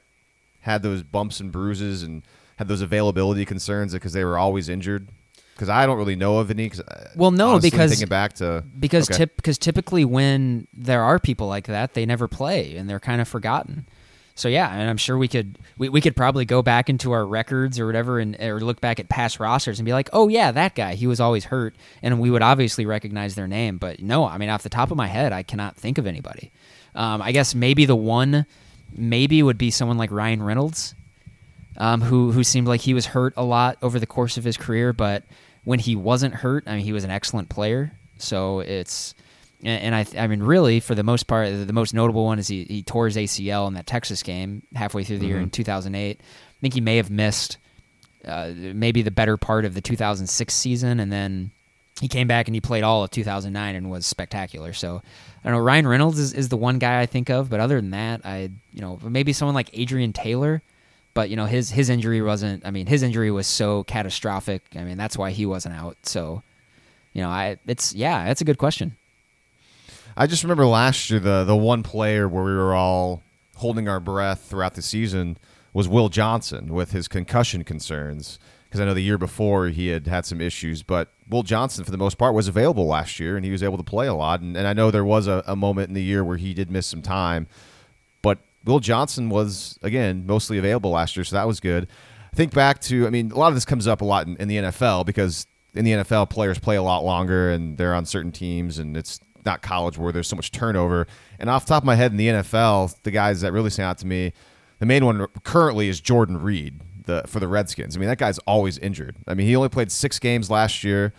had 0.62 0.84
those 0.84 1.02
bumps 1.02 1.40
and 1.40 1.52
bruises 1.52 2.04
and 2.04 2.22
had 2.58 2.68
those 2.68 2.82
availability 2.82 3.46
concerns 3.46 3.94
because 3.94 4.12
they 4.12 4.26
were 4.26 4.38
always 4.38 4.68
injured? 4.68 5.08
Because 5.54 5.70
I 5.70 5.86
don't 5.86 5.98
really 5.98 6.18
know 6.18 6.38
of 6.38 6.52
any. 6.52 6.70
Uh, 6.70 7.06
well, 7.16 7.32
no, 7.32 7.52
honestly, 7.52 7.72
because 7.72 7.90
thinking 7.90 8.10
back 8.10 8.34
to 8.34 8.64
because 8.78 9.10
okay. 9.10 9.20
tip 9.20 9.38
because 9.38 9.58
typically 9.58 10.06
when 10.06 10.68
there 10.72 11.02
are 11.02 11.18
people 11.18 11.48
like 11.48 11.66
that, 11.66 11.96
they 11.96 12.06
never 12.06 12.28
play 12.28 12.76
and 12.76 12.88
they're 12.88 13.00
kind 13.00 13.22
of 13.22 13.28
forgotten. 13.28 13.88
So 14.38 14.50
yeah, 14.50 14.72
and 14.72 14.88
I'm 14.88 14.98
sure 14.98 15.18
we 15.18 15.28
could 15.28 15.58
we, 15.80 15.90
we 15.90 16.00
could 16.00 16.16
probably 16.16 16.46
go 16.46 16.62
back 16.62 16.90
into 16.90 17.12
our 17.12 17.26
records 17.26 17.80
or 17.80 17.88
whatever 17.88 18.20
and 18.20 18.40
or 18.40 18.60
look 18.60 18.80
back 18.80 19.00
at 19.00 19.10
past 19.10 19.40
rosters 19.40 19.80
and 19.80 19.86
be 19.86 19.94
like, 19.94 20.12
oh 20.14 20.28
yeah, 20.28 20.52
that 20.52 20.76
guy, 20.76 20.94
he 20.94 21.08
was 21.08 21.20
always 21.20 21.46
hurt, 21.46 21.76
and 22.04 22.20
we 22.20 22.30
would 22.30 22.44
obviously 22.44 22.86
recognize 22.86 23.34
their 23.34 23.48
name. 23.48 23.80
But 23.80 24.00
no, 24.00 24.26
I 24.26 24.38
mean 24.38 24.50
off 24.50 24.62
the 24.62 24.70
top 24.70 24.92
of 24.92 24.98
my 24.98 25.08
head, 25.08 25.34
I 25.34 25.42
cannot 25.42 25.76
think 25.76 25.98
of 25.98 26.06
anybody. 26.06 26.52
Um, 26.94 27.20
I 27.20 27.32
guess 27.32 27.56
maybe 27.56 27.86
the 27.86 27.96
one 27.96 28.46
maybe 28.96 29.42
would 29.42 29.58
be 29.58 29.72
someone 29.72 29.98
like 29.98 30.12
Ryan 30.12 30.44
Reynolds, 30.44 30.94
um, 31.78 32.02
who 32.02 32.32
who 32.32 32.44
seemed 32.44 32.68
like 32.68 32.82
he 32.82 32.94
was 32.94 33.08
hurt 33.08 33.34
a 33.38 33.44
lot 33.44 33.80
over 33.82 34.00
the 34.00 34.06
course 34.06 34.38
of 34.38 34.44
his 34.44 34.56
career, 34.56 34.94
but 34.94 35.24
when 35.64 35.80
he 35.80 35.96
wasn't 35.96 36.36
hurt, 36.36 36.64
I 36.68 36.76
mean 36.76 36.86
he 36.86 36.94
was 36.94 37.04
an 37.04 37.10
excellent 37.10 37.50
player. 37.50 37.92
So 38.20 38.60
it's 38.60 39.16
and, 39.68 39.94
and 39.94 39.96
I, 39.96 40.24
I 40.24 40.28
mean, 40.28 40.42
really, 40.42 40.80
for 40.80 40.96
the 40.96 41.04
most 41.04 41.28
part, 41.28 41.50
the 41.68 41.74
most 41.74 41.94
notable 41.94 42.24
one 42.24 42.40
is 42.40 42.48
he, 42.48 42.64
he 42.64 42.84
tore 42.84 43.06
his 43.06 43.18
ACL 43.18 43.68
in 43.68 43.74
that 43.74 43.86
Texas 43.86 44.24
game 44.24 44.64
halfway 44.74 45.04
through 45.04 45.20
the 45.20 45.28
year 45.28 45.40
in 45.40 45.50
2008. 45.50 46.20
I 46.20 46.24
think 46.62 46.74
he 46.74 46.82
may 46.82 46.96
have 46.96 47.12
missed 47.12 47.58
uh, 48.26 48.52
maybe 48.56 49.02
the 49.02 49.12
better 49.12 49.36
part 49.36 49.66
of 49.66 49.74
the 49.74 49.82
2006 49.82 50.54
season, 50.54 51.02
and 51.02 51.12
then 51.12 51.52
he 52.00 52.08
came 52.08 52.28
back 52.28 52.48
and 52.48 52.56
he 52.56 52.62
played 52.62 52.84
all 52.84 53.04
of 53.04 53.12
2009 53.12 53.76
and 53.76 53.92
was 53.92 54.06
spectacular. 54.06 54.72
So 54.72 55.02
I 55.44 55.50
don't 55.50 55.58
know. 55.58 55.64
Ryan 55.64 55.88
Reynolds 55.88 56.18
is, 56.18 56.34
is 56.34 56.48
the 56.48 56.58
one 56.58 56.80
guy 56.80 57.02
I 57.02 57.06
think 57.06 57.30
of, 57.30 57.50
but 57.50 57.60
other 57.60 57.76
than 57.76 57.92
that, 57.92 58.22
I 58.24 58.50
you 58.74 58.82
know 58.82 59.00
maybe 59.04 59.34
someone 59.34 59.56
like 59.56 59.70
Adrian 59.74 60.14
Taylor. 60.14 60.62
But 61.14 61.30
you 61.30 61.36
know 61.36 61.46
his 61.46 61.72
his 61.72 61.90
injury 61.90 62.22
wasn't. 62.22 62.66
I 62.66 62.72
mean 62.72 62.86
his 62.86 63.04
injury 63.04 63.32
was 63.32 63.48
so 63.48 63.84
catastrophic. 63.84 64.62
I 64.76 64.84
mean 64.84 64.98
that's 64.98 65.18
why 65.18 65.32
he 65.32 65.46
wasn't 65.46 65.76
out. 65.76 65.98
So 66.04 66.44
you 67.14 67.22
know 67.22 67.30
I 67.30 67.58
it's 67.66 67.94
yeah 67.94 68.26
that's 68.26 68.42
a 68.42 68.46
good 68.46 68.60
question. 68.60 68.96
I 70.20 70.26
just 70.26 70.44
remember 70.44 70.66
last 70.66 71.12
year 71.12 71.20
the 71.20 71.44
the 71.44 71.56
one 71.56 71.84
player 71.84 72.28
where 72.28 72.44
we 72.44 72.56
were 72.56 72.74
all 72.74 73.22
holding 73.58 73.88
our 73.88 74.00
breath 74.00 74.42
throughout 74.50 74.74
the 74.74 74.82
season 74.82 75.38
was 75.74 75.88
Will 75.88 76.10
Johnson 76.10 76.74
with 76.74 76.92
his 76.92 77.08
concussion 77.08 77.64
concerns 77.64 78.40
because 78.66 78.82
I 78.82 78.86
know 78.86 78.96
the 78.96 79.02
year 79.02 79.20
before 79.20 79.68
he 79.68 79.90
had 79.90 80.08
had 80.08 80.26
some 80.26 80.42
issues, 80.42 80.82
but 80.82 81.10
Will 81.30 81.44
Johnson 81.44 81.86
for 81.86 81.92
the 81.92 82.00
most 82.00 82.18
part 82.18 82.34
was 82.34 82.48
available 82.48 82.88
last 82.88 83.20
year 83.20 83.36
and 83.36 83.46
he 83.46 83.52
was 83.52 83.62
able 83.62 83.78
to 83.78 83.84
play 83.84 84.08
a 84.08 84.14
lot. 84.16 84.42
And, 84.42 84.58
and 84.58 84.68
I 84.68 84.74
know 84.74 84.90
there 84.90 85.06
was 85.06 85.28
a, 85.28 85.44
a 85.46 85.56
moment 85.56 85.90
in 85.90 85.94
the 85.94 86.02
year 86.02 86.24
where 86.24 86.38
he 86.38 86.56
did 86.56 86.72
miss 86.72 86.88
some 86.88 87.04
time, 87.04 87.46
but 88.24 88.40
Will 88.66 88.80
Johnson 88.80 89.30
was 89.30 89.78
again 89.84 90.26
mostly 90.26 90.58
available 90.58 90.90
last 90.90 91.16
year, 91.16 91.26
so 91.26 91.36
that 91.36 91.46
was 91.46 91.60
good. 91.60 91.88
Think 92.34 92.56
back 92.56 92.82
to 92.82 93.06
I 93.06 93.12
mean 93.12 93.32
a 93.32 93.38
lot 93.38 93.50
of 93.50 93.54
this 93.54 93.66
comes 93.66 93.86
up 93.86 94.02
a 94.02 94.06
lot 94.06 94.26
in, 94.26 94.36
in 94.38 94.48
the 94.48 94.58
NFL 94.58 95.06
because 95.06 95.46
in 95.76 95.86
the 95.86 95.92
NFL 95.92 96.32
players 96.32 96.58
play 96.58 96.76
a 96.76 96.82
lot 96.82 97.04
longer 97.06 97.52
and 97.52 97.78
they're 97.78 97.94
on 97.94 98.06
certain 98.06 98.32
teams 98.32 98.80
and 98.80 98.98
it's 98.98 99.20
not 99.48 99.64
college 99.64 99.98
where 99.98 100.12
there's 100.12 100.28
so 100.28 100.36
much 100.36 100.52
turnover. 100.52 101.08
And 101.40 101.50
off 101.50 101.66
top 101.66 101.82
of 101.82 101.86
my 101.88 101.96
head 101.96 102.12
in 102.12 102.18
the 102.18 102.28
NFL, 102.28 103.02
the 103.02 103.12
guys 103.12 103.42
that 103.42 103.52
really 103.52 103.72
stand 103.72 103.88
out 103.88 103.98
to 104.00 104.06
me, 104.06 104.34
the 104.80 104.86
main 104.86 105.04
one 105.04 105.26
currently 105.44 105.90
is 105.90 106.00
Jordan 106.00 106.42
Reed 106.42 106.80
the 107.08 107.24
for 107.26 107.40
the 107.40 107.48
Redskins. 107.48 107.98
I 107.98 108.00
mean, 108.00 108.10
that 108.10 108.20
guy's 108.20 108.38
always 108.40 108.78
injured. 108.78 109.16
I 109.28 109.34
mean, 109.34 109.48
he 109.48 109.56
only 109.56 109.70
played 109.70 109.92
six 109.92 110.20
games 110.20 110.52
last 110.52 110.84
year. 110.84 111.14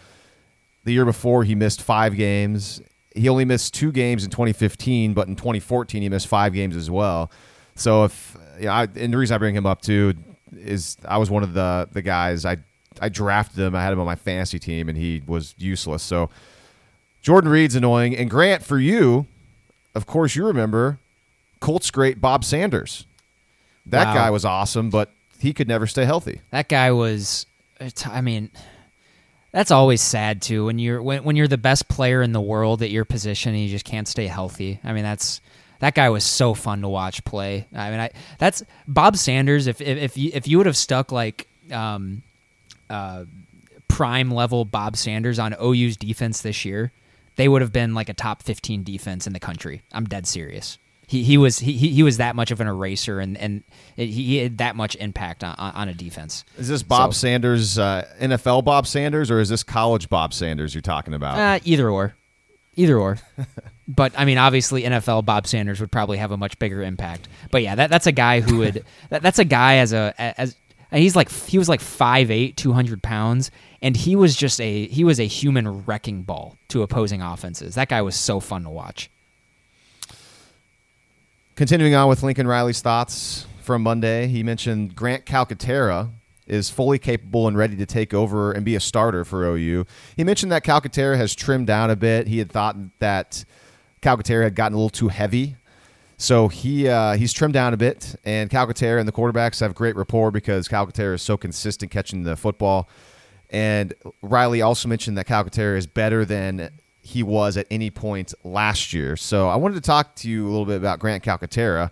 The 0.84 0.92
year 0.92 1.04
before, 1.04 1.42
he 1.42 1.56
missed 1.56 1.82
five 1.82 2.16
games. 2.16 2.80
he 3.14 3.28
only 3.28 3.44
missed 3.44 3.74
two 3.74 3.90
games 3.90 4.22
in 4.22 4.30
2015, 4.30 5.12
but 5.12 5.26
in 5.26 5.34
2014 5.34 6.02
he 6.02 6.08
missed 6.08 6.28
five 6.28 6.52
games 6.52 6.76
as 6.76 6.88
well. 6.88 7.32
So 7.74 8.04
if 8.04 8.36
yeah, 8.60 8.72
I, 8.72 8.82
and 8.94 9.12
the 9.12 9.18
reason 9.18 9.34
I 9.34 9.38
bring 9.38 9.56
him 9.56 9.66
up 9.66 9.82
too 9.82 10.14
is 10.56 10.96
I 11.04 11.18
was 11.18 11.30
one 11.30 11.42
of 11.42 11.52
the 11.52 11.88
the 11.90 12.02
guys 12.02 12.44
I 12.44 12.58
I 13.00 13.08
drafted 13.08 13.58
him. 13.58 13.74
I 13.74 13.82
had 13.82 13.92
him 13.92 14.00
on 14.00 14.06
my 14.06 14.16
fantasy 14.16 14.58
team, 14.58 14.88
and 14.88 14.96
he 14.96 15.22
was 15.26 15.54
useless. 15.58 16.02
So 16.02 16.30
Jordan 17.28 17.50
Reed's 17.50 17.74
annoying. 17.74 18.16
And 18.16 18.30
Grant, 18.30 18.62
for 18.64 18.78
you, 18.78 19.26
of 19.94 20.06
course, 20.06 20.34
you 20.34 20.46
remember 20.46 20.98
Colts 21.60 21.90
great 21.90 22.22
Bob 22.22 22.42
Sanders. 22.42 23.04
That 23.84 24.06
Wow. 24.06 24.14
guy 24.14 24.30
was 24.30 24.46
awesome, 24.46 24.88
but 24.88 25.12
he 25.38 25.52
could 25.52 25.68
never 25.68 25.86
stay 25.86 26.06
healthy. 26.06 26.40
That 26.52 26.70
guy 26.70 26.90
was. 26.90 27.44
I 28.06 28.22
mean, 28.22 28.48
that's 29.52 29.70
always 29.70 30.00
sad 30.00 30.40
too 30.40 30.64
when 30.64 30.78
you're 30.78 31.02
when, 31.02 31.22
when 31.22 31.36
you're 31.36 31.48
the 31.48 31.58
best 31.58 31.86
player 31.88 32.22
in 32.22 32.32
the 32.32 32.40
world 32.40 32.80
at 32.82 32.88
your 32.90 33.04
position 33.04 33.52
and 33.52 33.62
you 33.62 33.68
just 33.68 33.84
can't 33.84 34.08
stay 34.08 34.26
healthy. 34.26 34.80
I 34.82 34.94
mean, 34.94 35.04
that's 35.04 35.42
that 35.80 35.94
guy 35.94 36.08
was 36.08 36.24
so 36.24 36.54
fun 36.54 36.80
to 36.80 36.88
watch 36.88 37.22
play. 37.26 37.66
I 37.74 37.90
mean, 37.90 38.00
I 38.00 38.10
that's 38.38 38.62
Bob 38.86 39.18
Sanders. 39.18 39.66
If 39.66 39.82
if 39.82 39.98
if 39.98 40.16
you, 40.16 40.30
if 40.32 40.48
you 40.48 40.56
would 40.56 40.66
have 40.66 40.78
stuck 40.78 41.12
like 41.12 41.46
um, 41.70 42.22
uh, 42.88 43.26
prime 43.86 44.30
level 44.30 44.64
Bob 44.64 44.96
Sanders 44.96 45.38
on 45.38 45.54
OU's 45.62 45.98
defense 45.98 46.40
this 46.40 46.64
year, 46.64 46.90
they 47.38 47.48
would 47.48 47.62
have 47.62 47.72
been 47.72 47.94
like 47.94 48.08
a 48.08 48.14
top 48.14 48.42
15 48.42 48.82
defense 48.82 49.26
in 49.26 49.32
the 49.32 49.38
country. 49.38 49.82
I'm 49.92 50.06
dead 50.06 50.26
serious. 50.26 50.76
He, 51.06 51.22
he 51.22 51.38
was 51.38 51.60
he, 51.60 51.72
he 51.72 52.02
was 52.02 52.18
that 52.18 52.36
much 52.36 52.50
of 52.50 52.60
an 52.60 52.66
eraser 52.66 53.18
and 53.20 53.38
and 53.38 53.62
he 53.96 54.10
he 54.10 54.36
had 54.38 54.58
that 54.58 54.76
much 54.76 54.94
impact 54.96 55.42
on, 55.42 55.54
on 55.56 55.72
on 55.72 55.88
a 55.88 55.94
defense. 55.94 56.44
Is 56.58 56.68
this 56.68 56.82
Bob 56.82 57.14
So- 57.14 57.20
Sanders, 57.20 57.78
uh, 57.78 58.06
NFL 58.20 58.64
Bob 58.64 58.86
Sanders, 58.86 59.30
or 59.30 59.40
is 59.40 59.48
this 59.48 59.62
college 59.62 60.10
Bob 60.10 60.34
Sanders 60.34 60.74
you're 60.74 60.82
talking 60.82 61.14
about? 61.14 61.38
Uh, 61.38 61.60
either 61.64 61.88
or, 61.88 62.14
either 62.74 62.98
or. 62.98 63.18
but 63.88 64.12
I 64.18 64.26
mean, 64.26 64.36
obviously, 64.36 64.82
NFL 64.82 65.24
Bob 65.24 65.46
Sanders 65.46 65.80
would 65.80 65.92
probably 65.92 66.18
have 66.18 66.32
a 66.32 66.36
much 66.36 66.58
bigger 66.58 66.82
impact. 66.82 67.28
But 67.50 67.62
yeah, 67.62 67.76
that, 67.76 67.88
that's 67.88 68.06
a 68.06 68.12
guy 68.12 68.40
who 68.40 68.58
would. 68.58 68.84
that, 69.08 69.22
that's 69.22 69.38
a 69.38 69.44
guy 69.46 69.76
as 69.76 69.94
a 69.94 70.12
as 70.18 70.56
and 70.90 71.02
he's 71.02 71.16
like 71.16 71.30
he 71.30 71.58
was 71.58 71.68
like 71.68 71.80
5'8", 71.80 72.56
200 72.56 73.02
pounds, 73.02 73.50
and 73.82 73.96
he 73.96 74.16
was 74.16 74.36
just 74.36 74.60
a 74.60 74.86
he 74.88 75.04
was 75.04 75.20
a 75.20 75.26
human 75.26 75.84
wrecking 75.84 76.22
ball 76.22 76.56
to 76.68 76.82
opposing 76.82 77.22
offenses. 77.22 77.74
That 77.74 77.88
guy 77.88 78.02
was 78.02 78.16
so 78.16 78.40
fun 78.40 78.64
to 78.64 78.70
watch. 78.70 79.10
Continuing 81.56 81.94
on 81.94 82.08
with 82.08 82.22
Lincoln 82.22 82.46
Riley's 82.46 82.80
thoughts 82.80 83.46
from 83.60 83.82
Monday, 83.82 84.28
he 84.28 84.42
mentioned 84.42 84.94
Grant 84.94 85.26
Calcaterra 85.26 86.10
is 86.46 86.70
fully 86.70 86.98
capable 86.98 87.46
and 87.46 87.56
ready 87.56 87.76
to 87.76 87.84
take 87.84 88.14
over 88.14 88.52
and 88.52 88.64
be 88.64 88.74
a 88.74 88.80
starter 88.80 89.24
for 89.24 89.44
OU. 89.44 89.84
He 90.16 90.24
mentioned 90.24 90.50
that 90.50 90.64
Calcaterra 90.64 91.16
has 91.16 91.34
trimmed 91.34 91.66
down 91.66 91.90
a 91.90 91.96
bit. 91.96 92.26
He 92.26 92.38
had 92.38 92.50
thought 92.50 92.76
that 93.00 93.44
Calcaterra 94.00 94.44
had 94.44 94.54
gotten 94.54 94.74
a 94.74 94.78
little 94.78 94.88
too 94.88 95.08
heavy. 95.08 95.56
So 96.20 96.48
he 96.48 96.88
uh, 96.88 97.14
he's 97.14 97.32
trimmed 97.32 97.54
down 97.54 97.72
a 97.72 97.76
bit, 97.76 98.16
and 98.24 98.50
Calcaterra 98.50 98.98
and 98.98 99.06
the 99.06 99.12
quarterbacks 99.12 99.60
have 99.60 99.74
great 99.74 99.94
rapport 99.94 100.32
because 100.32 100.68
Calcaterra 100.68 101.14
is 101.14 101.22
so 101.22 101.36
consistent 101.36 101.92
catching 101.92 102.24
the 102.24 102.36
football. 102.36 102.88
And 103.50 103.94
Riley 104.20 104.60
also 104.60 104.88
mentioned 104.88 105.16
that 105.16 105.26
Calcaterra 105.26 105.78
is 105.78 105.86
better 105.86 106.24
than 106.24 106.70
he 107.00 107.22
was 107.22 107.56
at 107.56 107.66
any 107.70 107.90
point 107.90 108.34
last 108.42 108.92
year. 108.92 109.16
So 109.16 109.48
I 109.48 109.56
wanted 109.56 109.76
to 109.76 109.80
talk 109.80 110.16
to 110.16 110.28
you 110.28 110.46
a 110.46 110.50
little 110.50 110.66
bit 110.66 110.76
about 110.76 110.98
Grant 110.98 111.22
Calcaterra 111.22 111.90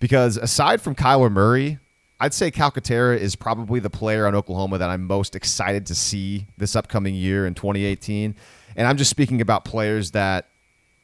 because 0.00 0.36
aside 0.36 0.82
from 0.82 0.96
Kyler 0.96 1.30
Murray, 1.30 1.78
I'd 2.20 2.34
say 2.34 2.50
Calcaterra 2.50 3.16
is 3.16 3.36
probably 3.36 3.78
the 3.78 3.90
player 3.90 4.26
on 4.26 4.34
Oklahoma 4.34 4.78
that 4.78 4.90
I'm 4.90 5.06
most 5.06 5.36
excited 5.36 5.86
to 5.86 5.94
see 5.94 6.46
this 6.58 6.74
upcoming 6.74 7.14
year 7.14 7.46
in 7.46 7.54
2018. 7.54 8.34
And 8.76 8.86
I'm 8.86 8.96
just 8.96 9.10
speaking 9.10 9.40
about 9.40 9.64
players 9.64 10.10
that 10.10 10.48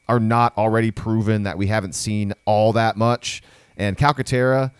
are 0.09 0.21
not 0.21 0.57
already 0.59 0.91
proven 0.91 1.45
that 1.45 1.57
we 1.57 1.67
haven't 1.67 1.95
seen 1.95 2.35
all 2.45 2.73
that 2.73 2.97
much. 2.97 3.43
And 3.77 3.97
Calcaterra, 3.97 4.73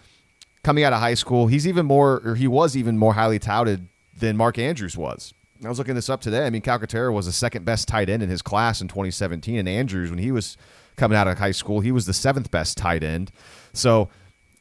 coming 0.63 0.85
out 0.85 0.93
of 0.93 1.01
high 1.01 1.15
school, 1.15 1.47
he's 1.47 1.67
even 1.67 1.87
more, 1.87 2.21
or 2.25 2.35
he 2.35 2.47
was 2.47 2.77
even 2.77 2.99
more 2.99 3.15
highly 3.15 3.39
touted 3.39 3.89
than 4.17 4.37
Mark 4.37 4.59
Andrews 4.59 4.97
was. 4.97 5.35
I 5.65 5.69
was 5.69 5.79
looking 5.79 5.95
this 5.95 6.11
up 6.11 6.21
today. 6.21 6.47
I 6.47 6.51
mean, 6.51 6.63
Calcaterra 6.63 7.13
was 7.13 7.27
the 7.27 7.33
second 7.33 7.65
best 7.65 7.89
tight 7.89 8.11
end 8.11 8.23
in 8.23 8.29
his 8.29 8.43
class 8.43 8.81
in 8.81 8.89
2017, 8.89 9.59
and 9.59 9.69
Andrews, 9.69 10.11
when 10.11 10.19
he 10.19 10.31
was 10.31 10.57
coming 10.97 11.17
out 11.17 11.27
of 11.27 11.39
high 11.39 11.53
school, 11.53 11.81
he 11.81 11.93
was 11.93 12.07
the 12.07 12.13
seventh 12.13 12.51
best 12.51 12.77
tight 12.77 13.03
end. 13.03 13.31
So, 13.73 14.09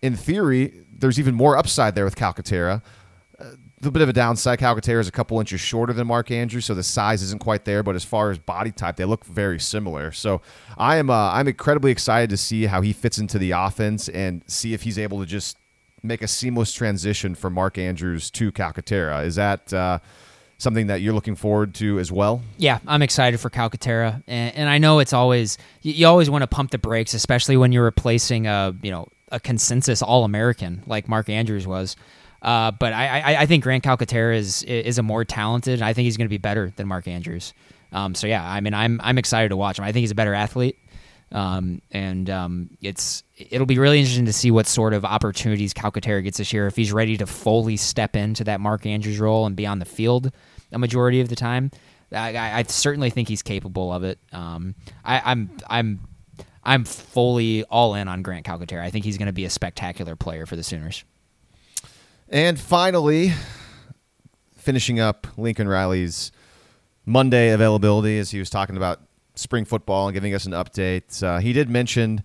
in 0.02 0.16
theory, 0.16 0.82
there's 0.92 1.20
even 1.20 1.36
more 1.36 1.58
upside 1.58 1.96
there 1.96 2.06
with 2.06 2.16
Calcaterra. 2.16 2.82
A 3.86 3.92
bit 3.92 4.02
of 4.02 4.08
a 4.08 4.14
downside. 4.14 4.60
Calcaterra 4.60 5.02
is 5.02 5.10
a 5.10 5.12
couple 5.12 5.40
inches 5.42 5.60
shorter 5.60 5.92
than 5.92 6.08
Mark 6.08 6.32
Andrews, 6.32 6.66
so 6.66 6.74
the 6.74 6.84
size 6.84 7.22
isn't 7.22 7.42
quite 7.42 7.66
there. 7.66 7.84
But 7.84 7.96
as 7.96 8.06
far 8.06 8.32
as 8.32 8.40
body 8.40 8.72
type, 8.72 8.96
they 8.96 9.04
look 9.04 9.26
very 9.26 9.60
similar. 9.60 10.14
So 10.14 10.42
I 10.78 10.96
am 10.98 11.10
uh, 11.10 11.32
I'm 11.32 11.50
incredibly 11.50 11.92
excited 11.92 12.30
to 12.30 12.38
see 12.38 12.66
how 12.66 12.82
he 12.82 12.94
fits 12.94 13.18
into 13.18 13.38
the 13.38 13.52
offense 13.52 14.08
and 14.08 14.42
see 14.48 14.74
if 14.74 14.84
he's 14.84 14.98
able 14.98 15.20
to 15.20 15.26
just 15.26 15.58
make 16.02 16.22
a 16.22 16.28
seamless 16.28 16.72
transition 16.74 17.36
from 17.36 17.54
Mark 17.54 17.78
Andrews 17.78 18.32
to 18.32 18.52
Calcaterra. 18.52 19.26
Is 19.26 19.36
that 19.36 19.74
uh, 19.74 20.00
something 20.58 20.88
that 20.88 21.02
you're 21.02 21.14
looking 21.14 21.36
forward 21.36 21.74
to 21.76 22.00
as 22.00 22.12
well? 22.12 22.42
Yeah, 22.58 22.80
I'm 22.88 23.02
excited 23.02 23.40
for 23.40 23.50
Calcaterra, 23.50 24.24
and, 24.28 24.56
and 24.56 24.70
I 24.70 24.78
know 24.78 25.00
it's 25.00 25.14
always 25.14 25.58
you, 25.82 25.94
you 25.94 26.08
always 26.08 26.30
want 26.30 26.44
to 26.44 26.48
pump 26.48 26.72
the 26.72 26.78
brakes, 26.78 27.14
especially 27.14 27.58
when 27.58 27.72
you're 27.72 27.84
replacing 27.84 28.48
a 28.48 28.74
you 28.82 28.92
know 28.92 29.08
a 29.32 29.40
consensus 29.40 30.02
All 30.02 30.24
American 30.24 30.84
like 30.88 31.08
Mark 31.08 31.30
Andrews 31.30 31.68
was. 31.68 31.96
Uh, 32.44 32.72
but 32.72 32.92
I, 32.92 33.22
I, 33.22 33.42
I 33.42 33.46
think 33.46 33.64
Grant 33.64 33.84
Calcaterra 33.84 34.36
is 34.36 34.64
is 34.64 34.98
a 34.98 35.04
more 35.04 35.24
talented. 35.24 35.82
I 35.82 35.94
think 35.94 36.06
he's 36.06 36.18
going 36.18 36.28
to 36.28 36.30
be 36.30 36.38
better 36.38 36.74
than 36.76 36.88
Mark 36.88 37.08
Andrews. 37.08 37.54
Um, 37.94 38.16
so 38.16 38.28
yeah, 38.28 38.44
I 38.46 38.60
mean, 38.60 38.74
I'm 38.74 39.00
I'm 39.02 39.18
excited 39.18 39.50
to 39.50 39.58
watch 39.58 39.80
him. 39.80 39.86
I 39.86 39.92
think 39.94 40.02
he's 40.02 40.12
a 40.12 40.16
better 40.16 40.34
athlete, 40.34 40.78
um, 41.32 41.82
and 41.92 42.30
um, 42.30 42.70
it's 42.82 43.24
it'll 43.38 43.66
be 43.66 43.80
really 43.80 44.00
interesting 44.00 44.26
to 44.26 44.34
see 44.34 44.52
what 44.52 44.68
sort 44.68 44.94
of 44.94 45.06
opportunities 45.06 45.74
Calcaterra 45.74 46.22
gets 46.22 46.38
this 46.38 46.52
year 46.52 46.68
if 46.68 46.76
he's 46.76 46.92
ready 46.92 47.16
to 47.18 47.26
fully 47.26 47.78
step 47.78 48.16
into 48.16 48.44
that 48.44 48.60
Mark 48.60 48.86
Andrews 48.86 49.20
role 49.20 49.46
and 49.46 49.56
be 49.56 49.66
on 49.66 49.80
the 49.80 49.86
field 49.86 50.32
a 50.74 50.80
majority 50.80 51.22
of 51.22 51.30
the 51.30 51.36
time. 51.36 51.72
I, 52.12 52.60
I, 52.60 52.64
certainly 52.64 53.10
think 53.10 53.28
he's 53.28 53.42
capable 53.42 53.92
of 53.92 54.04
it. 54.04 54.20
Um, 54.32 54.76
I, 55.04 55.22
I'm 55.24 55.50
I'm 55.68 56.08
I'm 56.64 56.84
fully 56.84 57.64
all 57.64 57.96
in 57.96 58.08
on 58.08 58.22
Grant 58.22 58.46
Calcaterra. 58.46 58.82
I 58.82 58.90
think 58.90 59.06
he's 59.06 59.18
going 59.18 59.28
to 59.28 59.34
be 59.34 59.46
a 59.46 59.50
spectacular 59.50 60.16
player 60.16 60.46
for 60.46 60.56
the 60.56 60.64
Sooners. 60.64 61.04
And 62.34 62.60
finally, 62.60 63.32
finishing 64.58 65.00
up 65.00 65.28
Lincoln 65.38 65.68
Riley's 65.68 66.32
Monday 67.06 67.52
availability 67.52 68.18
as 68.18 68.32
he 68.32 68.40
was 68.40 68.50
talking 68.50 68.76
about 68.76 69.02
spring 69.36 69.66
football 69.66 70.08
and 70.08 70.16
giving 70.16 70.34
us 70.34 70.48
an 70.48 70.52
update. 70.52 71.22
Uh, 71.22 71.38
he 71.38 71.54
did 71.54 71.70
mention 71.70 72.24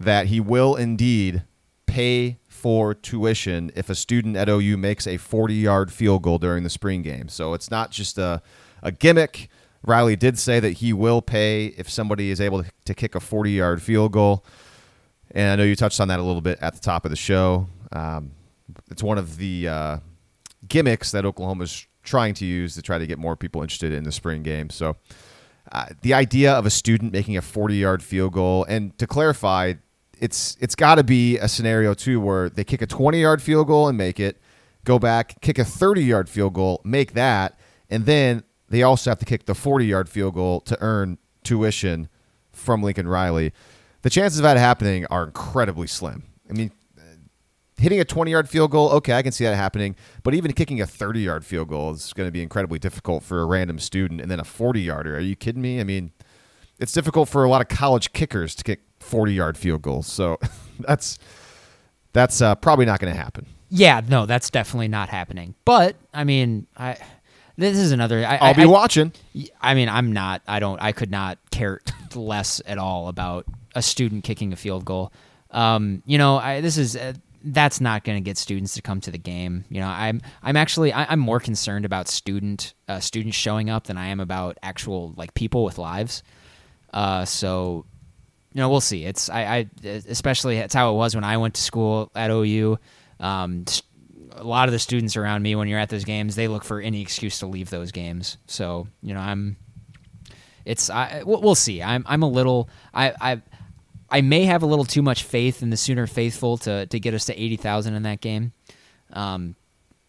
that 0.00 0.26
he 0.26 0.40
will 0.40 0.74
indeed 0.74 1.44
pay 1.86 2.40
for 2.48 2.94
tuition 2.94 3.70
if 3.76 3.88
a 3.88 3.94
student 3.94 4.36
at 4.36 4.48
OU 4.48 4.76
makes 4.76 5.06
a 5.06 5.18
40 5.18 5.54
yard 5.54 5.92
field 5.92 6.22
goal 6.22 6.38
during 6.38 6.64
the 6.64 6.70
spring 6.70 7.02
game. 7.02 7.28
So 7.28 7.54
it's 7.54 7.70
not 7.70 7.92
just 7.92 8.18
a, 8.18 8.42
a 8.82 8.90
gimmick. 8.90 9.48
Riley 9.84 10.16
did 10.16 10.36
say 10.36 10.58
that 10.58 10.78
he 10.78 10.92
will 10.92 11.22
pay 11.22 11.66
if 11.66 11.88
somebody 11.88 12.32
is 12.32 12.40
able 12.40 12.64
to 12.86 12.94
kick 12.94 13.14
a 13.14 13.20
40 13.20 13.52
yard 13.52 13.82
field 13.82 14.10
goal. 14.10 14.44
And 15.30 15.52
I 15.52 15.54
know 15.54 15.62
you 15.62 15.76
touched 15.76 16.00
on 16.00 16.08
that 16.08 16.18
a 16.18 16.24
little 16.24 16.42
bit 16.42 16.58
at 16.60 16.74
the 16.74 16.80
top 16.80 17.04
of 17.04 17.12
the 17.12 17.16
show. 17.16 17.68
Um, 17.92 18.32
it's 18.90 19.02
one 19.02 19.18
of 19.18 19.36
the 19.36 19.68
uh, 19.68 19.98
gimmicks 20.66 21.10
that 21.12 21.24
Oklahoma's 21.24 21.86
trying 22.02 22.34
to 22.34 22.44
use 22.44 22.74
to 22.74 22.82
try 22.82 22.98
to 22.98 23.06
get 23.06 23.18
more 23.18 23.36
people 23.36 23.62
interested 23.62 23.92
in 23.92 24.04
the 24.04 24.12
spring 24.12 24.42
game. 24.42 24.70
So, 24.70 24.96
uh, 25.72 25.86
the 26.02 26.12
idea 26.12 26.52
of 26.52 26.66
a 26.66 26.70
student 26.70 27.12
making 27.12 27.36
a 27.36 27.40
40-yard 27.40 28.02
field 28.02 28.34
goal, 28.34 28.64
and 28.64 28.96
to 28.98 29.06
clarify, 29.06 29.74
it's 30.20 30.56
it's 30.60 30.74
got 30.74 30.96
to 30.96 31.04
be 31.04 31.38
a 31.38 31.48
scenario 31.48 31.94
too 31.94 32.20
where 32.20 32.48
they 32.48 32.64
kick 32.64 32.82
a 32.82 32.86
20-yard 32.86 33.42
field 33.42 33.66
goal 33.66 33.88
and 33.88 33.96
make 33.96 34.20
it, 34.20 34.40
go 34.84 34.98
back, 34.98 35.40
kick 35.40 35.58
a 35.58 35.62
30-yard 35.62 36.28
field 36.28 36.54
goal, 36.54 36.80
make 36.84 37.14
that, 37.14 37.58
and 37.90 38.06
then 38.06 38.44
they 38.68 38.82
also 38.82 39.10
have 39.10 39.18
to 39.18 39.24
kick 39.24 39.46
the 39.46 39.54
40-yard 39.54 40.08
field 40.08 40.34
goal 40.34 40.60
to 40.62 40.76
earn 40.80 41.18
tuition 41.42 42.08
from 42.52 42.82
Lincoln 42.82 43.08
Riley. 43.08 43.52
The 44.02 44.10
chances 44.10 44.38
of 44.38 44.42
that 44.42 44.56
happening 44.56 45.06
are 45.06 45.24
incredibly 45.24 45.86
slim. 45.86 46.24
I 46.48 46.52
mean, 46.52 46.72
hitting 47.76 48.00
a 48.00 48.04
20 48.04 48.30
yard 48.30 48.48
field 48.48 48.70
goal, 48.70 48.90
okay, 48.90 49.14
I 49.14 49.22
can 49.22 49.32
see 49.32 49.44
that 49.44 49.56
happening. 49.56 49.96
But 50.22 50.34
even 50.34 50.52
kicking 50.52 50.80
a 50.80 50.86
30 50.86 51.20
yard 51.20 51.44
field 51.44 51.68
goal 51.68 51.92
is 51.92 52.12
going 52.12 52.28
to 52.28 52.32
be 52.32 52.42
incredibly 52.42 52.78
difficult 52.78 53.22
for 53.22 53.40
a 53.40 53.44
random 53.44 53.78
student. 53.78 54.20
And 54.20 54.30
then 54.30 54.40
a 54.40 54.44
40 54.44 54.80
yarder, 54.80 55.16
are 55.16 55.20
you 55.20 55.36
kidding 55.36 55.62
me? 55.62 55.80
I 55.80 55.84
mean, 55.84 56.12
it's 56.78 56.92
difficult 56.92 57.28
for 57.28 57.44
a 57.44 57.48
lot 57.48 57.60
of 57.60 57.68
college 57.68 58.12
kickers 58.12 58.54
to 58.56 58.64
kick 58.64 58.80
40 59.00 59.32
yard 59.32 59.56
field 59.58 59.82
goals. 59.82 60.06
So 60.06 60.38
that's 60.80 61.18
that's 62.12 62.40
uh, 62.40 62.54
probably 62.54 62.86
not 62.86 63.00
going 63.00 63.12
to 63.12 63.20
happen. 63.20 63.46
Yeah, 63.70 64.00
no, 64.06 64.24
that's 64.26 64.50
definitely 64.50 64.88
not 64.88 65.08
happening. 65.08 65.54
But 65.64 65.96
I 66.12 66.24
mean, 66.24 66.66
I 66.76 66.96
this 67.56 67.76
is 67.76 67.92
another. 67.92 68.24
I, 68.24 68.36
I'll 68.36 68.54
be 68.54 68.62
I- 68.62 68.66
watching. 68.66 69.12
I 69.60 69.74
mean, 69.74 69.88
I'm 69.88 70.12
not. 70.12 70.42
I 70.46 70.60
don't. 70.60 70.80
I 70.80 70.92
could 70.92 71.10
not 71.10 71.38
care 71.50 71.80
less 72.14 72.60
at 72.66 72.78
all 72.78 73.08
about 73.08 73.46
a 73.74 73.82
student 73.82 74.24
kicking 74.24 74.52
a 74.52 74.56
field 74.56 74.84
goal. 74.84 75.12
Um, 75.50 76.02
you 76.04 76.18
know, 76.18 76.36
I, 76.36 76.60
this 76.60 76.76
is 76.76 76.96
uh, 76.96 77.14
that's 77.44 77.80
not 77.80 78.04
going 78.04 78.16
to 78.16 78.24
get 78.24 78.38
students 78.38 78.74
to 78.74 78.82
come 78.82 79.00
to 79.02 79.10
the 79.10 79.18
game. 79.18 79.64
You 79.68 79.80
know, 79.80 79.86
I'm 79.86 80.22
I'm 80.42 80.56
actually 80.56 80.92
I, 80.92 81.04
I'm 81.04 81.20
more 81.20 81.40
concerned 81.40 81.84
about 81.84 82.08
student 82.08 82.72
uh, 82.88 83.00
students 83.00 83.36
showing 83.36 83.68
up 83.68 83.86
than 83.86 83.98
I 83.98 84.06
am 84.06 84.18
about 84.18 84.58
actual 84.62 85.12
like 85.16 85.34
people 85.34 85.62
with 85.64 85.78
lives. 85.78 86.22
Uh, 86.92 87.24
so 87.24 87.84
you 88.52 88.60
know, 88.60 88.70
we'll 88.70 88.80
see. 88.80 89.04
It's 89.04 89.28
I, 89.28 89.42
I 89.42 89.70
especially 89.84 90.56
it's 90.56 90.74
how 90.74 90.92
it 90.92 90.96
was 90.96 91.14
when 91.14 91.24
I 91.24 91.36
went 91.36 91.54
to 91.54 91.60
school 91.60 92.10
at 92.14 92.30
OU. 92.30 92.78
Um, 93.20 93.64
a 94.32 94.44
lot 94.44 94.68
of 94.68 94.72
the 94.72 94.78
students 94.78 95.16
around 95.16 95.42
me 95.42 95.54
when 95.54 95.68
you're 95.68 95.78
at 95.78 95.90
those 95.90 96.04
games, 96.04 96.36
they 96.36 96.48
look 96.48 96.64
for 96.64 96.80
any 96.80 97.02
excuse 97.02 97.40
to 97.40 97.46
leave 97.46 97.68
those 97.70 97.92
games. 97.92 98.38
So 98.46 98.88
you 99.02 99.12
know, 99.12 99.20
I'm. 99.20 99.56
It's 100.64 100.88
I 100.88 101.24
we'll 101.26 101.54
see. 101.54 101.82
I'm 101.82 102.04
I'm 102.06 102.22
a 102.22 102.28
little 102.28 102.70
I 102.94 103.12
I 103.20 103.42
I 104.10 104.20
may 104.20 104.44
have 104.44 104.62
a 104.62 104.66
little 104.66 104.84
too 104.84 105.02
much 105.02 105.24
faith 105.24 105.62
in 105.62 105.70
the 105.70 105.76
Sooner 105.76 106.06
faithful 106.06 106.58
to 106.58 106.86
to 106.86 107.00
get 107.00 107.14
us 107.14 107.26
to 107.26 107.40
eighty 107.40 107.56
thousand 107.56 107.94
in 107.94 108.02
that 108.04 108.20
game. 108.20 108.52
Um, 109.12 109.56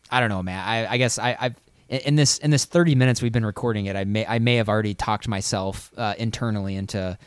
I 0.09 0.19
don't 0.19 0.29
know, 0.29 0.43
man. 0.43 0.59
I 0.59 0.93
I 0.93 0.97
guess 0.97 1.17
I 1.19 1.35
I've 1.39 1.55
in 1.87 2.15
this 2.15 2.39
in 2.39 2.49
this 2.49 2.65
30 2.65 2.95
minutes 2.95 3.21
we've 3.21 3.31
been 3.31 3.45
recording 3.45 3.85
it, 3.85 3.95
I 3.95 4.05
may 4.05 4.25
I 4.25 4.39
may 4.39 4.55
have 4.55 4.69
already 4.69 4.95
talked 4.95 5.27
myself 5.27 5.91
uh, 5.97 6.15
internally 6.17 6.75
into 6.75 7.17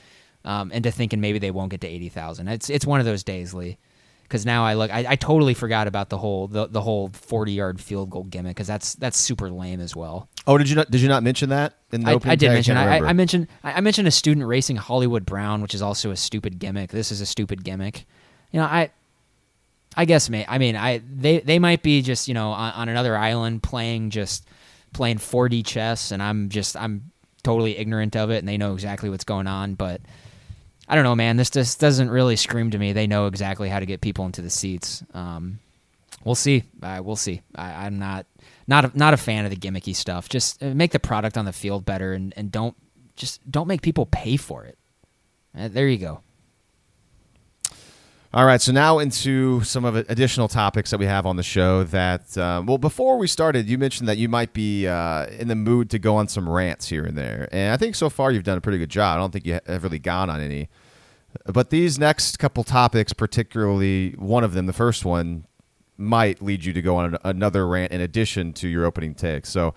um, 0.45 0.73
into 0.73 0.91
thinking 0.91 1.21
maybe 1.21 1.39
they 1.39 1.51
won't 1.51 1.71
get 1.71 1.81
to 1.83 1.87
80,000. 1.87 2.49
It's 2.49 2.71
it's 2.71 2.87
one 2.87 3.01
of 3.01 3.07
those 3.07 3.23
days, 3.23 3.55
Lee 3.55 3.79
because 4.29 4.45
now 4.45 4.65
I 4.65 4.75
look, 4.75 4.91
I, 4.91 5.07
I, 5.09 5.17
totally 5.17 5.55
forgot 5.55 5.89
about 5.89 6.11
the 6.11 6.19
whole 6.19 6.49
the, 6.49 6.67
the 6.67 6.83
whole 6.83 7.09
forty 7.09 7.53
yard 7.53 7.81
field 7.81 8.11
goal 8.11 8.25
gimmick 8.25 8.57
because 8.57 8.67
that's 8.67 8.95
that's 8.97 9.17
super 9.17 9.51
lame 9.51 9.81
as 9.81 9.97
well. 9.97 10.29
Oh, 10.47 10.59
did 10.59 10.69
you 10.69 10.77
not 10.77 10.91
did 10.91 11.01
you 11.01 11.09
not 11.09 11.23
mention 11.23 11.49
that 11.49 11.75
in 11.93 12.03
the 12.03 12.11
I, 12.11 12.15
opening? 12.15 12.33
I 12.33 12.37
did 12.37 12.51
mention. 12.51 12.77
I. 12.77 12.99
I 12.99 13.13
mentioned 13.15 13.49
I 13.65 13.81
mentioned 13.81 14.07
a 14.07 14.11
student 14.11 14.47
racing 14.47 14.77
Hollywood 14.77 15.25
Brown, 15.25 15.63
which 15.63 15.75
is 15.75 15.81
also 15.81 16.11
a 16.11 16.17
stupid 16.17 16.59
gimmick. 16.59 16.91
This 16.91 17.11
is 17.11 17.23
a 17.23 17.27
stupid 17.27 17.65
gimmick. 17.65 18.07
You 18.53 18.61
know, 18.61 18.67
I 18.67 18.91
I 19.97 20.05
guess 20.05 20.29
may 20.29 20.45
I 20.47 20.59
mean 20.59 20.77
I 20.77 21.01
they 21.11 21.41
they 21.41 21.59
might 21.59 21.83
be 21.83 22.03
just 22.03 22.29
you 22.29 22.35
know 22.35 22.51
on, 22.51 22.73
on 22.73 22.89
another 22.91 23.17
island 23.17 23.63
playing 23.63 24.11
just 24.11 24.47
playing 24.93 25.19
4D 25.19 25.65
chess, 25.65 26.13
and 26.13 26.23
I'm 26.23 26.51
just 26.51 26.77
I'm 26.77 27.13
totally 27.43 27.79
ignorant 27.79 28.15
of 28.15 28.31
it, 28.31 28.39
and 28.39 28.49
they 28.49 28.59
know 28.59 28.75
exactly 28.75 29.09
what's 29.09 29.25
going 29.25 29.47
on, 29.47 29.75
but. 29.75 30.03
I 30.89 30.95
don't 30.95 31.05
know, 31.05 31.15
man. 31.15 31.37
This 31.37 31.51
just 31.51 31.79
doesn't 31.81 32.11
really 32.11 32.37
scream 32.37 32.71
to 32.71 32.79
me. 32.79 32.93
They 32.93 33.07
know 33.07 33.27
exactly 33.27 33.69
how 33.69 33.79
to 33.79 33.87
get 33.87 34.01
people 34.01 34.25
into 34.25 34.41
the 34.41 34.51
seats. 34.51 35.05
Um, 35.13 35.59
we'll 36.25 36.35
see. 36.35 36.65
We'll 36.81 37.17
see. 37.17 37.43
I, 37.55 37.87
I'm 37.87 37.99
not 37.99 38.27
not 38.67 38.87
a, 38.87 38.99
not 38.99 39.15
a 39.15 39.19
fan 39.19 39.45
of 39.45 39.51
the 39.51 39.57
gimmicky 39.57 39.95
stuff. 39.95 40.29
Just 40.29 40.63
uh, 40.63 40.75
make 40.75 40.93
the 40.93 40.99
product 40.99 41.37
on 41.37 41.45
the 41.45 41.53
field 41.53 41.85
better, 41.85 42.15
and, 42.15 42.33
and 42.37 42.51
don't 42.51 42.75
just 43.17 43.49
don't 43.51 43.69
make 43.69 43.83
people 43.83 44.07
pay 44.07 44.37
for 44.37 44.65
it. 44.65 44.79
Uh, 45.57 45.69
there 45.69 45.89
you 45.89 45.99
go. 45.99 46.23
All 48.35 48.45
right, 48.45 48.61
so 48.61 48.73
now 48.73 48.99
into 48.99 49.63
some 49.65 49.87
of 49.87 49.97
additional 49.97 50.49
topics 50.49 50.91
that 50.91 50.99
we 50.99 51.07
have 51.07 51.25
on 51.25 51.37
the 51.37 51.43
show. 51.43 51.85
That 51.85 52.37
uh, 52.37 52.63
well, 52.67 52.77
before 52.77 53.17
we 53.17 53.27
started, 53.27 53.71
you 53.71 53.79
mentioned 53.79 54.07
that 54.07 54.19
you 54.19 54.29
might 54.29 54.53
be 54.53 54.87
uh, 54.87 55.29
in 55.39 55.49
the 55.49 55.55
mood 55.55 55.89
to 55.91 55.99
go 55.99 56.17
on 56.17 56.29
some 56.29 56.47
rants 56.47 56.91
here 56.91 57.07
and 57.07 57.17
there, 57.17 57.49
and 57.53 57.73
I 57.73 57.79
think 57.79 57.95
so 57.95 58.11
far 58.11 58.31
you've 58.31 58.45
done 58.45 58.59
a 58.59 58.61
pretty 58.61 58.77
good 58.77 58.91
job. 58.91 59.17
I 59.17 59.19
don't 59.19 59.33
think 59.33 59.47
you 59.47 59.59
have 59.67 59.83
really 59.83 59.99
gone 59.99 60.29
on 60.29 60.43
any, 60.43 60.69
but 61.47 61.71
these 61.71 61.99
next 61.99 62.39
couple 62.39 62.65
topics, 62.65 63.15
particularly 63.15 64.11
one 64.19 64.45
of 64.45 64.53
them, 64.53 64.67
the 64.67 64.75
first 64.75 65.07
one, 65.07 65.47
might 65.97 66.43
lead 66.43 66.67
you 66.67 66.75
to 66.75 66.83
go 66.83 66.97
on 66.97 67.17
another 67.25 67.67
rant 67.67 67.93
in 67.93 68.03
addition 68.03 68.53
to 68.53 68.69
your 68.69 68.85
opening 68.85 69.15
take. 69.15 69.47
So 69.47 69.75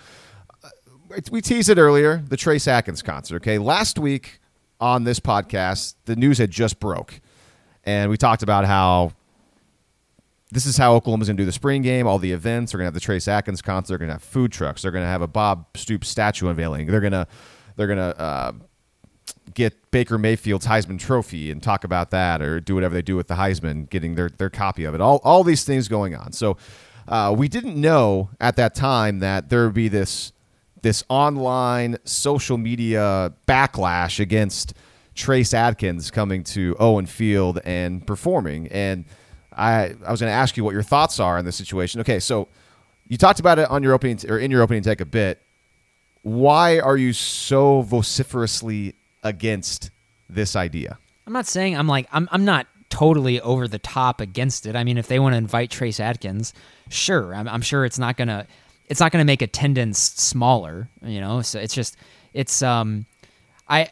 uh, 0.62 1.22
we 1.32 1.40
teased 1.40 1.70
it 1.70 1.78
earlier, 1.78 2.22
the 2.28 2.36
Trace 2.36 2.68
Adkins 2.68 3.02
concert. 3.02 3.38
Okay, 3.38 3.60
last 3.60 3.98
week 3.98 4.42
on 4.82 5.06
this 5.06 5.22
podcast, 5.22 5.96
the 6.04 6.18
news 6.18 6.38
had 6.38 6.52
just 6.52 6.82
broke 6.82 7.22
and 7.84 8.10
we 8.10 8.18
talked 8.18 8.44
about 8.44 8.66
how 8.66 9.14
this 10.52 10.66
is 10.66 10.78
how 10.78 10.96
Oklahoma's 10.96 11.30
going 11.30 11.38
to 11.38 11.42
do 11.42 11.46
the 11.46 11.52
spring 11.52 11.82
game. 11.82 12.08
All 12.08 12.20
the 12.20 12.32
events. 12.32 12.72
They're 12.72 12.80
going 12.80 12.86
to 12.86 12.88
have 12.88 12.94
the 12.94 13.00
Trace 13.00 13.28
Adkins 13.28 13.62
concert. 13.62 13.94
They're 13.94 13.98
going 14.00 14.10
to 14.10 14.16
have 14.16 14.24
food 14.24 14.52
trucks. 14.52 14.82
They're 14.82 14.92
going 14.92 15.04
to 15.04 15.10
have 15.10 15.22
a 15.22 15.28
Bob 15.28 15.66
Stoops 15.76 16.10
statue 16.10 16.48
unveiling. 16.50 16.88
They're 16.88 17.00
going 17.00 17.14
to 17.14 17.28
they're 17.78 17.88
going 17.88 18.00
to 18.00 18.20
uh, 18.20 18.52
get 19.54 19.92
Baker 19.92 20.18
Mayfield's 20.18 20.68
Heisman 20.68 21.00
Trophy 21.00 21.52
and 21.52 21.64
talk 21.64 21.84
about 21.84 22.12
that, 22.12 22.42
or 22.42 22.60
do 22.60 22.76
whatever 22.76 22.94
they 22.94 23.02
do 23.02 23.16
with 23.16 23.28
the 23.28 23.36
Heisman, 23.36 23.90
getting 23.90 24.16
their 24.16 24.30
their 24.30 24.50
copy 24.50 24.84
of 24.84 24.94
it. 24.94 25.02
All 25.02 25.22
all 25.24 25.44
these 25.44 25.64
things 25.64 25.88
going 25.88 26.16
on. 26.16 26.34
So 26.34 26.58
uh, 27.08 27.34
we 27.36 27.48
didn't 27.48 27.80
know 27.80 28.30
at 28.40 28.58
that 28.58 28.76
time 28.76 29.20
that 29.20 29.50
there 29.50 29.66
would 29.66 29.74
be 29.74 29.88
this 29.88 30.34
this 30.82 31.04
online 31.10 31.98
social 32.04 32.58
media 32.58 33.34
backlash 33.48 34.20
against 34.20 34.74
Trace 35.22 35.54
Adkins 35.54 36.10
coming 36.10 36.44
to 36.46 36.76
Owen 36.80 37.06
Field 37.06 37.60
and 37.64 38.06
performing. 38.06 38.68
And 38.70 39.06
I, 39.54 39.94
I 40.04 40.10
was 40.10 40.20
going 40.20 40.32
to 40.32 40.36
ask 40.36 40.58
you 40.58 40.64
what 40.64 40.74
your 40.74 40.82
thoughts 40.82 41.20
are 41.20 41.38
on 41.38 41.46
this 41.46 41.56
situation. 41.56 42.02
Okay, 42.02 42.20
so 42.20 42.48
you 43.08 43.18
talked 43.18 43.40
about 43.40 43.60
it 43.60 43.70
on 43.70 43.84
your 43.84 43.94
opening 43.94 44.20
or 44.28 44.40
in 44.40 44.50
your 44.50 44.64
opening 44.64 44.82
take 44.82 45.00
a 45.00 45.06
bit. 45.06 45.40
Why 46.24 46.80
are 46.80 46.98
you 46.98 47.14
so 47.14 47.84
vociferously 47.84 48.96
against 49.22 49.92
this 50.28 50.56
idea? 50.56 50.98
I'm 51.28 51.34
not 51.34 51.46
saying 51.46 51.78
I'm 51.78 51.88
like 51.88 52.08
I'm 52.12 52.28
I'm 52.32 52.44
not 52.44 52.66
totally 52.90 53.40
over 53.42 53.68
the 53.68 53.80
top 53.80 54.22
against 54.22 54.66
it. 54.66 54.76
I 54.76 54.84
mean, 54.84 54.98
if 54.98 55.08
they 55.08 55.20
want 55.20 55.34
to 55.34 55.38
invite 55.38 55.70
Trace 55.70 56.00
Adkins, 56.00 56.52
sure. 56.90 57.36
I'm, 57.36 57.48
I'm 57.48 57.62
sure 57.62 57.86
it's 57.86 58.00
not 58.00 58.18
gonna 58.18 58.48
it's 58.88 59.00
not 59.00 59.12
gonna 59.12 59.26
make 59.26 59.44
attendance 59.44 60.00
smaller. 60.00 60.90
You 61.06 61.22
know, 61.22 61.44
so 61.44 61.60
it's 61.60 61.76
just 61.76 61.96
it's 62.34 62.64
um 62.64 63.06
I 63.70 63.92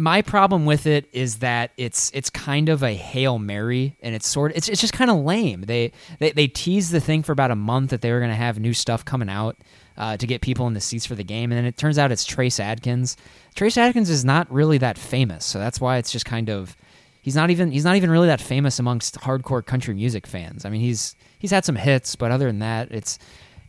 my 0.00 0.22
problem 0.22 0.64
with 0.64 0.86
it 0.86 1.06
is 1.12 1.40
that 1.40 1.72
it's 1.76 2.10
it's 2.14 2.30
kind 2.30 2.70
of 2.70 2.82
a 2.82 2.94
hail 2.94 3.38
mary 3.38 3.98
and 4.00 4.14
it's 4.14 4.26
sort 4.26 4.50
of 4.50 4.56
it's, 4.56 4.66
it's 4.66 4.80
just 4.80 4.94
kind 4.94 5.10
of 5.10 5.18
lame. 5.18 5.60
They, 5.60 5.92
they 6.18 6.30
they 6.32 6.48
teased 6.48 6.90
the 6.90 7.00
thing 7.00 7.22
for 7.22 7.32
about 7.32 7.50
a 7.50 7.56
month 7.56 7.90
that 7.90 8.00
they 8.00 8.10
were 8.10 8.18
going 8.18 8.30
to 8.30 8.36
have 8.36 8.58
new 8.58 8.72
stuff 8.72 9.04
coming 9.04 9.28
out 9.28 9.58
uh, 9.98 10.16
to 10.16 10.26
get 10.26 10.40
people 10.40 10.66
in 10.66 10.72
the 10.72 10.80
seats 10.80 11.04
for 11.04 11.14
the 11.14 11.22
game 11.22 11.52
and 11.52 11.58
then 11.58 11.66
it 11.66 11.76
turns 11.76 11.98
out 11.98 12.10
it's 12.10 12.24
trace 12.24 12.58
adkins. 12.58 13.18
Trace 13.54 13.76
adkins 13.76 14.08
is 14.08 14.24
not 14.24 14.50
really 14.50 14.78
that 14.78 14.96
famous 14.96 15.44
so 15.44 15.58
that's 15.58 15.82
why 15.82 15.98
it's 15.98 16.10
just 16.10 16.24
kind 16.24 16.48
of 16.48 16.78
he's 17.20 17.36
not 17.36 17.50
even 17.50 17.70
he's 17.70 17.84
not 17.84 17.96
even 17.96 18.10
really 18.10 18.28
that 18.28 18.40
famous 18.40 18.78
amongst 18.78 19.16
hardcore 19.16 19.64
country 19.64 19.92
music 19.92 20.26
fans. 20.26 20.64
I 20.64 20.70
mean 20.70 20.80
he's 20.80 21.14
he's 21.38 21.50
had 21.50 21.66
some 21.66 21.76
hits 21.76 22.16
but 22.16 22.30
other 22.30 22.46
than 22.46 22.60
that 22.60 22.90
it's 22.90 23.18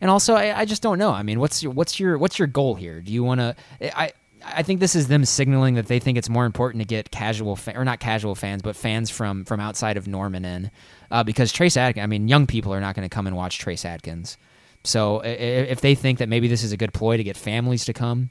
and 0.00 0.10
also 0.10 0.32
I, 0.34 0.60
I 0.60 0.64
just 0.64 0.80
don't 0.80 0.98
know. 0.98 1.10
I 1.10 1.22
mean 1.22 1.40
what's 1.40 1.62
your 1.62 1.72
what's 1.72 2.00
your 2.00 2.16
what's 2.16 2.38
your 2.38 2.48
goal 2.48 2.74
here? 2.74 3.02
Do 3.02 3.12
you 3.12 3.22
want 3.22 3.40
to 3.40 3.54
i 3.94 4.14
I 4.44 4.62
think 4.62 4.80
this 4.80 4.94
is 4.94 5.08
them 5.08 5.24
signaling 5.24 5.74
that 5.74 5.86
they 5.86 5.98
think 5.98 6.18
it's 6.18 6.28
more 6.28 6.46
important 6.46 6.82
to 6.82 6.86
get 6.86 7.10
casual 7.10 7.56
fa- 7.56 7.76
or 7.76 7.84
not 7.84 8.00
casual 8.00 8.34
fans, 8.34 8.62
but 8.62 8.76
fans 8.76 9.10
from 9.10 9.44
from 9.44 9.60
outside 9.60 9.96
of 9.96 10.06
Norman 10.06 10.44
in, 10.44 10.70
uh, 11.10 11.22
because 11.22 11.52
Trace 11.52 11.76
Adkins. 11.76 12.02
I 12.02 12.06
mean, 12.06 12.28
young 12.28 12.46
people 12.46 12.72
are 12.72 12.80
not 12.80 12.94
going 12.94 13.08
to 13.08 13.14
come 13.14 13.26
and 13.26 13.36
watch 13.36 13.58
Trace 13.58 13.84
Adkins. 13.84 14.36
So 14.84 15.20
if 15.20 15.80
they 15.80 15.94
think 15.94 16.18
that 16.18 16.28
maybe 16.28 16.48
this 16.48 16.64
is 16.64 16.72
a 16.72 16.76
good 16.76 16.92
ploy 16.92 17.16
to 17.16 17.22
get 17.22 17.36
families 17.36 17.84
to 17.84 17.92
come, 17.92 18.30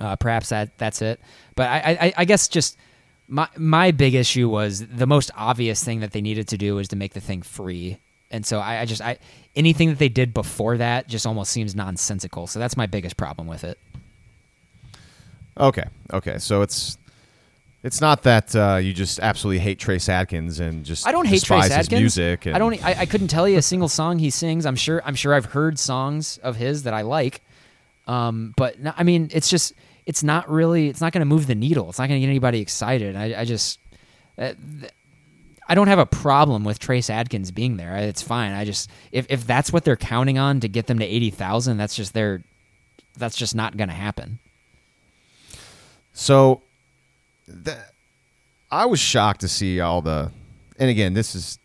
uh, 0.00 0.16
perhaps 0.16 0.48
that 0.48 0.76
that's 0.78 1.00
it. 1.00 1.20
But 1.54 1.68
I, 1.68 1.98
I, 2.00 2.14
I 2.18 2.24
guess 2.24 2.48
just 2.48 2.76
my 3.28 3.48
my 3.56 3.90
big 3.92 4.14
issue 4.14 4.48
was 4.48 4.86
the 4.86 5.06
most 5.06 5.30
obvious 5.36 5.82
thing 5.82 6.00
that 6.00 6.12
they 6.12 6.20
needed 6.20 6.48
to 6.48 6.58
do 6.58 6.74
was 6.74 6.88
to 6.88 6.96
make 6.96 7.14
the 7.14 7.20
thing 7.20 7.42
free. 7.42 7.98
And 8.30 8.44
so 8.44 8.58
I, 8.58 8.80
I 8.80 8.84
just 8.84 9.00
I 9.00 9.18
anything 9.54 9.90
that 9.90 9.98
they 9.98 10.08
did 10.08 10.34
before 10.34 10.76
that 10.78 11.08
just 11.08 11.26
almost 11.26 11.52
seems 11.52 11.74
nonsensical. 11.76 12.46
So 12.46 12.58
that's 12.58 12.76
my 12.76 12.86
biggest 12.86 13.16
problem 13.16 13.46
with 13.46 13.62
it. 13.62 13.78
Okay, 15.58 15.84
okay. 16.12 16.38
So 16.38 16.62
it's 16.62 16.98
it's 17.82 18.00
not 18.00 18.24
that 18.24 18.54
uh, 18.56 18.76
you 18.76 18.92
just 18.92 19.20
absolutely 19.20 19.60
hate 19.60 19.78
Trace 19.78 20.08
Adkins 20.08 20.60
and 20.60 20.84
just 20.84 21.06
I 21.06 21.12
don't 21.12 21.24
hate 21.24 21.40
despise 21.40 21.68
Trace 21.68 21.76
his 21.76 21.86
Adkins. 21.86 22.00
music. 22.00 22.46
And, 22.46 22.56
I 22.56 22.58
don't. 22.58 22.84
I, 22.84 23.00
I 23.00 23.06
couldn't 23.06 23.28
tell 23.28 23.48
you 23.48 23.58
a 23.58 23.62
single 23.62 23.88
song 23.88 24.18
he 24.18 24.30
sings. 24.30 24.66
I'm 24.66 24.76
sure. 24.76 25.02
I'm 25.04 25.14
sure 25.14 25.34
I've 25.34 25.46
heard 25.46 25.78
songs 25.78 26.38
of 26.38 26.56
his 26.56 26.82
that 26.82 26.94
I 26.94 27.02
like. 27.02 27.42
Um, 28.06 28.54
but 28.56 28.80
no, 28.80 28.92
I 28.96 29.02
mean, 29.02 29.30
it's 29.32 29.48
just 29.48 29.72
it's 30.04 30.22
not 30.22 30.50
really. 30.50 30.88
It's 30.88 31.00
not 31.00 31.12
going 31.12 31.20
to 31.20 31.26
move 31.26 31.46
the 31.46 31.54
needle. 31.54 31.88
It's 31.88 31.98
not 31.98 32.08
going 32.08 32.20
to 32.20 32.26
get 32.26 32.30
anybody 32.30 32.60
excited. 32.60 33.16
I, 33.16 33.40
I 33.40 33.44
just. 33.44 33.78
Uh, 34.36 34.52
th- 34.80 34.92
I 35.68 35.74
don't 35.74 35.88
have 35.88 35.98
a 35.98 36.06
problem 36.06 36.62
with 36.62 36.78
Trace 36.78 37.10
Adkins 37.10 37.50
being 37.50 37.76
there. 37.76 37.96
It's 37.96 38.22
fine. 38.22 38.52
I 38.52 38.64
just 38.64 38.88
if, 39.10 39.26
if 39.28 39.46
that's 39.46 39.72
what 39.72 39.84
they're 39.84 39.96
counting 39.96 40.38
on 40.38 40.60
to 40.60 40.68
get 40.68 40.86
them 40.86 40.98
to 41.00 41.04
eighty 41.04 41.30
thousand, 41.30 41.76
that's 41.76 41.96
just 41.96 42.14
their 42.14 42.42
that's 43.16 43.36
just 43.36 43.54
not 43.54 43.76
going 43.76 43.88
to 43.88 43.94
happen. 43.94 44.38
So, 46.18 46.62
th- 47.46 47.76
I 48.70 48.86
was 48.86 48.98
shocked 48.98 49.42
to 49.42 49.48
see 49.48 49.80
all 49.80 50.00
the, 50.00 50.32
and 50.78 50.88
again, 50.88 51.12
this 51.12 51.34
is, 51.34 51.58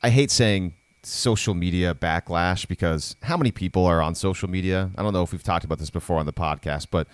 I 0.00 0.10
hate 0.10 0.30
saying 0.30 0.74
social 1.02 1.54
media 1.54 1.92
backlash 1.92 2.68
because 2.68 3.16
how 3.24 3.36
many 3.36 3.50
people 3.50 3.84
are 3.84 4.00
on 4.00 4.14
social 4.14 4.48
media? 4.48 4.92
I 4.96 5.02
don't 5.02 5.12
know 5.12 5.24
if 5.24 5.32
we've 5.32 5.42
talked 5.42 5.64
about 5.64 5.80
this 5.80 5.90
before 5.90 6.20
on 6.20 6.26
the 6.26 6.32
podcast, 6.32 6.86
but 6.92 7.08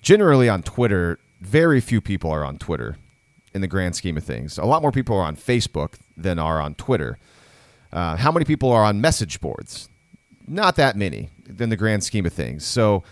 generally 0.00 0.48
on 0.48 0.62
Twitter, 0.62 1.18
very 1.42 1.78
few 1.82 2.00
people 2.00 2.30
are 2.30 2.42
on 2.42 2.56
Twitter 2.56 2.96
in 3.52 3.60
the 3.60 3.68
grand 3.68 3.94
scheme 3.94 4.16
of 4.16 4.24
things. 4.24 4.56
A 4.56 4.64
lot 4.64 4.80
more 4.80 4.92
people 4.92 5.18
are 5.18 5.24
on 5.24 5.36
Facebook 5.36 5.96
than 6.16 6.38
are 6.38 6.58
on 6.58 6.74
Twitter. 6.74 7.18
Uh, 7.92 8.16
how 8.16 8.32
many 8.32 8.46
people 8.46 8.72
are 8.72 8.82
on 8.82 8.98
message 8.98 9.42
boards? 9.42 9.90
Not 10.48 10.76
that 10.76 10.96
many 10.96 11.28
in 11.58 11.68
the 11.68 11.76
grand 11.76 12.02
scheme 12.02 12.24
of 12.24 12.32
things. 12.32 12.64
So, 12.64 13.04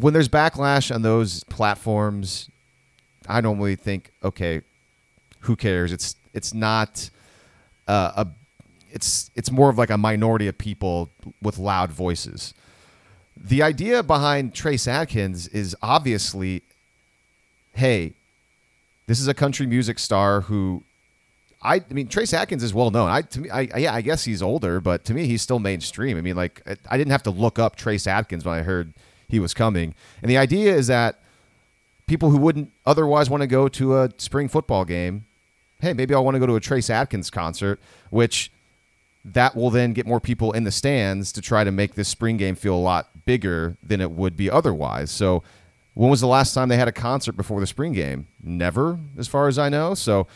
when 0.00 0.14
there's 0.14 0.28
backlash 0.28 0.94
on 0.94 1.02
those 1.02 1.44
platforms, 1.44 2.48
I 3.28 3.40
normally 3.40 3.76
think, 3.76 4.12
okay, 4.22 4.62
who 5.40 5.56
cares? 5.56 5.92
It's 5.92 6.16
it's 6.34 6.54
not 6.54 7.10
uh, 7.88 8.12
a 8.16 8.26
it's 8.90 9.30
it's 9.34 9.50
more 9.50 9.70
of 9.70 9.78
like 9.78 9.90
a 9.90 9.98
minority 9.98 10.48
of 10.48 10.56
people 10.58 11.10
with 11.42 11.58
loud 11.58 11.90
voices. 11.92 12.54
The 13.36 13.62
idea 13.62 14.02
behind 14.02 14.54
Trace 14.54 14.88
Adkins 14.88 15.48
is 15.48 15.76
obviously, 15.82 16.62
hey, 17.72 18.14
This 19.06 19.20
is 19.20 19.28
a 19.28 19.34
country 19.34 19.66
music 19.66 19.98
star 19.98 20.42
who 20.42 20.84
I, 21.62 21.76
I 21.76 21.92
mean, 21.94 22.08
Trace 22.08 22.34
Adkins 22.34 22.62
is 22.62 22.72
well 22.74 22.90
known. 22.90 23.10
I 23.10 23.22
to 23.22 23.40
me, 23.40 23.50
I 23.50 23.62
yeah, 23.76 23.94
I 23.94 24.02
guess 24.02 24.24
he's 24.24 24.42
older, 24.42 24.80
but 24.80 25.04
to 25.06 25.14
me, 25.14 25.26
he's 25.26 25.42
still 25.42 25.58
mainstream. 25.58 26.18
I 26.18 26.20
mean, 26.20 26.36
like 26.36 26.62
I, 26.66 26.76
I 26.90 26.98
didn't 26.98 27.10
have 27.12 27.24
to 27.24 27.30
look 27.30 27.58
up 27.58 27.76
Trace 27.76 28.06
Adkins 28.06 28.44
when 28.44 28.54
I 28.54 28.62
heard 28.62 28.94
he 29.28 29.38
was 29.38 29.54
coming. 29.54 29.94
And 30.22 30.30
the 30.30 30.38
idea 30.38 30.74
is 30.74 30.86
that 30.86 31.20
people 32.06 32.30
who 32.30 32.38
wouldn't 32.38 32.72
otherwise 32.86 33.30
want 33.30 33.42
to 33.42 33.46
go 33.46 33.68
to 33.68 33.98
a 33.98 34.10
spring 34.18 34.48
football 34.48 34.84
game, 34.84 35.26
hey, 35.80 35.92
maybe 35.92 36.14
I'll 36.14 36.24
want 36.24 36.34
to 36.34 36.40
go 36.40 36.46
to 36.46 36.56
a 36.56 36.60
Trace 36.60 36.90
Adkins 36.90 37.30
concert, 37.30 37.78
which 38.10 38.50
that 39.24 39.54
will 39.54 39.70
then 39.70 39.92
get 39.92 40.06
more 40.06 40.20
people 40.20 40.52
in 40.52 40.64
the 40.64 40.70
stands 40.70 41.32
to 41.32 41.40
try 41.40 41.64
to 41.64 41.70
make 41.70 41.94
this 41.94 42.08
spring 42.08 42.36
game 42.36 42.54
feel 42.54 42.74
a 42.74 42.76
lot 42.76 43.24
bigger 43.24 43.76
than 43.82 44.00
it 44.00 44.10
would 44.10 44.36
be 44.36 44.50
otherwise. 44.50 45.10
So, 45.10 45.42
when 45.94 46.10
was 46.10 46.20
the 46.20 46.28
last 46.28 46.54
time 46.54 46.68
they 46.68 46.76
had 46.76 46.86
a 46.86 46.92
concert 46.92 47.32
before 47.32 47.58
the 47.58 47.66
spring 47.66 47.92
game? 47.92 48.28
Never, 48.40 49.00
as 49.18 49.26
far 49.26 49.48
as 49.48 49.58
I 49.58 49.68
know. 49.68 49.94
So, 49.94 50.28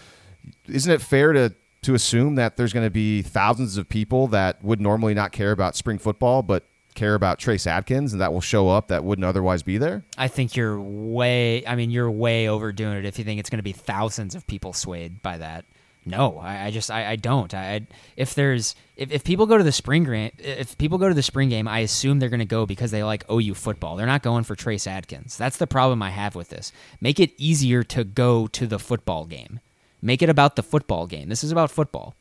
isn't 0.67 0.91
it 0.91 1.01
fair 1.01 1.33
to 1.33 1.55
to 1.83 1.95
assume 1.95 2.37
that 2.37 2.57
there's 2.57 2.73
going 2.73 2.87
to 2.87 2.91
be 2.91 3.23
thousands 3.23 3.77
of 3.77 3.89
people 3.89 4.29
that 4.29 4.63
would 4.63 4.81
normally 4.81 5.15
not 5.15 5.33
care 5.33 5.51
about 5.51 5.75
spring 5.75 5.99
football, 5.99 6.43
but 6.43 6.65
care 6.95 7.15
about 7.15 7.39
Trace 7.39 7.67
Adkins, 7.67 8.13
and 8.13 8.21
that 8.21 8.33
will 8.33 8.41
show 8.41 8.69
up 8.69 8.89
that 8.89 9.05
wouldn't 9.05 9.25
otherwise 9.25 9.63
be 9.63 9.79
there? 9.79 10.05
I 10.17 10.29
think 10.29 10.57
you're 10.57 10.81
way. 10.81 11.67
I 11.67 11.75
mean, 11.75 11.91
you're 11.91 12.11
way 12.11 12.49
overdoing 12.49 12.99
it 12.99 13.05
if 13.05 13.19
you 13.19 13.25
think 13.25 13.41
it's 13.41 13.51
going 13.51 13.59
to 13.59 13.63
be 13.63 13.73
thousands 13.73 14.35
of 14.35 14.47
people 14.47 14.73
swayed 14.73 15.23
by 15.23 15.39
that. 15.39 15.65
No, 16.05 16.39
I, 16.39 16.65
I 16.65 16.71
just 16.71 16.91
I, 16.91 17.13
I 17.13 17.17
don't. 17.17 17.53
I, 17.55 17.87
if 18.17 18.35
there's 18.35 18.75
if, 18.97 19.13
if 19.13 19.25
people 19.25 19.47
go 19.47 19.57
to 19.57 19.65
the 19.65 19.73
spring 19.73 20.05
game, 20.05 20.33
if 20.39 20.77
people 20.77 20.99
go 20.99 21.09
to 21.09 21.15
the 21.15 21.23
spring 21.23 21.49
game, 21.49 21.69
I 21.69 21.81
assume 21.81 22.19
they're 22.19 22.29
going 22.29 22.41
to 22.41 22.45
go 22.45 22.67
because 22.67 22.91
they 22.91 23.05
like 23.05 23.25
OU 23.31 23.55
football. 23.55 23.97
They're 23.97 24.07
not 24.07 24.23
going 24.23 24.43
for 24.43 24.57
Trace 24.57 24.87
Adkins. 24.87 25.37
That's 25.37 25.59
the 25.59 25.69
problem 25.69 26.03
I 26.03 26.11
have 26.11 26.35
with 26.35 26.49
this. 26.49 26.73
Make 27.01 27.21
it 27.21 27.33
easier 27.39 27.85
to 27.85 28.03
go 28.03 28.49
to 28.49 28.67
the 28.67 28.81
football 28.81 29.27
game. 29.27 29.61
Make 30.01 30.23
it 30.23 30.29
about 30.29 30.57
the 30.57 30.65
football 30.65 31.07
game. 31.07 31.29
This 31.29 31.45
is 31.45 31.53
about 31.53 31.71
football. 31.71 32.17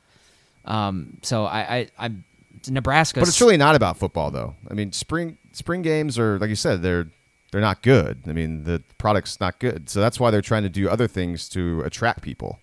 Um, 0.66 1.18
so 1.24 1.46
I 1.46 1.60
I 1.60 1.88
I'm 1.98 2.24
Nebraska. 2.70 3.20
But 3.20 3.30
it's 3.30 3.42
really 3.42 3.58
not 3.58 3.76
about 3.76 3.98
football, 3.98 4.32
though. 4.32 4.56
I 4.70 4.74
mean, 4.74 4.92
spring 4.92 5.38
spring 5.54 5.82
games 5.82 6.20
are 6.20 6.38
like 6.40 6.50
you 6.50 6.56
said, 6.56 6.82
they're 6.82 7.08
they're 7.52 7.62
not 7.62 7.82
good. 7.82 8.22
I 8.28 8.34
mean, 8.34 8.64
the 8.64 8.84
product's 8.98 9.40
not 9.40 9.60
good, 9.60 9.90
so 9.90 10.00
that's 10.00 10.20
why 10.20 10.32
they're 10.32 10.42
trying 10.42 10.64
to 10.64 10.70
do 10.70 10.90
other 10.90 11.08
things 11.08 11.50
to 11.50 11.82
attract 11.82 12.22
people. 12.22 12.60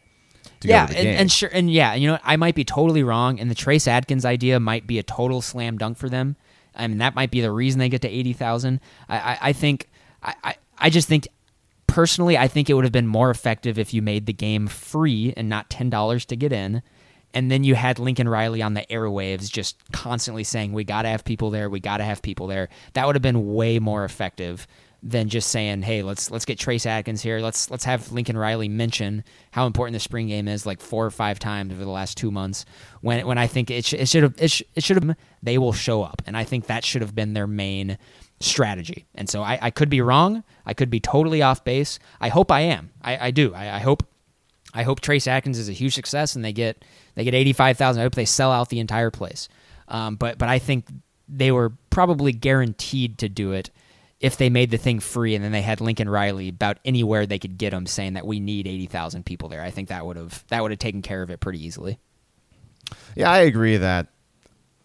To 0.61 0.69
yeah, 0.69 0.87
go 0.87 0.93
to 0.93 0.93
the 0.95 1.09
and, 1.09 1.19
and 1.19 1.33
sure, 1.33 1.51
and 1.53 1.71
yeah, 1.71 1.95
you 1.95 2.09
know, 2.09 2.19
I 2.25 2.37
might 2.37 2.55
be 2.55 2.65
totally 2.65 3.03
wrong, 3.03 3.39
and 3.39 3.51
the 3.51 3.55
Trace 3.55 3.87
Adkins 3.87 4.25
idea 4.25 4.59
might 4.59 4.87
be 4.87 4.99
a 4.99 5.03
total 5.03 5.43
slam 5.43 5.79
dunk 5.79 5.99
for 5.99 6.09
them. 6.09 6.37
I 6.75 6.87
mean, 6.87 6.99
that 6.99 7.15
might 7.15 7.31
be 7.31 7.41
the 7.41 7.53
reason 7.53 7.79
they 7.79 7.89
get 7.89 8.03
to 8.03 8.09
eighty 8.09 8.33
thousand. 8.33 8.81
I, 9.09 9.19
I, 9.19 9.39
I 9.41 9.53
think, 9.53 9.89
I, 10.23 10.35
I, 10.45 10.55
I 10.79 10.91
just 10.91 11.09
think, 11.09 11.29
personally, 11.87 12.39
I 12.39 12.49
think 12.49 12.71
it 12.71 12.75
would 12.75 12.85
have 12.85 12.93
been 12.93 13.07
more 13.07 13.31
effective 13.31 13.79
if 13.79 13.93
you 13.93 14.01
made 14.01 14.27
the 14.27 14.33
game 14.33 14.69
free 14.69 15.35
and 15.37 15.49
not 15.49 15.71
ten 15.71 15.91
dollars 15.91 16.25
to 16.27 16.37
get 16.37 16.53
in, 16.53 16.83
and 17.35 17.51
then 17.51 17.65
you 17.65 17.75
had 17.75 17.99
Lincoln 17.99 18.29
Riley 18.29 18.63
on 18.63 18.75
the 18.75 18.87
airwaves 18.91 19.51
just 19.51 19.77
constantly 19.93 20.45
saying, 20.45 20.73
"We 20.73 20.85
got 20.85 21.03
to 21.03 21.09
have 21.09 21.25
people 21.25 21.51
there. 21.51 21.69
We 21.69 21.81
got 21.81 21.99
to 21.99 22.05
have 22.05 22.23
people 22.23 22.47
there." 22.47 22.69
That 22.95 23.07
would 23.07 23.15
have 23.15 23.23
been 23.23 23.55
way 23.55 23.79
more 23.79 24.05
effective 24.05 24.67
than 25.03 25.29
just 25.29 25.51
saying, 25.51 25.83
"Hey, 25.83 26.03
let's 26.03 26.31
let's 26.31 26.45
get 26.45 26.59
Trace 26.59 26.87
Adkins 26.87 27.23
here. 27.23 27.41
Let's 27.41 27.71
let's 27.71 27.85
have 27.85 28.11
Lincoln 28.13 28.37
Riley 28.37 28.69
mention 28.69 29.25
how 29.53 29.67
important 29.67 29.95
the 29.95 30.01
spring 30.01 30.29
game 30.29 30.49
is 30.49 30.67
like 30.67 30.81
four 30.81 31.07
or 31.07 31.11
five 31.11 31.39
times 31.39 31.73
over 31.73 31.85
the 31.85 31.91
last 31.91 32.17
two 32.17 32.31
months." 32.31 32.65
When 33.01 33.27
when 33.27 33.39
I 33.39 33.47
think 33.47 33.71
it 33.71 33.85
sh- 33.85 33.95
it 33.95 34.09
should 34.09 34.23
have 34.23 34.35
it, 34.39 34.51
sh- 34.51 34.63
it 34.75 34.83
should 34.83 35.03
have 35.03 35.17
they 35.43 35.59
will 35.59 35.73
show 35.73 36.03
up, 36.03 36.23
and 36.27 36.37
I 36.37 36.45
think 36.45 36.67
that 36.67 36.85
should 36.85 37.03
have 37.03 37.15
been 37.15 37.35
their 37.35 37.47
main 37.47 37.99
strategy. 38.41 39.07
And 39.15 39.29
so 39.29 39.43
I, 39.43 39.59
I 39.61 39.71
could 39.71 39.89
be 39.89 40.01
wrong. 40.01 40.45
I 40.65 40.75
could 40.75 40.91
be 40.91 41.01
totally 41.01 41.43
off 41.43 41.65
base. 41.65 41.99
I 42.21 42.29
hope 42.29 42.51
I 42.53 42.61
am. 42.61 42.91
I, 43.03 43.27
I 43.27 43.31
do. 43.31 43.55
I, 43.55 43.77
I 43.77 43.79
hope 43.81 44.05
I 44.75 44.83
hope 44.83 45.01
Trace 45.01 45.27
Adkins 45.27 45.59
is 45.59 45.69
a 45.69 45.73
huge 45.73 45.95
success 45.95 46.37
and 46.37 46.45
they 46.45 46.53
get 46.53 46.85
they 47.15 47.25
get 47.25 47.35
eighty 47.35 47.53
five 47.53 47.77
thousand. 47.77 48.01
I 48.01 48.05
hope 48.05 48.15
they 48.15 48.25
sell 48.25 48.53
out 48.53 48.69
the 48.69 48.81
entire 48.81 49.11
place. 49.11 49.49
Um, 49.89 50.17
but 50.17 50.39
but 50.39 50.49
I 50.49 50.59
think 50.59 50.87
they 51.29 51.51
were 51.53 51.73
probably 51.91 52.33
guaranteed 52.33 53.19
to 53.19 53.29
do 53.29 53.53
it 53.53 53.71
if 54.21 54.37
they 54.37 54.51
made 54.51 54.71
the 54.71 54.77
thing 54.77 54.99
free 54.99 55.35
and 55.35 55.45
then 55.45 55.53
they 55.53 55.63
had 55.63 55.81
Lincoln 55.81 56.09
Riley 56.09 56.49
about 56.49 56.79
anywhere 56.85 57.25
they 57.27 57.39
could 57.39 57.57
get 57.57 57.73
him 57.73 57.87
saying 57.87 58.15
that 58.15 58.27
we 58.27 58.41
need 58.41 58.67
eighty 58.67 58.87
thousand 58.87 59.25
people 59.25 59.49
there. 59.49 59.63
I 59.63 59.71
think 59.71 59.89
that 59.89 60.05
would 60.05 60.17
have 60.17 60.45
that 60.49 60.63
would 60.63 60.71
have 60.71 60.79
taken 60.79 61.03
care 61.03 61.23
of 61.23 61.31
it 61.31 61.41
pretty 61.41 61.65
easily. 61.65 61.99
Yeah, 63.15 63.31
I 63.31 63.39
agree 63.39 63.77
that 63.77 64.09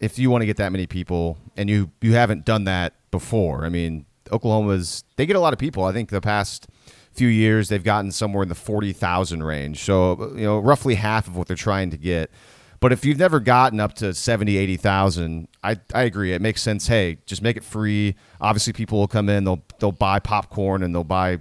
if 0.00 0.18
you 0.18 0.30
want 0.30 0.42
to 0.42 0.46
get 0.46 0.56
that 0.58 0.72
many 0.72 0.86
people 0.86 1.38
and 1.56 1.68
you 1.68 1.90
you 2.00 2.14
haven't 2.14 2.44
done 2.44 2.64
that 2.64 2.94
before, 3.10 3.64
I 3.64 3.68
mean, 3.68 4.06
Oklahoma's 4.30 5.04
they 5.16 5.26
get 5.26 5.36
a 5.36 5.40
lot 5.40 5.52
of 5.52 5.58
people. 5.58 5.84
I 5.84 5.92
think 5.92 6.10
the 6.10 6.20
past 6.20 6.68
few 7.14 7.28
years 7.28 7.68
they've 7.68 7.84
gotten 7.84 8.10
somewhere 8.10 8.42
in 8.42 8.48
the 8.48 8.54
40,000 8.54 9.42
range. 9.42 9.82
So, 9.82 10.32
you 10.34 10.44
know, 10.44 10.58
roughly 10.58 10.96
half 10.96 11.26
of 11.26 11.36
what 11.36 11.46
they're 11.46 11.56
trying 11.56 11.90
to 11.90 11.96
get. 11.96 12.30
But 12.80 12.92
if 12.92 13.04
you've 13.04 13.18
never 13.18 13.40
gotten 13.40 13.80
up 13.80 13.94
to 13.94 14.12
70, 14.12 14.56
80,000, 14.56 15.48
I, 15.62 15.76
I 15.94 16.02
agree. 16.02 16.34
It 16.34 16.42
makes 16.42 16.60
sense. 16.60 16.86
Hey, 16.86 17.18
just 17.24 17.40
make 17.40 17.56
it 17.56 17.64
free. 17.64 18.14
Obviously, 18.40 18.74
people 18.74 18.98
will 18.98 19.08
come 19.08 19.28
in, 19.28 19.44
they'll, 19.44 19.62
they'll 19.78 19.92
buy 19.92 20.18
popcorn 20.18 20.82
and 20.82 20.94
they'll 20.94 21.02
buy 21.02 21.38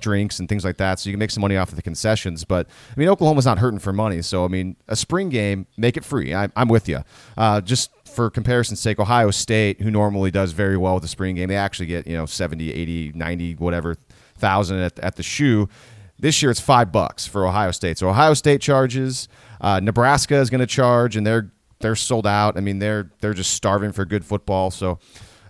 drinks 0.00 0.38
and 0.38 0.48
things 0.48 0.64
like 0.64 0.76
that. 0.78 0.98
So 0.98 1.08
you 1.08 1.14
can 1.14 1.18
make 1.18 1.30
some 1.30 1.40
money 1.40 1.56
off 1.56 1.70
of 1.70 1.76
the 1.76 1.82
concessions. 1.82 2.44
But 2.44 2.66
I 2.66 2.98
mean, 2.98 3.08
Oklahoma's 3.08 3.44
not 3.44 3.58
hurting 3.58 3.80
for 3.80 3.92
money. 3.92 4.22
So, 4.22 4.44
I 4.44 4.48
mean, 4.48 4.76
a 4.88 4.96
spring 4.96 5.28
game, 5.28 5.66
make 5.76 5.96
it 5.96 6.04
free. 6.04 6.34
I, 6.34 6.48
I'm 6.56 6.68
with 6.68 6.88
you. 6.88 7.02
Uh, 7.36 7.60
just 7.60 7.90
for 8.06 8.30
comparison's 8.30 8.80
sake, 8.80 8.98
Ohio 8.98 9.30
State, 9.30 9.82
who 9.82 9.90
normally 9.90 10.30
does 10.30 10.52
very 10.52 10.76
well 10.76 10.94
with 10.94 11.02
the 11.02 11.08
spring 11.08 11.36
game, 11.36 11.48
they 11.48 11.56
actually 11.56 11.86
get, 11.86 12.06
you 12.06 12.16
know, 12.16 12.26
70, 12.26 12.72
80, 12.72 13.12
90, 13.14 13.54
whatever 13.56 13.96
thousand 14.36 14.78
at, 14.78 14.98
at 15.00 15.16
the 15.16 15.22
shoe. 15.22 15.68
This 16.18 16.40
year 16.42 16.50
it's 16.50 16.60
five 16.60 16.92
bucks 16.92 17.26
for 17.26 17.46
Ohio 17.46 17.70
State. 17.72 17.98
So 17.98 18.08
Ohio 18.08 18.34
State 18.34 18.60
charges. 18.60 19.28
Uh, 19.60 19.80
Nebraska 19.80 20.36
is 20.36 20.50
going 20.50 20.60
to 20.60 20.66
charge, 20.66 21.16
and 21.16 21.26
they're 21.26 21.50
they're 21.80 21.96
sold 21.96 22.26
out. 22.26 22.56
I 22.56 22.60
mean, 22.60 22.78
they're 22.78 23.10
they're 23.20 23.34
just 23.34 23.52
starving 23.52 23.92
for 23.92 24.04
good 24.04 24.24
football. 24.24 24.70
So 24.70 24.98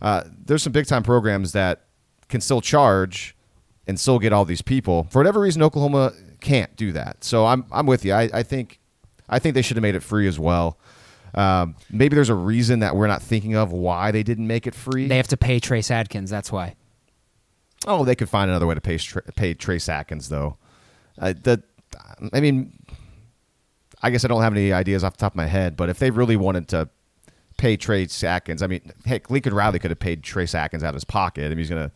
uh, 0.03 0.25
there's 0.45 0.63
some 0.63 0.73
big 0.73 0.87
time 0.87 1.03
programs 1.03 1.53
that 1.53 1.85
can 2.29 2.41
still 2.41 2.61
charge 2.61 3.37
and 3.87 3.99
still 3.99 4.19
get 4.19 4.33
all 4.33 4.45
these 4.45 4.63
people. 4.63 5.05
For 5.11 5.19
whatever 5.19 5.41
reason, 5.41 5.63
Oklahoma 5.63 6.13
can't 6.41 6.75
do 6.77 6.93
that. 6.93 7.23
So 7.25 7.47
I'm 7.47 7.65
I'm 7.71 7.87
with 7.87 8.05
you. 8.05 8.13
I, 8.13 8.29
I 8.33 8.43
think 8.43 8.81
I 9.29 9.39
think 9.39 9.55
they 9.55 9.63
should 9.63 9.77
have 9.77 9.83
made 9.83 9.95
it 9.95 10.03
free 10.03 10.27
as 10.27 10.39
well. 10.39 10.79
Um, 11.35 11.77
maybe 11.91 12.15
there's 12.15 12.31
a 12.31 12.35
reason 12.35 12.81
that 12.81 12.97
we're 12.97 13.09
not 13.09 13.23
thinking 13.23 13.57
of 13.57 13.71
why 13.73 14.11
they 14.11 14.23
didn't 14.23 14.47
make 14.47 14.67
it 14.67 14.75
free. 14.75 15.07
They 15.07 15.19
have 15.19 15.29
to 15.29 15.37
pay 15.37 15.61
Trace 15.61 15.91
Adkins. 15.91 16.31
That's 16.31 16.51
why. 16.51 16.77
Oh, 17.87 18.05
they 18.05 18.15
could 18.15 18.29
find 18.29 18.51
another 18.51 18.67
way 18.67 18.75
to 18.75 18.81
pay 18.81 18.99
pay 19.35 19.55
Trace 19.55 19.89
Adkins 19.89 20.29
though. 20.29 20.57
Uh, 21.19 21.35
the, 21.41 21.63
I 22.33 22.41
mean, 22.41 22.73
I 24.03 24.11
guess 24.11 24.25
I 24.25 24.29
don't 24.29 24.43
have 24.43 24.53
any 24.53 24.73
ideas 24.73 25.05
off 25.05 25.15
the 25.15 25.21
top 25.21 25.33
of 25.33 25.37
my 25.37 25.47
head, 25.47 25.77
but 25.77 25.89
if 25.89 25.99
they 25.99 26.11
really 26.11 26.37
wanted 26.37 26.69
to 26.69 26.89
pay 27.57 27.77
Trace 27.77 28.23
Adkins, 28.23 28.63
I 28.63 28.67
mean, 28.67 28.93
heck, 29.05 29.31
Lincoln 29.31 29.55
Riley 29.55 29.79
could 29.79 29.91
have 29.91 29.99
paid 29.99 30.23
Trace 30.23 30.55
Adkins 30.55 30.83
out 30.83 30.91
of 30.91 30.95
his 30.95 31.05
pocket. 31.05 31.47
I 31.47 31.49
mean, 31.51 31.59
he's 31.59 31.71
gonna. 31.71 31.93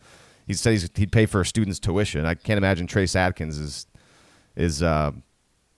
He 0.47 0.53
said 0.53 0.71
he's, 0.71 0.89
he'd 0.95 1.11
pay 1.11 1.25
for 1.25 1.41
a 1.41 1.45
student's 1.45 1.79
tuition. 1.79 2.25
I 2.25 2.33
can't 2.33 2.57
imagine 2.57 2.87
Trace 2.87 3.15
Adkins 3.15 3.57
is 3.57 3.85
is 4.55 4.83
uh, 4.83 5.11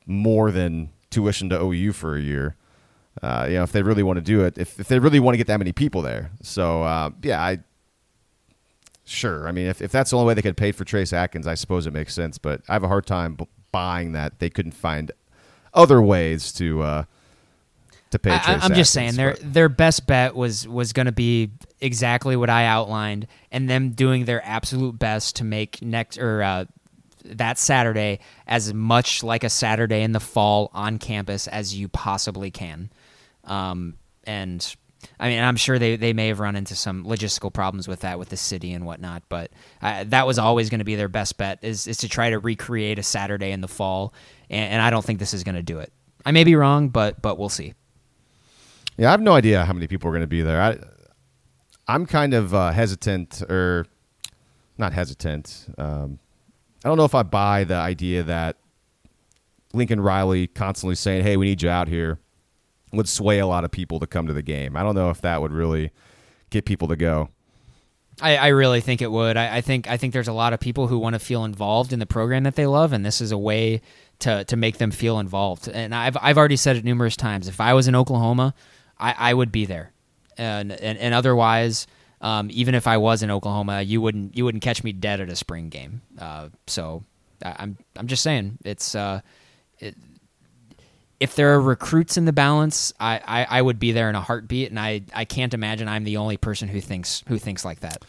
more 0.06 0.52
than 0.52 0.90
tuition 1.10 1.50
to 1.50 1.62
OU 1.62 1.94
for 1.94 2.16
a 2.16 2.22
year. 2.22 2.56
Uh, 3.22 3.46
you 3.48 3.56
know, 3.56 3.64
if 3.64 3.72
they 3.72 3.84
really 3.84 4.02
want 4.02 4.18
to 4.18 4.22
do 4.22 4.44
it, 4.44 4.58
if, 4.58 4.80
if 4.80 4.88
they 4.88 4.98
really 4.98 5.20
want 5.20 5.34
to 5.34 5.38
get 5.38 5.48
that 5.48 5.58
many 5.58 5.72
people 5.72 6.02
there. 6.02 6.32
So 6.42 6.82
uh, 6.84 7.12
yeah, 7.22 7.42
I 7.42 7.60
Sure. 9.06 9.48
I 9.48 9.52
mean, 9.52 9.68
if, 9.68 9.82
if 9.82 9.92
that's 9.92 10.12
the 10.12 10.18
only 10.18 10.28
way 10.30 10.34
they 10.34 10.42
could 10.42 10.56
pay 10.58 10.72
for 10.72 10.86
Trace 10.86 11.12
Adkins, 11.12 11.46
I 11.46 11.56
suppose 11.56 11.86
it 11.86 11.92
makes 11.94 12.14
sense. 12.14 12.38
But 12.38 12.62
I 12.70 12.74
have 12.74 12.84
a 12.84 12.88
hard 12.88 13.06
time 13.06 13.36
b- 13.36 13.48
buying 13.72 14.14
that 14.14 14.40
they 14.40 14.50
couldn't 14.50 14.72
find 14.72 15.12
other 15.74 16.02
ways 16.02 16.54
to 16.54 16.82
uh, 16.82 17.04
to 18.12 18.20
pay. 18.20 18.32
I, 18.32 18.38
Trace 18.38 18.48
I'm 18.48 18.60
just 18.60 18.72
Adkins, 18.72 18.90
saying 18.90 19.16
their 19.16 19.32
but- 19.34 19.54
their 19.54 19.70
best 19.70 20.08
bet 20.08 20.36
was 20.36 20.68
was 20.68 20.94
going 20.94 21.08
to 21.08 21.12
be 21.12 21.52
exactly 21.82 22.38
what 22.38 22.50
I 22.50 22.66
outlined, 22.66 23.28
and 23.52 23.70
them 23.70 23.90
doing 23.90 24.24
their 24.26 24.46
absolute 24.46 24.98
best 24.98 25.36
to 25.38 25.44
make 25.44 25.82
next 25.82 26.18
or 26.18 26.42
uh, 26.42 26.66
that 27.26 27.58
Saturday 27.58 28.20
as 28.48 28.74
much 28.74 29.22
like 29.22 29.44
a 29.44 29.50
Saturday 29.50 30.02
in 30.04 30.14
the 30.14 30.20
fall 30.22 30.72
on 30.74 30.98
campus 30.98 31.48
as 31.48 31.76
you 31.76 31.90
possibly 31.90 32.52
can. 32.52 32.90
Um, 33.44 33.96
and 34.26 34.76
I 35.20 35.30
mean, 35.30 35.44
I'm 35.44 35.56
sure 35.56 35.80
they, 35.80 35.96
they 35.96 36.14
may 36.14 36.28
have 36.28 36.40
run 36.40 36.56
into 36.56 36.76
some 36.76 37.06
logistical 37.06 37.52
problems 37.52 37.88
with 37.88 38.02
that 38.02 38.20
with 38.20 38.30
the 38.30 38.38
city 38.38 38.74
and 38.74 38.86
whatnot, 38.86 39.24
but 39.30 39.52
uh, 39.82 40.04
that 40.08 40.28
was 40.28 40.40
always 40.40 40.70
going 40.70 40.80
to 40.80 40.86
be 40.86 40.96
their 40.96 41.08
best 41.10 41.38
bet 41.38 41.60
is, 41.62 41.88
is 41.88 41.98
to 41.98 42.10
try 42.10 42.30
to 42.30 42.40
recreate 42.40 43.00
a 43.00 43.04
Saturday 43.04 43.52
in 43.52 43.62
the 43.62 43.68
fall, 43.68 44.14
and, 44.50 44.74
and 44.74 44.82
I 44.82 44.90
don't 44.90 45.04
think 45.04 45.20
this 45.20 45.34
is 45.34 45.44
going 45.44 45.56
to 45.56 45.64
do 45.64 45.80
it. 45.80 45.92
I 46.26 46.32
may 46.32 46.44
be 46.44 46.56
wrong, 46.56 46.90
but 46.90 47.22
but 47.22 47.38
we'll 47.38 47.50
see. 47.50 47.74
Yeah, 48.98 49.10
I 49.10 49.12
have 49.12 49.22
no 49.22 49.34
idea 49.34 49.66
how 49.66 49.74
many 49.74 49.88
people 49.88 50.10
are 50.10 50.14
going 50.14 50.22
to 50.22 50.28
be 50.28 50.42
there. 50.42 50.62
I, 50.62 50.78
I'm 51.88 52.06
kind 52.06 52.34
of 52.34 52.54
uh, 52.54 52.72
hesitant, 52.72 53.42
or 53.50 53.88
not 54.78 54.94
hesitant. 54.94 55.68
Um, 55.78 56.20
I 56.86 56.90
don't 56.90 56.98
know 56.98 57.06
if 57.06 57.16
I 57.16 57.24
buy 57.24 57.64
the 57.64 57.76
idea 57.76 58.24
that 58.24 58.58
Lincoln 59.74 60.00
Riley 60.00 60.48
constantly 60.48 60.96
saying, 60.96 61.24
"Hey, 61.24 61.38
we 61.38 61.46
need 61.46 61.62
you 61.62 61.70
out 61.70 61.88
here," 61.88 62.20
would 62.94 63.10
sway 63.10 63.40
a 63.40 63.48
lot 63.48 63.64
of 63.64 63.72
people 63.72 64.00
to 64.00 64.08
come 64.08 64.28
to 64.28 64.34
the 64.34 64.42
game. 64.42 64.78
I 64.78 64.84
don't 64.84 64.96
know 64.96 65.10
if 65.10 65.22
that 65.22 65.42
would 65.42 65.52
really 65.52 65.92
get 66.50 66.66
people 66.66 66.88
to 66.88 66.96
go. 66.96 67.30
I, 68.22 68.38
I 68.38 68.48
really 68.50 68.82
think 68.82 69.02
it 69.02 69.12
would. 69.12 69.38
I, 69.38 69.58
I 69.58 69.62
think 69.62 69.90
I 69.90 69.98
think 69.98 70.14
there's 70.14 70.28
a 70.28 70.34
lot 70.34 70.54
of 70.54 70.60
people 70.60 70.88
who 70.88 71.00
want 71.00 71.14
to 71.14 71.20
feel 71.20 71.46
involved 71.46 71.94
in 71.94 72.00
the 72.00 72.06
program 72.06 72.44
that 72.44 72.56
they 72.56 72.68
love, 72.68 72.94
and 72.94 73.04
this 73.04 73.22
is 73.22 73.32
a 73.32 73.38
way 73.38 73.82
to 74.20 74.44
to 74.46 74.56
make 74.56 74.78
them 74.78 74.92
feel 74.92 75.20
involved. 75.20 75.68
And 75.68 75.96
I've 75.96 76.16
I've 76.22 76.38
already 76.38 76.56
said 76.56 76.76
it 76.76 76.86
numerous 76.86 77.18
times. 77.18 77.48
If 77.48 77.60
I 77.60 77.74
was 77.74 77.88
in 77.88 77.96
Oklahoma, 77.96 78.54
I, 79.00 79.16
I 79.18 79.34
would 79.34 79.52
be 79.52 79.66
there, 79.66 79.92
and 80.38 80.72
and, 80.72 80.98
and 81.00 81.14
otherwise, 81.14 81.88
um, 82.22 82.50
even 82.52 82.76
if 82.76 82.86
I 82.86 82.98
was 82.98 83.24
in 83.24 83.32
Oklahoma, 83.32 83.82
you 83.82 84.00
wouldn't 84.00 84.38
you 84.38 84.46
wouldn't 84.46 84.64
catch 84.64 84.84
me 84.84 84.92
dead 84.92 85.20
at 85.20 85.30
a 85.30 85.36
spring 85.36 85.70
game. 85.70 86.04
Uh, 86.20 86.50
so 86.68 87.04
I, 87.44 87.56
I'm 87.60 87.78
I'm 87.96 88.08
just 88.08 88.22
saying 88.22 88.60
it's. 88.64 88.94
Uh, 88.94 89.22
it, 89.80 89.96
if 91.20 91.36
there 91.36 91.54
are 91.54 91.62
recruits 91.62 92.18
in 92.18 92.26
the 92.26 92.34
balance, 92.34 92.92
I, 93.00 93.22
I, 93.26 93.58
I, 93.60 93.62
would 93.62 93.80
be 93.80 93.92
there 93.92 94.10
in 94.10 94.16
a 94.16 94.22
heartbeat, 94.22 94.70
and 94.70 94.80
I, 94.80 95.02
I 95.14 95.26
can't 95.26 95.54
imagine 95.54 95.88
I'm 95.88 96.04
the 96.04 96.18
only 96.18 96.38
person 96.38 96.68
who 96.68 96.82
thinks 96.82 97.24
who 97.28 97.38
thinks 97.38 97.64
like 97.64 97.80
that. 97.82 98.04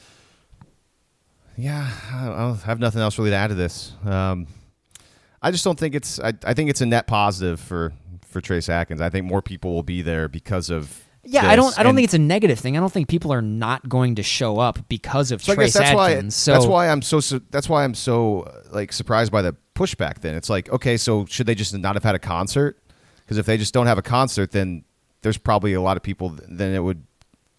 Yeah, 1.56 1.88
I 2.12 2.58
have 2.64 2.80
nothing 2.80 3.00
else 3.00 3.18
really 3.18 3.30
to 3.30 3.36
add 3.36 3.48
to 3.48 3.54
this. 3.54 3.92
Um, 4.04 4.48
I 5.40 5.50
just 5.50 5.64
don't 5.64 5.78
think 5.78 5.94
it's. 5.94 6.18
I, 6.18 6.32
I 6.44 6.54
think 6.54 6.70
it's 6.70 6.80
a 6.80 6.86
net 6.86 7.06
positive 7.06 7.60
for 7.60 7.92
for 8.26 8.40
Trace 8.40 8.68
Adkins. 8.68 9.00
I 9.00 9.10
think 9.10 9.26
more 9.26 9.42
people 9.42 9.72
will 9.72 9.82
be 9.82 10.02
there 10.02 10.28
because 10.28 10.70
of. 10.70 11.04
Yeah, 11.22 11.42
this. 11.42 11.50
I 11.50 11.56
don't. 11.56 11.78
I 11.78 11.82
don't 11.82 11.90
And 11.90 11.96
think 11.98 12.04
it's 12.06 12.14
a 12.14 12.18
negative 12.18 12.58
thing. 12.58 12.76
I 12.76 12.80
don't 12.80 12.92
think 12.92 13.08
people 13.08 13.32
are 13.32 13.42
not 13.42 13.88
going 13.88 14.16
to 14.16 14.22
show 14.22 14.58
up 14.58 14.88
because 14.88 15.30
of 15.30 15.42
so 15.42 15.54
Trace 15.54 15.74
that's 15.74 15.90
Adkins. 15.90 16.24
why. 16.24 16.28
so 16.30 16.52
that's 16.52 16.66
why 16.66 16.88
I'm 16.88 17.02
so. 17.02 17.20
That's 17.50 17.68
why 17.68 17.84
I'm 17.84 17.94
so 17.94 18.50
like 18.72 18.92
surprised 18.92 19.30
by 19.30 19.42
the 19.42 19.54
pushback. 19.74 20.20
Then 20.20 20.34
it's 20.34 20.50
like, 20.50 20.68
okay, 20.70 20.96
so 20.96 21.24
should 21.26 21.46
they 21.46 21.54
just 21.54 21.76
not 21.76 21.94
have 21.94 22.02
had 22.02 22.14
a 22.14 22.18
concert? 22.18 22.78
Because 23.24 23.38
if 23.38 23.46
they 23.46 23.56
just 23.56 23.72
don't 23.74 23.86
have 23.86 23.98
a 23.98 24.02
concert, 24.02 24.50
then 24.52 24.84
there's 25.22 25.38
probably 25.38 25.72
a 25.72 25.80
lot 25.80 25.96
of 25.96 26.02
people. 26.02 26.36
Then 26.48 26.74
it 26.74 26.80
would. 26.80 27.02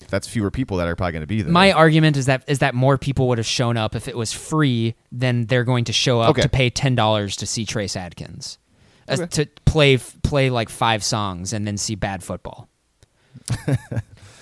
That's 0.09 0.27
fewer 0.27 0.51
people 0.51 0.77
that 0.77 0.87
are 0.87 0.95
probably 0.95 1.13
going 1.13 1.21
to 1.23 1.27
be 1.27 1.41
there. 1.41 1.51
my 1.51 1.71
argument 1.71 2.15
is 2.17 2.27
that 2.27 2.43
is 2.47 2.59
that 2.59 2.75
more 2.75 2.97
people 2.97 3.27
would 3.29 3.39
have 3.39 3.47
shown 3.47 3.75
up 3.75 3.95
if 3.95 4.07
it 4.07 4.15
was 4.15 4.31
free 4.31 4.93
than 5.11 5.45
they're 5.47 5.63
going 5.63 5.85
to 5.85 5.93
show 5.93 6.19
up 6.21 6.31
Okay. 6.31 6.43
to 6.43 6.49
pay 6.49 6.69
ten 6.69 6.93
dollars 6.93 7.35
to 7.37 7.47
see 7.47 7.65
Trace 7.65 7.95
Adkins, 7.95 8.59
Okay. 9.09 9.25
to 9.25 9.45
play 9.65 9.97
play 9.97 10.49
like 10.51 10.69
five 10.69 11.03
songs 11.03 11.53
and 11.53 11.65
then 11.65 11.77
see 11.77 11.95
bad 11.95 12.21
football. 12.23 12.69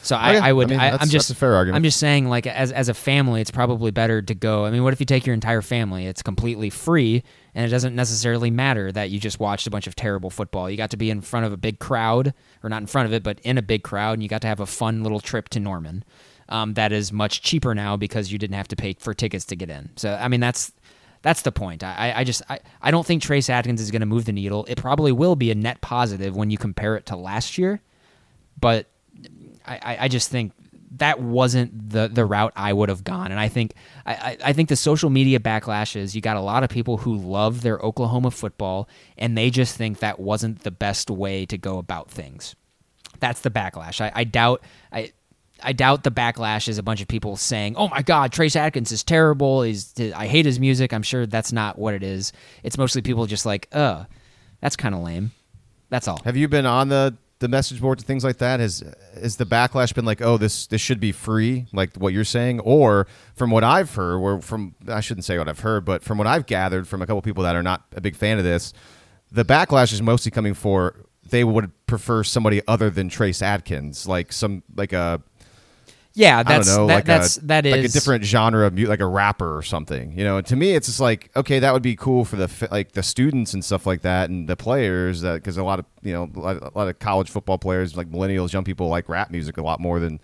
so 0.03 0.15
I, 0.15 0.35
Okay. 0.35 0.45
I 0.45 0.53
would. 0.53 0.67
I 0.67 0.69
mean, 0.71 0.79
I, 0.79 1.01
am 1.01 1.09
just 1.09 1.31
a 1.31 1.35
fair 1.35 1.55
argument. 1.55 1.77
I'm 1.77 1.83
just 1.83 1.99
saying, 1.99 2.27
like 2.29 2.45
as 2.45 2.71
as 2.71 2.89
a 2.89 2.93
family, 2.93 3.41
it's 3.41 3.49
probably 3.51 3.89
better 3.91 4.21
to 4.21 4.35
go. 4.35 4.65
I 4.65 4.69
mean, 4.69 4.83
what 4.83 4.93
if 4.93 4.99
you 4.99 5.05
take 5.05 5.25
your 5.25 5.33
entire 5.33 5.61
family? 5.61 6.05
It's 6.05 6.21
completely 6.21 6.69
free, 6.69 7.23
and 7.55 7.65
it 7.65 7.69
doesn't 7.69 7.95
necessarily 7.95 8.51
matter 8.51 8.91
that 8.91 9.09
you 9.09 9.19
just 9.19 9.39
watched 9.39 9.65
a 9.65 9.71
bunch 9.71 9.87
of 9.87 9.95
terrible 9.95 10.29
football. 10.29 10.69
You 10.69 10.77
got 10.77 10.91
to 10.91 10.97
be 10.97 11.09
in 11.09 11.21
front 11.21 11.45
of 11.45 11.53
a 11.53 11.57
big 11.57 11.79
crowd, 11.79 12.33
or 12.63 12.69
not 12.69 12.81
in 12.81 12.87
front 12.87 13.07
of 13.07 13.13
it, 13.13 13.23
but 13.23 13.39
in 13.39 13.57
a 13.57 13.61
big 13.63 13.83
crowd, 13.83 14.13
and 14.13 14.23
you 14.23 14.29
got 14.29 14.41
to 14.41 14.47
have 14.47 14.59
a 14.59 14.65
fun 14.65 15.01
little 15.03 15.19
trip 15.19 15.49
to 15.49 15.59
Norman. 15.59 16.03
Um, 16.49 16.73
that 16.73 16.91
is 16.91 17.11
much 17.13 17.41
cheaper 17.41 17.73
now 17.73 17.95
because 17.95 18.31
you 18.31 18.37
didn't 18.37 18.57
have 18.57 18.67
to 18.67 18.75
pay 18.75 18.93
for 18.99 19.13
tickets 19.13 19.45
to 19.45 19.55
get 19.55 19.69
in. 19.69 19.89
So 19.95 20.13
I 20.13 20.27
mean, 20.27 20.41
that's 20.41 20.73
that's 21.21 21.43
the 21.43 21.53
point. 21.53 21.81
I, 21.83 22.09
I- 22.11 22.19
I 22.19 22.23
just 22.25 22.41
I, 22.49 22.59
I 22.81 22.91
don't 22.91 23.05
think 23.07 23.23
Trace 23.23 23.49
Adkins 23.49 23.79
is 23.79 23.89
going 23.91 24.01
to 24.01 24.05
move 24.05 24.25
the 24.25 24.33
needle. 24.33 24.65
It 24.67 24.77
probably 24.77 25.13
will 25.13 25.37
be 25.37 25.49
a 25.51 25.55
net 25.55 25.79
positive 25.79 26.35
when 26.35 26.49
you 26.49 26.57
compare 26.57 26.97
it 26.97 27.05
to 27.07 27.15
last 27.15 27.57
year, 27.57 27.81
but 28.59 28.87
I, 29.66 29.97
I- 30.01 30.07
just 30.07 30.30
think 30.30 30.51
that 30.97 31.20
wasn't 31.20 31.89
the 31.89 32.07
the 32.07 32.24
route 32.24 32.53
I 32.55 32.72
would 32.72 32.89
have 32.89 33.03
gone. 33.03 33.32
And 33.32 33.39
I 33.39 33.47
think 33.49 33.74
I, 34.05 34.38
I 34.43 34.53
think 34.53 34.70
the 34.70 34.76
social 34.76 35.09
media 35.09 35.39
backlash 35.39 35.95
is 35.95 36.16
you 36.16 36.22
got 36.22 36.38
a 36.38 36.41
lot 36.41 36.64
of 36.64 36.70
people 36.70 36.97
who 36.97 37.16
love 37.16 37.61
their 37.61 37.80
Oklahoma 37.80 38.30
football 38.30 38.88
and 39.18 39.36
they 39.38 39.49
just 39.49 39.76
think 39.76 39.99
that 39.99 40.20
wasn't 40.20 40.59
the 40.64 40.70
best 40.72 41.09
way 41.09 41.45
to 41.47 41.57
go 41.57 41.80
about 41.80 42.11
things. 42.11 42.55
That's 43.20 43.41
the 43.41 43.49
backlash. 43.49 44.01
I, 44.01 44.11
I 44.14 44.24
doubt 44.24 44.61
I 44.91 45.14
I 45.64 45.72
doubt 45.74 46.03
the 46.03 46.11
backlash 46.11 46.68
is 46.68 46.78
a 46.78 46.84
bunch 46.84 47.01
of 47.01 47.07
people 47.07 47.38
saying, 47.38 47.76
"Oh 47.78 47.88
my 47.88 48.01
God, 48.01 48.32
Trace 48.32 48.55
Adkins 48.55 48.91
is 48.91 49.03
terrible. 49.03 49.64
He's 49.64 49.93
I 50.14 50.28
hate 50.28 50.45
his 50.45 50.59
music." 50.59 50.93
I'm 50.93 51.03
sure 51.03 51.26
that's 51.26 51.51
not 51.53 51.80
what 51.80 51.93
it 51.95 52.03
is. 52.03 52.34
It's 52.64 52.78
mostly 52.78 53.01
people 53.01 53.26
just 53.26 53.45
like, 53.45 53.68
"Uh, 53.72 54.03
that's 54.61 54.76
kind 54.76 54.93
of 54.93 55.01
lame." 55.01 55.32
That's 55.89 56.07
all. 56.07 56.20
Have 56.26 56.36
you 56.36 56.47
been 56.47 56.66
on 56.66 56.89
the 56.89 57.16
the 57.43 57.49
message 57.49 57.81
boards 57.81 58.01
and 58.01 58.07
things 58.07 58.23
like 58.23 58.37
that? 58.37 58.59
Has 58.61 58.83
has 59.21 59.35
the 59.35 59.45
backlash 59.45 59.93
been 59.93 60.05
like, 60.05 60.21
oh, 60.21 60.37
this 60.37 60.65
this 60.65 60.81
should 60.81 60.99
be 60.99 61.11
free, 61.11 61.67
like 61.73 61.95
what 61.97 62.13
you're 62.13 62.23
saying, 62.23 62.61
or 62.61 63.05
from 63.35 63.51
what 63.51 63.63
I've 63.63 63.93
heard, 63.93 64.15
or 64.15 64.41
from 64.41 64.75
I 64.87 65.01
shouldn't 65.01 65.25
say 65.25 65.37
what 65.37 65.49
I've 65.49 65.59
heard, 65.59 65.85
but 65.85 66.03
from 66.03 66.17
what 66.17 66.25
I've 66.25 66.45
gathered 66.45 66.87
from 66.87 67.01
a 67.01 67.05
couple 67.05 67.21
people 67.21 67.43
that 67.43 67.55
are 67.55 67.61
not 67.61 67.83
a 67.95 68.01
big 68.01 68.15
fan 68.15 68.37
of 68.37 68.45
this, 68.45 68.73
the 69.29 69.43
backlash 69.43 69.91
is 69.91 70.01
mostly 70.01 70.31
coming 70.31 70.53
for 70.53 71.05
they 71.29 71.43
would 71.43 71.71
prefer 71.85 72.23
somebody 72.23 72.61
other 72.67 72.89
than 72.89 73.09
Trace 73.09 73.41
Adkins, 73.41 74.07
like 74.07 74.31
some 74.31 74.63
like 74.75 74.93
a 74.93 75.21
Yeah, 76.16 76.43
that's 76.43 76.70
I 76.70 76.76
don't 76.76 76.82
know, 76.82 76.88
that, 76.88 76.95
like 76.95 77.05
that's 77.05 77.38
a 77.38 77.45
that 77.45 77.66
like 77.66 77.86
a 77.86 77.88
different 77.88 78.24
genre 78.24 78.68
of 78.68 78.74
mu- 78.74 78.86
like 78.86 78.99
a 78.99 79.05
rapper 79.05 79.57
or 79.57 79.64
something. 79.64 80.11
You 80.18 80.24
know, 80.24 80.41
to 80.41 80.55
me, 80.55 80.76
it's 80.76 80.88
just 80.88 80.99
like 80.99 81.32
okay, 81.36 81.59
that 81.59 81.74
would 81.74 81.82
be 81.82 81.95
cool 81.95 82.24
for 82.24 82.36
the 82.36 82.68
like 82.70 82.91
the 82.91 83.01
students 83.01 83.53
and 83.53 83.66
stuff 83.66 83.88
like 83.88 84.01
that, 84.01 84.30
and 84.30 84.47
the 84.47 84.55
players 84.55 85.22
that 85.22 85.36
because 85.36 85.57
a 85.57 85.64
lot 85.64 85.80
of 85.80 85.86
you 86.03 86.14
know 86.14 86.30
a 86.36 86.70
lot, 86.78 86.88
of 86.88 86.99
college 86.99 87.32
football 87.32 87.57
players 87.57 87.97
like 87.97 88.11
millennials, 88.11 88.53
young 88.53 88.64
people 88.64 88.89
like 88.89 89.09
rap 89.09 89.32
music 89.32 89.57
a 89.57 89.64
lot 89.64 89.80
more 89.80 89.99
than 89.99 90.20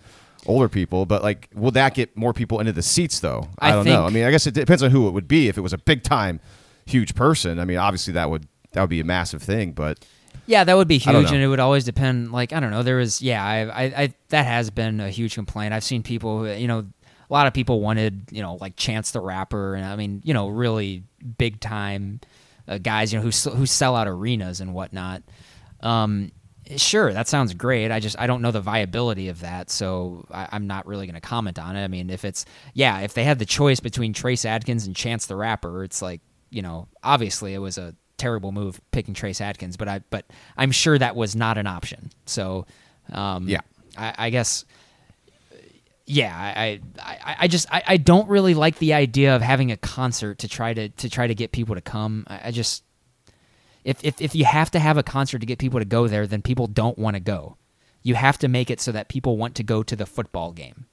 older 0.46 0.68
people. 0.68 1.06
But 1.06 1.24
like, 1.24 1.48
will 1.54 1.72
that 1.72 1.94
get 1.94 2.16
more 2.16 2.32
people 2.32 2.60
into 2.60 2.72
the 2.72 2.82
seats 2.82 3.18
though? 3.18 3.48
I, 3.58 3.70
I 3.70 3.72
don't 3.72 3.86
know. 3.86 4.04
I 4.04 4.10
mean, 4.10 4.24
I 4.24 4.30
guess 4.30 4.46
it 4.46 4.54
depends 4.54 4.84
on 4.84 4.92
who 4.92 5.08
it 5.08 5.10
would 5.10 5.26
be. 5.28 5.48
If 5.48 5.58
it 5.58 5.62
was 5.62 5.72
a 5.72 5.78
big 5.78 6.04
time, 6.04 6.38
huge 6.86 7.16
person, 7.16 7.58
I 7.58 7.64
mean, 7.64 7.78
obviously 7.78 8.12
that 8.14 8.30
would 8.30 8.46
that 8.72 8.80
would 8.80 8.90
be 8.90 9.00
a 9.00 9.04
massive 9.04 9.42
thing. 9.42 9.72
But 9.72 10.04
Yeah, 10.46 10.64
that 10.64 10.76
would 10.76 10.88
be 10.88 10.98
huge, 10.98 11.30
and 11.30 11.42
it 11.42 11.46
would 11.46 11.60
always 11.60 11.84
depend. 11.84 12.32
Like 12.32 12.52
I 12.52 12.60
don't 12.60 12.70
know, 12.70 12.82
there 12.82 12.96
was 12.96 13.22
yeah, 13.22 13.44
I, 13.44 13.58
I, 13.60 13.82
I 13.84 14.14
that 14.28 14.46
has 14.46 14.70
been 14.70 15.00
a 15.00 15.10
huge 15.10 15.34
complaint. 15.34 15.72
I've 15.72 15.84
seen 15.84 16.02
people, 16.02 16.48
you 16.52 16.66
know, 16.66 16.86
a 17.30 17.32
lot 17.32 17.46
of 17.46 17.54
people 17.54 17.80
wanted, 17.80 18.24
you 18.30 18.42
know, 18.42 18.56
like 18.56 18.76
Chance 18.76 19.12
the 19.12 19.20
Rapper, 19.20 19.74
and 19.74 19.84
I 19.84 19.96
mean, 19.96 20.20
you 20.24 20.34
know, 20.34 20.48
really 20.48 21.04
big 21.38 21.60
time 21.60 22.20
uh, 22.66 22.78
guys, 22.78 23.12
you 23.12 23.18
know, 23.18 23.22
who 23.22 23.50
who 23.50 23.66
sell 23.66 23.96
out 23.96 24.08
arenas 24.08 24.60
and 24.60 24.74
whatnot. 24.74 25.22
Um, 25.80 26.32
sure, 26.76 27.12
that 27.12 27.28
sounds 27.28 27.54
great. 27.54 27.90
I 27.90 28.00
just 28.00 28.18
I 28.18 28.26
don't 28.26 28.42
know 28.42 28.50
the 28.50 28.60
viability 28.60 29.28
of 29.28 29.40
that, 29.40 29.70
so 29.70 30.26
I, 30.30 30.48
I'm 30.52 30.66
not 30.66 30.86
really 30.86 31.06
going 31.06 31.14
to 31.14 31.20
comment 31.20 31.58
on 31.58 31.76
it. 31.76 31.84
I 31.84 31.88
mean, 31.88 32.10
if 32.10 32.24
it's 32.24 32.44
yeah, 32.74 33.00
if 33.00 33.14
they 33.14 33.24
had 33.24 33.38
the 33.38 33.46
choice 33.46 33.80
between 33.80 34.12
Trace 34.12 34.44
Adkins 34.44 34.86
and 34.86 34.96
Chance 34.96 35.26
the 35.26 35.36
Rapper, 35.36 35.84
it's 35.84 36.02
like 36.02 36.20
you 36.50 36.62
know, 36.62 36.88
obviously 37.02 37.54
it 37.54 37.58
was 37.58 37.78
a 37.78 37.94
terrible 38.20 38.52
move 38.52 38.80
picking 38.92 39.14
Trace 39.14 39.40
Adkins, 39.40 39.76
but 39.76 39.88
I 39.88 40.00
but 40.10 40.24
I'm 40.56 40.70
sure 40.70 40.98
that 40.98 41.16
was 41.16 41.34
not 41.34 41.58
an 41.58 41.66
option. 41.66 42.10
So 42.26 42.66
um, 43.12 43.48
Yeah. 43.48 43.60
I, 43.96 44.14
I 44.26 44.30
guess 44.30 44.64
yeah, 46.06 46.34
I 46.36 46.80
I, 46.98 47.36
I 47.40 47.48
just 47.48 47.72
I, 47.72 47.82
I 47.86 47.96
don't 47.96 48.28
really 48.28 48.54
like 48.54 48.78
the 48.78 48.94
idea 48.94 49.36
of 49.36 49.42
having 49.42 49.70
a 49.70 49.76
concert 49.76 50.38
to 50.38 50.48
try 50.48 50.74
to 50.74 50.88
to 50.88 51.08
try 51.08 51.26
to 51.26 51.34
get 51.34 51.52
people 51.52 51.74
to 51.76 51.80
come. 51.80 52.26
I, 52.28 52.48
I 52.48 52.50
just 52.50 52.82
if, 53.84 54.04
if 54.04 54.20
if 54.20 54.34
you 54.34 54.44
have 54.44 54.70
to 54.72 54.78
have 54.78 54.98
a 54.98 55.02
concert 55.02 55.38
to 55.38 55.46
get 55.46 55.58
people 55.58 55.78
to 55.78 55.86
go 55.86 56.08
there, 56.08 56.26
then 56.26 56.42
people 56.42 56.66
don't 56.66 56.98
want 56.98 57.14
to 57.14 57.20
go. 57.20 57.56
You 58.02 58.14
have 58.14 58.38
to 58.38 58.48
make 58.48 58.70
it 58.70 58.80
so 58.80 58.92
that 58.92 59.08
people 59.08 59.36
want 59.36 59.54
to 59.56 59.62
go 59.62 59.82
to 59.82 59.96
the 59.96 60.06
football 60.06 60.52
game. 60.52 60.86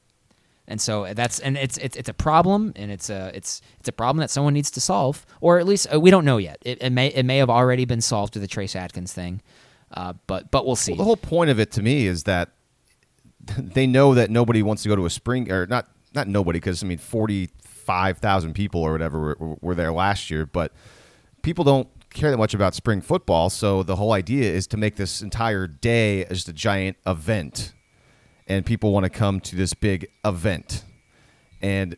And 0.68 0.82
so 0.82 1.14
that's 1.14 1.40
and 1.40 1.56
it's 1.58 1.78
it's 1.78 1.96
it's 1.96 2.10
a 2.10 2.14
problem, 2.14 2.74
and 2.76 2.92
it's 2.92 3.10
a 3.10 3.32
it's 3.34 3.62
it's 3.80 3.88
a 3.88 3.94
problem 3.94 4.18
that 4.18 4.30
someone 4.30 4.54
needs 4.54 4.70
to 4.72 4.82
solve, 4.82 5.26
or 5.40 5.60
at 5.60 5.66
least 5.66 5.88
uh, 5.94 6.00
we 6.00 6.12
don't 6.12 6.26
know 6.26 6.38
yet. 6.38 6.58
It, 6.62 6.82
it 6.82 6.90
may 6.90 7.08
it 7.08 7.24
may 7.24 7.38
have 7.38 7.50
already 7.50 7.86
been 7.86 8.02
solved 8.02 8.36
with 8.36 8.42
the 8.42 8.48
Trace 8.48 8.76
Adkins 8.76 9.14
thing, 9.14 9.42
uh, 9.94 10.14
but 10.28 10.52
but 10.52 10.66
we'll 10.66 10.76
see. 10.76 10.92
Well, 10.92 10.98
the 10.98 11.04
whole 11.06 11.16
point 11.16 11.50
of 11.50 11.60
it 11.60 11.72
to 11.72 11.82
me 11.82 12.06
is 12.06 12.24
that 12.24 12.50
they 13.58 13.88
know 13.88 14.14
that 14.14 14.30
nobody 14.30 14.62
wants 14.62 14.84
to 14.84 14.90
go 14.90 14.96
to 14.98 15.06
a 15.06 15.10
spring 15.10 15.50
or 15.50 15.68
not 15.68 15.88
not 16.14 16.28
nobody 16.28 16.60
because 16.60 16.84
I 16.84 16.88
mean 16.88 16.98
forty 16.98 17.50
five 17.64 18.18
thousand 18.18 18.54
people 18.54 18.82
or 18.82 18.92
whatever 18.92 19.36
were, 19.40 19.58
were 19.62 19.76
there 19.76 19.94
last 19.94 20.30
year, 20.30 20.46
but 20.46 20.74
people 21.44 21.64
don't 21.64 21.88
care 22.10 22.32
that 22.32 22.38
much 22.38 22.54
about 22.54 22.74
spring 22.74 23.00
football. 23.02 23.50
So 23.50 23.84
the 23.84 23.96
whole 23.96 24.12
idea 24.12 24.52
is 24.52 24.68
to 24.68 24.78
make 24.78 24.96
this 24.98 25.22
entire 25.22 25.68
day 25.68 26.26
just 26.26 26.50
a 26.50 26.54
giant 26.54 26.98
event, 27.06 27.74
and 28.48 28.66
people 28.66 28.92
want 28.92 29.04
to 29.04 29.10
come 29.10 29.40
to 29.42 29.56
this 29.56 29.74
big 29.74 30.08
event, 30.24 30.84
and 31.62 31.98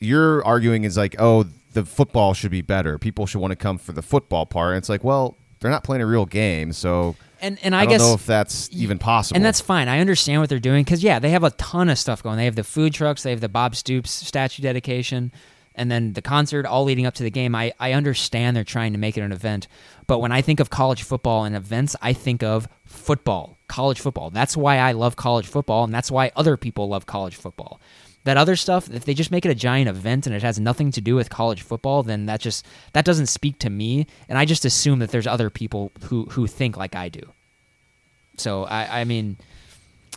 you're 0.00 0.44
arguing 0.44 0.84
is 0.84 0.96
like, 0.96 1.16
oh, 1.18 1.44
the 1.72 1.84
football 1.84 2.34
should 2.34 2.50
be 2.50 2.62
better. 2.62 2.98
People 2.98 3.26
should 3.26 3.40
want 3.40 3.52
to 3.52 3.56
come 3.56 3.78
for 3.78 3.92
the 3.92 4.02
football 4.02 4.46
part. 4.46 4.70
And 4.70 4.78
it's 4.78 4.88
like, 4.88 5.04
well, 5.04 5.36
they're 5.60 5.70
not 5.70 5.84
playing 5.84 6.02
a 6.02 6.06
real 6.06 6.26
game, 6.26 6.72
so 6.72 7.16
and 7.40 7.58
and 7.62 7.74
I, 7.74 7.80
I, 7.80 7.84
don't 7.84 7.92
guess 7.92 8.00
know 8.00 8.14
if 8.14 8.26
that's 8.26 8.68
even 8.72 8.98
possible. 8.98 9.36
And 9.36 9.44
that's 9.44 9.60
fine. 9.60 9.88
I 9.88 10.00
understand 10.00 10.40
what 10.40 10.48
they're 10.48 10.58
doing 10.58 10.84
because 10.84 11.02
yeah, 11.02 11.18
they 11.18 11.30
have 11.30 11.44
a 11.44 11.50
ton 11.52 11.88
of 11.88 11.98
stuff 11.98 12.22
going. 12.22 12.36
They 12.36 12.44
have 12.44 12.56
the 12.56 12.64
food 12.64 12.94
trucks, 12.94 13.22
they 13.22 13.30
have 13.30 13.40
the 13.40 13.48
Bob 13.48 13.74
Stoops 13.74 14.10
statue 14.10 14.62
dedication, 14.62 15.32
and 15.74 15.90
then 15.90 16.12
the 16.12 16.22
concert 16.22 16.66
all 16.66 16.84
leading 16.84 17.06
up 17.06 17.14
to 17.14 17.22
the 17.22 17.30
game. 17.30 17.54
I 17.54 17.72
I 17.80 17.92
understand 17.92 18.56
they're 18.56 18.64
trying 18.64 18.92
to 18.92 18.98
make 18.98 19.16
it 19.16 19.22
an 19.22 19.32
event, 19.32 19.68
but 20.06 20.20
when 20.20 20.32
I 20.32 20.42
think 20.42 20.60
of 20.60 20.70
college 20.70 21.02
football 21.02 21.44
and 21.44 21.56
events, 21.56 21.96
I 22.00 22.12
think 22.12 22.42
of 22.42 22.68
football, 22.86 23.56
college 23.68 24.00
football. 24.00 24.30
That's 24.30 24.56
why 24.56 24.78
I 24.78 24.92
love 24.92 25.16
college 25.16 25.46
football, 25.46 25.84
and 25.84 25.94
that's 25.94 26.10
why 26.10 26.32
other 26.34 26.56
people 26.56 26.88
love 26.88 27.06
college 27.06 27.36
football. 27.36 27.80
That 28.24 28.36
other 28.36 28.56
stuff, 28.56 28.90
if 28.90 29.04
they 29.04 29.14
just 29.14 29.30
make 29.30 29.46
it 29.46 29.50
a 29.50 29.54
giant 29.54 29.88
event 29.88 30.26
and 30.26 30.34
it 30.34 30.42
has 30.42 30.58
nothing 30.58 30.90
to 30.92 31.00
do 31.00 31.14
with 31.14 31.30
college 31.30 31.62
football, 31.62 32.02
then 32.02 32.26
that 32.26 32.40
just 32.40 32.66
that 32.92 33.04
doesn't 33.04 33.26
speak 33.26 33.58
to 33.60 33.70
me, 33.70 34.06
and 34.28 34.36
I 34.36 34.44
just 34.44 34.64
assume 34.64 34.98
that 34.98 35.10
there's 35.10 35.26
other 35.26 35.50
people 35.50 35.92
who 36.04 36.24
who 36.24 36.46
think 36.46 36.76
like 36.76 36.94
I 36.94 37.08
do. 37.08 37.22
So 38.36 38.64
I, 38.64 39.00
I 39.00 39.04
mean, 39.04 39.36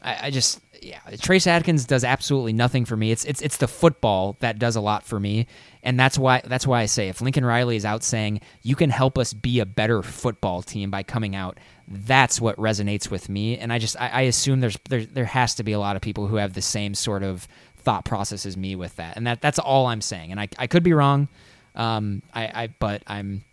I, 0.04 0.28
I 0.28 0.32
just 0.32 0.60
yeah, 0.82 1.00
Trace 1.22 1.46
Adkins 1.46 1.86
does 1.86 2.04
absolutely 2.04 2.54
nothing 2.54 2.86
for 2.86 2.98
me. 2.98 3.12
It's 3.12 3.24
it's 3.24 3.42
it's 3.42 3.58
the 3.58 3.68
football 3.68 4.36
that 4.40 4.58
does 4.58 4.76
a 4.76 4.82
lot 4.82 5.04
for 5.06 5.20
me, 5.20 5.46
and 5.84 6.00
that's 6.00 6.18
why 6.18 6.42
that's 6.44 6.66
why 6.66 6.82
I 6.82 6.88
say 6.88 7.10
if 7.10 7.22
Lincoln 7.22 7.46
Riley 7.46 7.76
is 7.76 7.86
out 7.86 8.04
saying 8.04 8.42
you 8.64 8.76
can 8.76 8.90
help 8.90 9.18
us 9.18 9.32
be 9.32 9.60
a 9.60 9.66
better 9.66 10.02
football 10.02 10.64
team 10.64 10.90
by 10.90 11.04
coming 11.04 11.36
out, 11.36 11.60
that's 11.92 12.40
what 12.42 12.56
resonates 12.58 13.12
with 13.12 13.30
me. 13.30 13.58
And 13.58 13.72
I 13.72 13.80
just 13.80 14.00
I, 14.00 14.10
I 14.10 14.22
assume 14.22 14.60
there's 14.60 14.78
there 14.90 15.06
there 15.06 15.26
has 15.26 15.56
to 15.56 15.64
be 15.64 15.72
a 15.72 15.80
lot 15.80 15.96
of 15.96 16.02
people 16.02 16.28
who 16.28 16.38
have 16.38 16.54
the 16.54 16.62
same 16.62 16.96
sort 16.96 17.24
of 17.24 17.48
thought 17.78 18.06
process 18.06 18.46
as 18.46 18.56
me 18.56 18.76
with 18.76 18.96
that, 18.98 19.18
and 19.18 19.28
that 19.28 19.42
that's 19.42 19.60
all 19.60 19.88
I'm 19.88 20.02
saying. 20.02 20.32
And 20.32 20.40
I 20.40 20.48
I 20.58 20.68
could 20.68 20.84
be 20.84 20.94
wrong, 20.94 21.28
um, 21.76 22.22
I, 22.34 22.64
I 22.64 22.70
but 22.80 23.04
I'm 23.08 23.44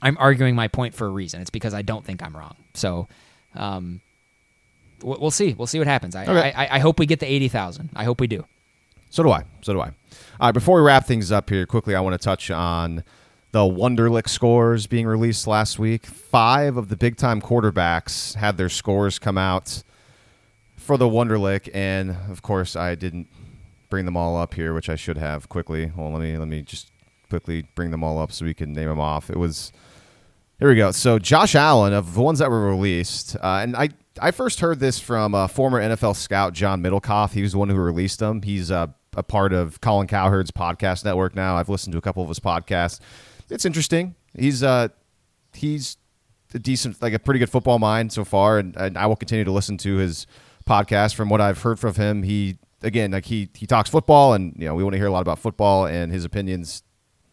I'm 0.00 0.16
arguing 0.18 0.54
my 0.54 0.68
point 0.68 0.94
for 0.94 1.06
a 1.06 1.10
reason. 1.10 1.40
It's 1.40 1.50
because 1.50 1.74
I 1.74 1.82
don't 1.82 2.04
think 2.04 2.22
I'm 2.22 2.36
wrong. 2.36 2.56
So. 2.74 3.08
Um, 3.54 4.00
we'll 5.02 5.30
see. 5.30 5.54
We'll 5.54 5.66
see 5.66 5.78
what 5.78 5.88
happens. 5.88 6.14
I, 6.14 6.24
Okay. 6.24 6.52
I, 6.52 6.76
I 6.76 6.78
hope 6.80 6.98
we 6.98 7.06
get 7.06 7.18
the 7.18 7.26
eighty 7.26 7.48
thousand. 7.48 7.90
I 7.96 8.04
hope 8.04 8.20
we 8.20 8.26
do. 8.26 8.44
So 9.10 9.22
do 9.22 9.30
I. 9.30 9.44
So 9.62 9.72
do 9.72 9.80
I. 9.80 9.86
All 9.86 9.92
right, 10.48 10.52
before 10.52 10.76
we 10.76 10.86
wrap 10.86 11.06
things 11.06 11.32
up 11.32 11.48
here, 11.50 11.66
quickly, 11.66 11.94
I 11.94 12.00
want 12.00 12.14
to 12.14 12.22
touch 12.24 12.50
on 12.50 13.02
the 13.52 13.60
Wonderlic 13.60 14.28
scores 14.28 14.86
being 14.86 15.06
released 15.06 15.46
last 15.46 15.78
week. 15.78 16.06
Five 16.06 16.76
of 16.76 16.88
the 16.88 16.96
big 16.96 17.16
time 17.16 17.40
quarterbacks 17.40 18.34
had 18.34 18.56
their 18.56 18.68
scores 18.68 19.18
come 19.18 19.38
out 19.38 19.82
for 20.76 20.96
the 20.96 21.06
Wonderlic, 21.06 21.68
and 21.74 22.16
of 22.30 22.42
course, 22.42 22.76
I 22.76 22.94
didn't 22.94 23.28
bring 23.90 24.04
them 24.04 24.16
all 24.16 24.36
up 24.36 24.54
here, 24.54 24.74
which 24.74 24.88
I 24.88 24.96
should 24.96 25.16
have 25.16 25.48
quickly. 25.48 25.92
Well, 25.96 26.12
let 26.12 26.22
me 26.22 26.36
let 26.36 26.48
me 26.48 26.62
just 26.62 26.90
quickly 27.28 27.66
bring 27.74 27.90
them 27.90 28.04
all 28.04 28.18
up 28.18 28.32
so 28.32 28.44
we 28.44 28.54
can 28.54 28.72
name 28.72 28.88
them 28.88 29.00
off. 29.00 29.30
It 29.30 29.38
was 29.38 29.72
here 30.58 30.68
we 30.68 30.76
go. 30.76 30.90
So 30.90 31.18
Josh 31.18 31.54
Allen 31.54 31.92
of 31.92 32.14
the 32.14 32.20
ones 32.20 32.40
that 32.40 32.50
were 32.50 32.68
released, 32.68 33.36
uh, 33.36 33.60
and 33.62 33.76
I 33.76 33.90
I 34.20 34.30
first 34.30 34.60
heard 34.60 34.80
this 34.80 34.98
from 34.98 35.34
uh, 35.34 35.46
former 35.46 35.80
NFL 35.80 36.16
scout 36.16 36.52
John 36.52 36.82
Middlekauff. 36.82 37.32
He 37.32 37.42
was 37.42 37.52
the 37.52 37.58
one 37.58 37.68
who 37.68 37.76
released 37.76 38.18
them. 38.18 38.42
He's 38.42 38.70
uh, 38.70 38.88
a 39.16 39.22
part 39.22 39.52
of 39.52 39.80
Colin 39.80 40.06
Cowherd's 40.06 40.50
podcast 40.50 41.04
network 41.04 41.34
now. 41.34 41.56
I've 41.56 41.68
listened 41.68 41.92
to 41.92 41.98
a 41.98 42.02
couple 42.02 42.22
of 42.22 42.28
his 42.28 42.40
podcasts. 42.40 43.00
It's 43.50 43.64
interesting. 43.64 44.14
He's 44.36 44.62
uh 44.62 44.88
he's 45.52 45.96
a 46.54 46.58
decent, 46.58 47.00
like 47.02 47.12
a 47.12 47.18
pretty 47.18 47.38
good 47.38 47.50
football 47.50 47.78
mind 47.78 48.12
so 48.12 48.24
far, 48.24 48.58
and, 48.58 48.74
and 48.76 48.96
I 48.96 49.06
will 49.06 49.16
continue 49.16 49.44
to 49.44 49.52
listen 49.52 49.76
to 49.78 49.96
his 49.96 50.26
podcast. 50.66 51.14
From 51.14 51.28
what 51.28 51.40
I've 51.40 51.62
heard 51.62 51.78
from 51.78 51.94
him, 51.94 52.22
he 52.22 52.58
again 52.82 53.10
like 53.10 53.26
he 53.26 53.48
he 53.54 53.66
talks 53.66 53.90
football, 53.90 54.34
and 54.34 54.54
you 54.56 54.66
know 54.66 54.74
we 54.74 54.82
want 54.82 54.94
to 54.94 54.98
hear 54.98 55.08
a 55.08 55.12
lot 55.12 55.22
about 55.22 55.38
football, 55.38 55.86
and 55.86 56.12
his 56.12 56.24
opinions 56.24 56.82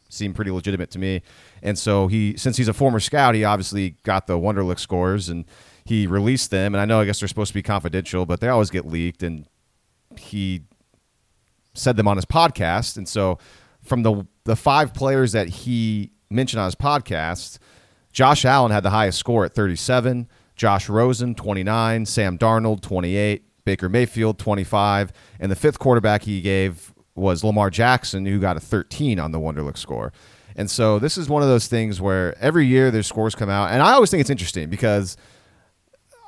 seem 0.10 0.34
pretty 0.34 0.52
legitimate 0.52 0.90
to 0.92 1.00
me. 1.00 1.22
And 1.62 1.78
so 1.78 2.08
he, 2.08 2.38
since 2.38 2.58
he's 2.58 2.68
a 2.68 2.74
former 2.74 3.00
scout, 3.00 3.36
he 3.36 3.44
obviously 3.44 3.98
got 4.04 4.28
the 4.28 4.38
Wonderlic 4.38 4.80
scores 4.80 5.30
and 5.30 5.46
he 5.84 6.08
released 6.08 6.52
them. 6.52 6.74
And 6.74 6.82
I 6.82 6.86
know 6.86 7.02
I 7.02 7.06
guess 7.06 7.20
they're 7.20 7.28
supposed 7.28 7.50
to 7.50 7.54
be 7.54 7.64
confidential, 7.64 8.26
but 8.26 8.40
they 8.40 8.48
always 8.48 8.70
get 8.70 8.88
leaked. 8.88 9.24
And 9.24 9.48
he 10.18 10.62
said 11.74 11.98
them 11.98 12.08
on 12.08 12.18
his 12.18 12.26
podcast. 12.26 12.98
And 12.98 13.08
so 13.08 13.38
from 13.86 14.04
the 14.04 14.28
the 14.44 14.56
five 14.56 14.94
players 14.94 15.32
that 15.32 15.48
he 15.48 16.12
mentioned 16.30 16.60
on 16.60 16.66
his 16.66 16.76
podcast, 16.76 17.58
Josh 18.12 18.46
Allen 18.46 18.72
had 18.72 18.84
the 18.84 18.90
highest 18.92 19.18
score 19.18 19.46
at 19.46 19.54
37, 19.54 20.30
Josh 20.56 20.88
Rosen 20.90 21.36
29, 21.36 22.06
Sam 22.06 22.38
Darnold 22.38 22.82
28, 22.82 23.44
Baker 23.66 23.90
Mayfield 23.90 24.38
25, 24.38 25.12
and 25.40 25.52
the 25.52 25.56
fifth 25.56 25.80
quarterback 25.80 26.24
he 26.24 26.42
gave 26.42 26.94
was 27.16 27.44
Lamar 27.44 27.70
Jackson 27.70 28.26
who 28.26 28.40
got 28.40 28.58
a 28.58 28.60
13 28.60 29.20
on 29.20 29.32
the 29.32 29.40
Wonderlic 29.40 29.78
score. 29.78 30.14
And 30.56 30.70
so 30.70 31.00
this 31.00 31.18
is 31.18 31.28
one 31.28 31.42
of 31.42 31.50
those 31.50 31.68
things 31.68 32.00
where 32.00 32.38
every 32.40 32.66
year 32.66 32.92
their 32.92 33.04
scores 33.04 33.36
come 33.36 33.50
out 33.50 33.72
and 33.72 33.82
I 33.82 33.94
always 33.94 34.12
think 34.12 34.22
it's 34.22 34.30
interesting 34.30 34.70
because 34.70 35.18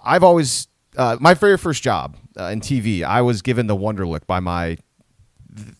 I've 0.04 0.24
always 0.24 0.68
uh, 0.98 1.18
my 1.20 1.34
very 1.34 1.58
first 1.58 1.84
job 1.84 2.18
uh, 2.40 2.46
in 2.46 2.60
TV, 2.60 3.04
I 3.04 3.22
was 3.22 3.42
given 3.42 3.68
the 3.68 3.76
Wonderlic 3.76 4.26
by 4.26 4.40
my 4.40 4.78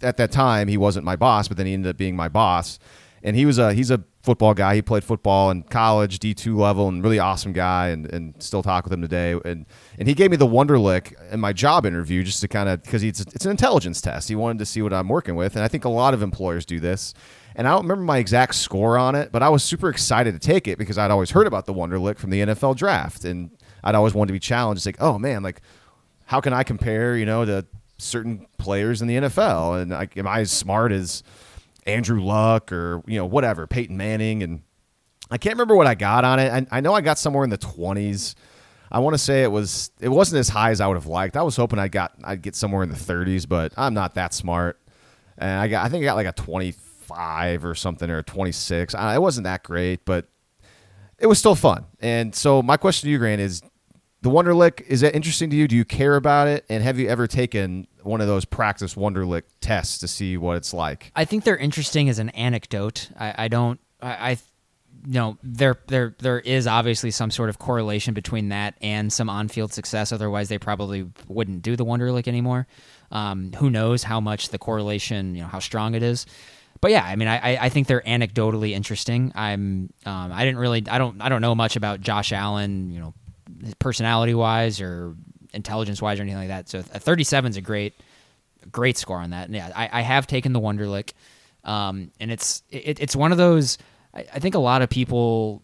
at 0.02 0.18
that 0.18 0.32
time 0.32 0.68
he 0.68 0.78
wasn't 0.78 1.06
my 1.06 1.16
boss, 1.16 1.48
but 1.48 1.58
then 1.58 1.66
he 1.66 1.74
ended 1.74 1.90
up 1.90 1.98
being 1.98 2.16
my 2.16 2.30
boss. 2.30 2.80
And 3.24 3.36
he 3.36 3.46
was 3.46 3.58
a 3.58 3.74
he's 3.74 3.92
a 3.92 4.04
football 4.22 4.54
guy. 4.54 4.76
He 4.76 4.82
played 4.82 5.04
football 5.04 5.50
in 5.50 5.64
college, 5.64 6.20
D 6.20 6.34
two 6.34 6.56
level, 6.58 6.88
and 6.88 7.04
really 7.04 7.18
awesome 7.18 7.52
guy. 7.52 7.88
And, 7.88 8.06
and 8.14 8.42
still 8.42 8.62
talk 8.62 8.84
with 8.84 8.94
him 8.94 9.02
today. 9.02 9.32
And 9.44 9.66
and 9.98 10.08
he 10.08 10.14
gave 10.14 10.30
me 10.30 10.38
the 10.38 10.48
Wonderlic 10.48 11.14
in 11.32 11.40
my 11.40 11.52
job 11.52 11.86
interview 11.86 12.24
just 12.24 12.42
to 12.42 12.48
kind 12.48 12.70
of 12.70 12.84
because 12.84 13.04
it's 13.04 13.22
it's 13.22 13.46
an 13.46 13.52
intelligence 13.52 14.02
test. 14.02 14.30
He 14.30 14.36
wanted 14.36 14.60
to 14.60 14.66
see 14.66 14.82
what 14.82 14.94
I'm 14.94 15.08
working 15.08 15.36
with, 15.36 15.56
and 15.56 15.64
I 15.64 15.68
think 15.68 15.84
a 15.84 15.90
lot 15.90 16.14
of 16.14 16.22
employers 16.22 16.66
do 16.66 16.80
this. 16.80 17.14
And 17.56 17.68
I 17.68 17.72
don't 17.72 17.82
remember 17.82 18.04
my 18.04 18.20
exact 18.20 18.54
score 18.54 19.00
on 19.00 19.16
it, 19.16 19.32
but 19.32 19.42
I 19.42 19.50
was 19.50 19.64
super 19.64 19.90
excited 19.90 20.34
to 20.34 20.40
take 20.40 20.68
it 20.68 20.78
because 20.78 21.00
I'd 21.00 21.10
always 21.10 21.32
heard 21.32 21.48
about 21.48 21.66
the 21.66 21.74
Wonderlic 21.74 22.20
from 22.20 22.30
the 22.30 22.42
NFL 22.42 22.76
draft, 22.76 23.26
and 23.26 23.50
I'd 23.84 23.96
always 23.96 24.14
wanted 24.14 24.28
to 24.28 24.34
be 24.34 24.40
challenged. 24.40 24.82
It's 24.82 24.86
like, 24.86 25.02
oh 25.02 25.18
man, 25.18 25.42
like 25.42 25.62
how 26.26 26.42
can 26.42 26.54
I 26.54 26.64
compare, 26.64 27.18
you 27.18 27.26
know, 27.26 27.46
to 27.46 27.66
certain 27.98 28.48
players 28.58 29.02
in 29.02 29.08
the 29.08 29.16
NFL? 29.16 29.82
And 29.82 29.92
like, 29.92 30.18
am 30.18 30.28
I 30.28 30.40
as 30.42 30.52
smart 30.52 30.92
as 30.92 31.24
Andrew 31.86 32.22
Luck 32.22 32.72
or 32.72 33.02
you 33.08 33.18
know 33.18 33.26
whatever 33.26 33.68
Peyton 33.68 33.98
Manning? 33.98 34.44
And 34.44 34.62
I 35.30 35.38
can't 35.38 35.56
remember 35.56 35.76
what 35.76 35.88
I 35.88 35.96
got 35.96 36.24
on 36.24 36.40
it. 36.40 36.52
I, 36.52 36.78
I 36.78 36.82
know 36.82 36.94
I 36.94 37.02
got 37.02 37.20
somewhere 37.20 37.44
in 37.44 37.50
the 37.50 37.58
twenties. 37.58 38.36
I 38.92 39.00
want 39.00 39.14
to 39.14 39.18
say 39.18 39.44
it 39.44 39.52
was 39.52 39.92
it 40.00 40.10
wasn't 40.10 40.40
as 40.40 40.50
high 40.50 40.72
as 40.72 40.82
I 40.82 40.88
would 40.88 40.96
have 40.96 41.08
liked. 41.08 41.36
I 41.36 41.42
was 41.44 41.56
hoping 41.56 41.80
I 41.80 41.88
got 41.88 42.14
I'd 42.24 42.42
get 42.42 42.56
somewhere 42.56 42.84
in 42.84 42.90
the 42.90 42.96
30s, 42.96 43.48
but 43.48 43.74
I'm 43.78 43.94
not 43.94 44.16
that 44.16 44.34
smart. 44.34 44.80
And 45.38 45.60
I 45.60 45.68
got 45.68 45.86
I 45.86 45.90
think 45.90 46.04
I 46.04 46.06
got 46.06 46.16
like 46.16 46.28
a 46.28 46.32
25 46.32 47.66
or 47.66 47.76
something 47.76 48.10
or 48.10 48.20
a 48.20 48.24
26. 48.24 48.96
I, 48.96 49.16
it 49.16 49.22
wasn't 49.22 49.44
that 49.46 49.64
great, 49.64 50.06
but 50.06 50.28
it 51.20 51.28
was 51.28 51.40
still 51.40 51.56
fun. 51.56 51.86
And 52.00 52.34
so 52.34 52.62
my 52.62 52.78
question 52.78 53.08
to 53.08 53.12
you, 53.12 53.18
Grant, 53.18 53.42
is 53.42 53.62
the 54.22 54.30
Wonderlic 54.30 54.82
is 54.88 55.02
that 55.02 55.16
interesting 55.16 55.50
to 55.52 55.56
you? 55.56 55.68
Do 55.68 55.76
you 55.76 55.86
care 55.86 56.16
about 56.16 56.48
it? 56.48 56.66
And 56.70 56.84
have 56.84 56.98
you 57.00 57.08
ever 57.08 57.28
taken 57.28 57.88
one 58.04 58.20
of 58.22 58.28
those 58.28 58.46
practice 58.46 58.96
Wonderlic 58.96 59.44
tests 59.62 60.00
to 60.00 60.08
see 60.08 60.38
what 60.38 60.58
it's 60.58 60.74
like? 60.74 61.12
I 61.16 61.26
think 61.26 61.44
they're 61.44 61.58
interesting 61.58 62.10
as 62.10 62.20
an 62.20 62.30
anecdote. 62.30 63.10
I, 63.20 63.34
I 63.38 63.48
don't. 63.48 63.80
I, 64.02 64.08
I, 64.32 64.38
you 65.06 65.14
know, 65.14 65.38
there 65.44 65.78
there 65.88 66.16
there 66.20 66.40
is 66.40 66.66
obviously 66.68 67.12
some 67.12 67.30
sort 67.32 67.50
of 67.50 67.60
correlation 67.60 68.14
between 68.14 68.50
that 68.50 68.76
and 68.82 69.14
some 69.14 69.30
on-field 69.30 69.72
success. 69.72 70.12
Otherwise, 70.12 70.50
they 70.50 70.58
probably 70.58 71.10
wouldn't 71.28 71.62
do 71.62 71.76
the 71.76 71.86
Wonderlic 71.86 72.28
anymore. 72.28 72.68
Um, 73.12 73.54
who 73.54 73.70
knows 73.70 74.04
how 74.04 74.20
much 74.20 74.50
the 74.50 74.58
correlation, 74.58 75.36
you 75.36 75.42
know, 75.44 75.48
how 75.48 75.60
strong 75.60 75.94
it 75.96 76.04
is. 76.04 76.26
But 76.82 76.92
yeah, 76.92 77.04
I 77.06 77.16
mean, 77.16 77.28
I, 77.28 77.38
I- 77.56 77.66
I 77.66 77.70
think 77.70 77.88
they're 77.88 78.02
anecdotally 78.02 78.72
interesting. 78.72 79.32
I'm 79.36 79.92
um, 80.06 80.32
I 80.34 80.44
didn't 80.44 80.60
really 80.60 80.84
I 80.90 80.98
don't 80.98 81.22
I 81.22 81.30
don't 81.30 81.42
know 81.42 81.56
much 81.56 81.76
about 81.76 82.02
Josh 82.02 82.34
Allen, 82.34 82.90
you 82.92 83.00
know, 83.00 83.14
personality 83.80 84.34
wise 84.34 84.82
or 84.82 85.16
intelligence 85.54 86.02
wise 86.02 86.20
or 86.20 86.24
anything 86.24 86.40
like 86.40 86.50
that. 86.50 86.70
So 86.70 86.80
a 86.80 87.00
37 87.00 87.52
is 87.52 87.58
a 87.58 87.62
great 87.62 87.94
great 88.72 88.98
score 88.98 89.18
on 89.18 89.32
that. 89.32 89.46
And 89.46 89.56
yeah, 89.56 89.72
I, 89.76 89.90
I 89.92 90.02
have 90.02 90.28
taken 90.28 90.54
the 90.54 90.60
Wonderlic, 90.60 91.14
um, 91.64 92.12
and 92.20 92.32
it's 92.32 92.64
it, 92.70 93.00
it's 93.00 93.16
one 93.16 93.32
of 93.32 93.38
those. 93.38 93.78
I, 94.14 94.26
I 94.34 94.40
think 94.40 94.56
a 94.56 94.60
lot 94.60 94.82
of 94.82 94.90
people 94.90 95.64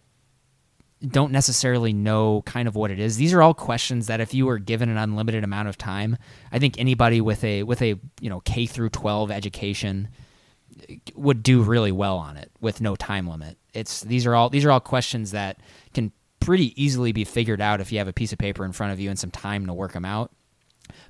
don't 1.06 1.32
necessarily 1.32 1.92
know 1.92 2.42
kind 2.42 2.66
of 2.66 2.76
what 2.76 2.90
it 2.90 2.98
is. 2.98 3.16
These 3.16 3.34
are 3.34 3.42
all 3.42 3.54
questions 3.54 4.06
that 4.06 4.20
if 4.20 4.32
you 4.32 4.46
were 4.46 4.58
given 4.58 4.88
an 4.88 4.96
unlimited 4.96 5.44
amount 5.44 5.68
of 5.68 5.76
time, 5.76 6.16
I 6.50 6.58
think 6.58 6.78
anybody 6.78 7.20
with 7.20 7.44
a 7.44 7.62
with 7.62 7.82
a 7.82 7.98
you 8.20 8.30
know 8.30 8.40
K 8.40 8.66
through 8.66 8.90
12 8.90 9.30
education 9.30 10.08
would 11.14 11.42
do 11.42 11.62
really 11.62 11.92
well 11.92 12.16
on 12.16 12.36
it 12.36 12.50
with 12.60 12.80
no 12.80 12.96
time 12.96 13.28
limit. 13.28 13.58
It's 13.72 14.00
these 14.02 14.26
are 14.26 14.34
all 14.34 14.50
these 14.50 14.64
are 14.64 14.70
all 14.70 14.80
questions 14.80 15.32
that 15.32 15.58
pretty 16.44 16.82
easily 16.82 17.12
be 17.12 17.24
figured 17.24 17.60
out 17.60 17.80
if 17.80 17.90
you 17.92 17.98
have 17.98 18.08
a 18.08 18.12
piece 18.12 18.32
of 18.32 18.38
paper 18.38 18.64
in 18.64 18.72
front 18.72 18.92
of 18.92 19.00
you 19.00 19.10
and 19.10 19.18
some 19.18 19.30
time 19.30 19.66
to 19.66 19.74
work 19.74 19.92
them 19.92 20.04
out. 20.04 20.30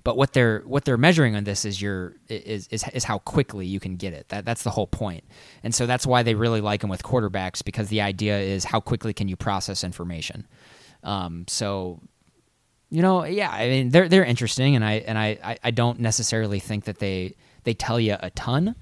But 0.05 0.17
what 0.17 0.33
they're 0.33 0.61
what 0.61 0.85
they're 0.85 0.97
measuring 0.97 1.35
on 1.35 1.45
this 1.45 1.65
is 1.65 1.83
your 1.83 2.15
is 2.29 2.69
is, 2.69 2.85
is 2.93 3.05
how 3.05 3.19
quickly 3.19 3.67
you 3.67 3.81
can 3.81 3.97
get 3.97 4.15
it. 4.15 4.29
That 4.29 4.45
that's 4.45 4.63
the 4.63 4.71
whole 4.71 4.87
point. 4.87 5.25
And 5.65 5.75
so 5.75 5.87
that's 5.87 6.07
why 6.07 6.23
they 6.23 6.35
really 6.35 6.61
like 6.61 6.81
them 6.81 6.91
with 6.91 7.03
quarterbacks 7.03 7.65
because 7.65 7.89
the 7.89 8.01
idea 8.01 8.39
is 8.39 8.65
how 8.65 8.81
quickly 8.81 9.13
can 9.13 9.27
you 9.27 9.37
process 9.37 9.83
information. 9.83 10.47
Um, 11.03 11.45
so 11.49 12.01
you 12.91 13.03
know, 13.03 13.25
yeah, 13.25 13.51
I 13.51 13.69
mean 13.69 13.91
they're 13.91 14.09
they're 14.09 14.25
interesting, 14.25 14.77
and 14.77 14.85
I 14.85 14.93
and 14.95 15.19
I, 15.19 15.59
I, 15.63 15.71
don't 15.73 15.99
necessarily 15.99 16.61
think 16.61 16.85
that 16.85 17.01
they 17.01 17.35
they 17.65 17.75
tell 17.75 17.99
you 17.99 18.17
a 18.21 18.31
ton, 18.31 18.77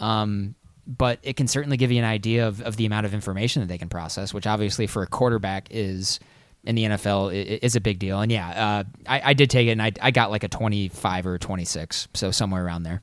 um, 0.00 0.56
but 0.86 1.18
it 1.22 1.36
can 1.36 1.48
certainly 1.48 1.76
give 1.76 1.90
you 1.90 1.98
an 1.98 2.04
idea 2.04 2.46
of, 2.46 2.60
of 2.62 2.76
the 2.76 2.86
amount 2.86 3.06
of 3.06 3.14
information 3.14 3.60
that 3.60 3.66
they 3.66 3.78
can 3.78 3.88
process, 3.88 4.34
which 4.34 4.46
obviously 4.46 4.86
for 4.86 5.02
a 5.02 5.06
quarterback 5.06 5.68
is 5.70 6.20
in 6.64 6.74
the 6.74 6.84
NFL 6.84 7.32
is 7.32 7.76
a 7.76 7.80
big 7.80 7.98
deal. 7.98 8.20
And 8.20 8.32
yeah, 8.32 8.48
uh, 8.48 8.84
I, 9.06 9.30
I 9.30 9.34
did 9.34 9.50
take 9.50 9.68
it, 9.68 9.72
and 9.72 9.82
I 9.82 9.92
I 10.00 10.10
got 10.10 10.30
like 10.30 10.44
a 10.44 10.48
twenty 10.48 10.88
five 10.88 11.26
or 11.26 11.38
twenty 11.38 11.64
six, 11.64 12.08
so 12.14 12.30
somewhere 12.30 12.64
around 12.64 12.84
there. 12.84 13.02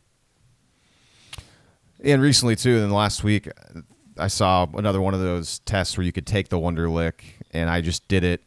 And 2.04 2.22
recently 2.22 2.56
too, 2.56 2.78
in 2.78 2.90
the 2.90 2.96
last 2.96 3.24
week, 3.24 3.48
I 4.18 4.28
saw 4.28 4.68
another 4.74 5.00
one 5.02 5.14
of 5.14 5.20
those 5.20 5.60
tests 5.60 5.98
where 5.98 6.04
you 6.06 6.12
could 6.12 6.26
take 6.26 6.50
the 6.50 6.58
Wonderlic, 6.58 7.22
and 7.52 7.70
I 7.70 7.82
just 7.82 8.08
did 8.08 8.24
it 8.24 8.42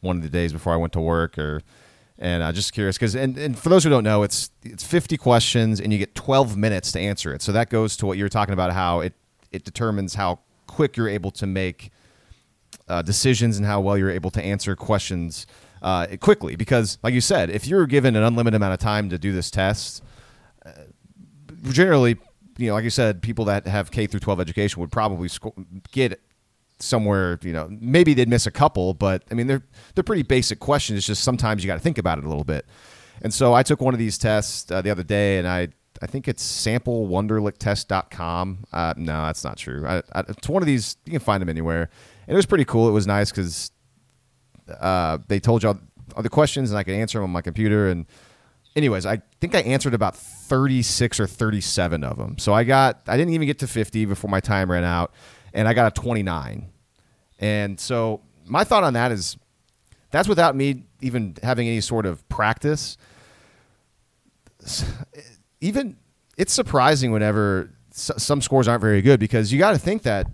one 0.00 0.16
of 0.16 0.22
the 0.22 0.28
days 0.28 0.52
before 0.52 0.72
I 0.72 0.76
went 0.76 0.92
to 0.92 1.00
work, 1.00 1.38
or 1.38 1.62
and 2.18 2.42
I'm 2.42 2.50
uh, 2.50 2.52
just 2.52 2.72
curious 2.72 2.96
because 2.96 3.16
and, 3.16 3.36
and 3.36 3.58
for 3.58 3.68
those 3.68 3.84
who 3.84 3.90
don't 3.90 4.04
know, 4.04 4.22
it's 4.22 4.50
it's 4.62 4.84
50 4.84 5.16
questions 5.16 5.80
and 5.80 5.92
you 5.92 5.98
get 5.98 6.14
12 6.14 6.56
minutes 6.56 6.92
to 6.92 7.00
answer 7.00 7.34
it. 7.34 7.42
So 7.42 7.52
that 7.52 7.70
goes 7.70 7.96
to 7.98 8.06
what 8.06 8.18
you 8.18 8.24
were 8.24 8.28
talking 8.28 8.52
about, 8.52 8.72
how 8.72 9.00
it 9.00 9.14
it 9.50 9.64
determines 9.64 10.14
how 10.14 10.40
quick 10.66 10.96
you're 10.96 11.08
able 11.08 11.30
to 11.32 11.46
make 11.46 11.90
uh, 12.88 13.02
decisions 13.02 13.56
and 13.56 13.66
how 13.66 13.80
well 13.80 13.96
you're 13.96 14.10
able 14.10 14.30
to 14.30 14.42
answer 14.42 14.76
questions 14.76 15.46
uh, 15.82 16.06
quickly 16.20 16.56
because, 16.56 16.98
like 17.02 17.14
you 17.14 17.20
said, 17.20 17.50
if 17.50 17.66
you're 17.66 17.86
given 17.86 18.16
an 18.16 18.22
unlimited 18.22 18.56
amount 18.56 18.72
of 18.72 18.80
time 18.80 19.10
to 19.10 19.18
do 19.18 19.32
this 19.32 19.50
test, 19.50 20.02
uh, 20.64 20.70
generally, 21.70 22.16
you 22.56 22.68
know, 22.68 22.74
like 22.74 22.84
you 22.84 22.90
said, 22.90 23.22
people 23.22 23.44
that 23.46 23.66
have 23.66 23.90
K 23.90 24.06
through 24.06 24.20
12 24.20 24.40
education 24.40 24.80
would 24.80 24.92
probably 24.92 25.28
sco- 25.28 25.54
get 25.92 26.20
somewhere. 26.80 27.38
You 27.42 27.52
know, 27.52 27.68
maybe 27.70 28.14
they'd 28.14 28.28
miss 28.28 28.46
a 28.46 28.50
couple, 28.50 28.94
but 28.94 29.22
I 29.30 29.34
mean, 29.34 29.46
they're 29.46 29.62
they're 29.94 30.04
pretty 30.04 30.22
basic 30.22 30.60
questions. 30.60 30.98
It's 30.98 31.06
just 31.06 31.24
sometimes 31.24 31.62
you 31.62 31.68
got 31.68 31.74
to 31.74 31.80
think 31.80 31.98
about 31.98 32.16
it 32.18 32.24
a 32.24 32.28
little 32.28 32.44
bit. 32.44 32.64
And 33.22 33.32
so 33.32 33.54
I 33.54 33.62
took 33.62 33.80
one 33.80 33.94
of 33.94 33.98
these 33.98 34.18
tests 34.18 34.70
uh, 34.70 34.82
the 34.82 34.90
other 34.90 35.04
day, 35.04 35.38
and 35.38 35.48
I 35.48 35.68
I 36.02 36.06
think 36.06 36.28
it's 36.28 36.44
samplewonderlicktest.com. 36.44 38.64
Uh, 38.72 38.94
no, 38.96 39.26
that's 39.26 39.44
not 39.44 39.56
true. 39.56 39.86
I, 39.86 39.98
I, 40.12 40.24
it's 40.28 40.48
one 40.48 40.62
of 40.62 40.66
these. 40.66 40.96
You 41.04 41.12
can 41.12 41.20
find 41.20 41.40
them 41.40 41.48
anywhere. 41.48 41.88
And 42.26 42.34
it 42.34 42.36
was 42.36 42.46
pretty 42.46 42.64
cool. 42.64 42.88
It 42.88 42.92
was 42.92 43.06
nice 43.06 43.30
because 43.30 43.70
uh, 44.80 45.18
they 45.28 45.38
told 45.40 45.62
you 45.62 45.68
all, 45.70 45.78
all 46.16 46.22
the 46.22 46.30
questions, 46.30 46.70
and 46.70 46.78
I 46.78 46.82
could 46.82 46.94
answer 46.94 47.18
them 47.18 47.24
on 47.24 47.30
my 47.30 47.42
computer. 47.42 47.88
And 47.88 48.06
anyways, 48.76 49.06
I 49.06 49.22
think 49.40 49.54
I 49.54 49.60
answered 49.60 49.94
about 49.94 50.16
36 50.16 51.20
or 51.20 51.26
37 51.26 52.04
of 52.04 52.18
them. 52.18 52.38
So 52.38 52.52
I 52.52 52.64
got 52.64 53.00
I 53.06 53.16
didn't 53.16 53.32
even 53.34 53.46
get 53.46 53.58
to 53.60 53.66
50 53.66 54.04
before 54.06 54.30
my 54.30 54.40
time 54.40 54.70
ran 54.70 54.84
out, 54.84 55.12
and 55.54 55.66
I 55.66 55.72
got 55.72 55.96
a 55.96 56.00
29. 56.00 56.70
And 57.38 57.80
so 57.80 58.20
my 58.44 58.64
thought 58.64 58.84
on 58.84 58.92
that 58.94 59.12
is 59.12 59.38
that's 60.10 60.28
without 60.28 60.54
me 60.54 60.84
even 61.00 61.36
having 61.42 61.66
any 61.66 61.80
sort 61.80 62.06
of 62.06 62.28
practice. 62.28 62.96
Even 65.60 65.96
it's 66.36 66.52
surprising 66.52 67.10
whenever 67.10 67.70
some 67.90 68.42
scores 68.42 68.68
aren't 68.68 68.82
very 68.82 69.00
good 69.00 69.18
because 69.18 69.50
you 69.50 69.58
got 69.58 69.70
to 69.70 69.78
think 69.78 70.02
that 70.02 70.26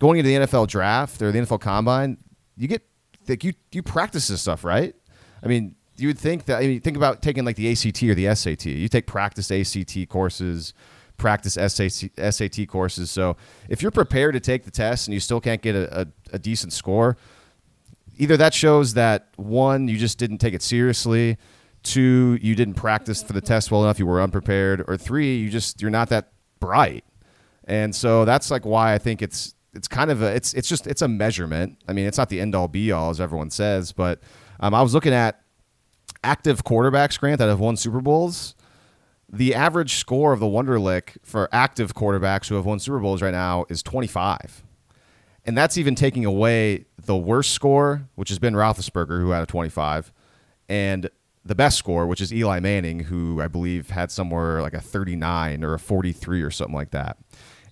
going 0.00 0.18
into 0.18 0.28
the 0.28 0.46
NFL 0.46 0.66
draft 0.66 1.22
or 1.22 1.30
the 1.30 1.38
NFL 1.38 1.60
combine, 1.60 2.16
you 2.56 2.66
get 2.66 2.82
like 3.28 3.44
you 3.44 3.52
you 3.70 3.82
practice 3.82 4.26
this 4.28 4.40
stuff, 4.40 4.64
right? 4.64 4.94
I 5.42 5.46
mean, 5.46 5.76
you 5.98 6.08
would 6.08 6.18
think 6.18 6.46
that 6.46 6.58
I 6.58 6.66
mean, 6.66 6.80
think 6.80 6.96
about 6.96 7.22
taking 7.22 7.44
like 7.44 7.56
the 7.56 7.70
ACT 7.70 8.02
or 8.04 8.14
the 8.14 8.34
SAT. 8.34 8.66
You 8.66 8.88
take 8.88 9.06
practice 9.06 9.50
ACT 9.50 10.08
courses, 10.08 10.74
practice 11.16 11.54
SAT 11.54 12.10
SAT 12.32 12.68
courses. 12.68 13.10
So 13.10 13.36
if 13.68 13.82
you're 13.82 13.90
prepared 13.90 14.34
to 14.34 14.40
take 14.40 14.64
the 14.64 14.70
test 14.70 15.06
and 15.06 15.14
you 15.14 15.20
still 15.20 15.40
can't 15.40 15.62
get 15.62 15.74
a, 15.74 16.02
a, 16.02 16.06
a 16.34 16.38
decent 16.38 16.72
score, 16.72 17.16
either 18.16 18.36
that 18.36 18.54
shows 18.54 18.94
that 18.94 19.28
one, 19.36 19.88
you 19.88 19.96
just 19.96 20.18
didn't 20.18 20.38
take 20.38 20.54
it 20.54 20.62
seriously, 20.62 21.36
two, 21.82 22.38
you 22.42 22.54
didn't 22.54 22.74
practice 22.74 23.22
for 23.22 23.32
the 23.32 23.40
test 23.40 23.70
well 23.70 23.84
enough, 23.84 23.98
you 23.98 24.06
were 24.06 24.20
unprepared, 24.20 24.84
or 24.88 24.96
three, 24.96 25.36
you 25.36 25.50
just 25.50 25.80
you're 25.80 25.90
not 25.90 26.08
that 26.08 26.32
bright. 26.60 27.04
And 27.64 27.94
so 27.94 28.24
that's 28.24 28.50
like 28.50 28.64
why 28.64 28.94
I 28.94 28.98
think 28.98 29.22
it's 29.22 29.54
it's 29.74 29.88
kind 29.88 30.10
of 30.10 30.22
a 30.22 30.34
it's 30.34 30.54
it's 30.54 30.68
just 30.68 30.86
it's 30.86 31.02
a 31.02 31.08
measurement. 31.08 31.78
I 31.88 31.92
mean, 31.92 32.06
it's 32.06 32.18
not 32.18 32.28
the 32.28 32.40
end 32.40 32.54
all 32.54 32.68
be 32.68 32.92
all 32.92 33.10
as 33.10 33.20
everyone 33.20 33.50
says, 33.50 33.92
but 33.92 34.20
um, 34.60 34.74
I 34.74 34.82
was 34.82 34.94
looking 34.94 35.12
at 35.12 35.40
active 36.24 36.64
quarterbacks, 36.64 37.18
Grant, 37.18 37.38
that 37.38 37.48
have 37.48 37.60
won 37.60 37.76
Super 37.76 38.00
Bowls. 38.00 38.55
The 39.36 39.54
average 39.54 39.96
score 39.96 40.32
of 40.32 40.40
the 40.40 40.46
Wonderlic 40.46 41.18
for 41.22 41.50
active 41.52 41.94
quarterbacks 41.94 42.48
who 42.48 42.54
have 42.54 42.64
won 42.64 42.78
Super 42.78 42.98
Bowls 42.98 43.20
right 43.20 43.32
now 43.32 43.66
is 43.68 43.82
25. 43.82 44.62
And 45.44 45.58
that's 45.58 45.76
even 45.76 45.94
taking 45.94 46.24
away 46.24 46.86
the 46.98 47.14
worst 47.14 47.50
score, 47.50 48.08
which 48.14 48.30
has 48.30 48.38
been 48.38 48.54
Roethlisberger, 48.54 49.20
who 49.20 49.30
had 49.30 49.42
a 49.42 49.46
25, 49.46 50.10
and 50.70 51.10
the 51.44 51.54
best 51.54 51.76
score, 51.76 52.06
which 52.06 52.22
is 52.22 52.32
Eli 52.32 52.60
Manning, 52.60 53.00
who 53.00 53.42
I 53.42 53.46
believe 53.46 53.90
had 53.90 54.10
somewhere 54.10 54.62
like 54.62 54.72
a 54.72 54.80
39 54.80 55.62
or 55.62 55.74
a 55.74 55.78
43 55.78 56.40
or 56.40 56.50
something 56.50 56.74
like 56.74 56.92
that. 56.92 57.18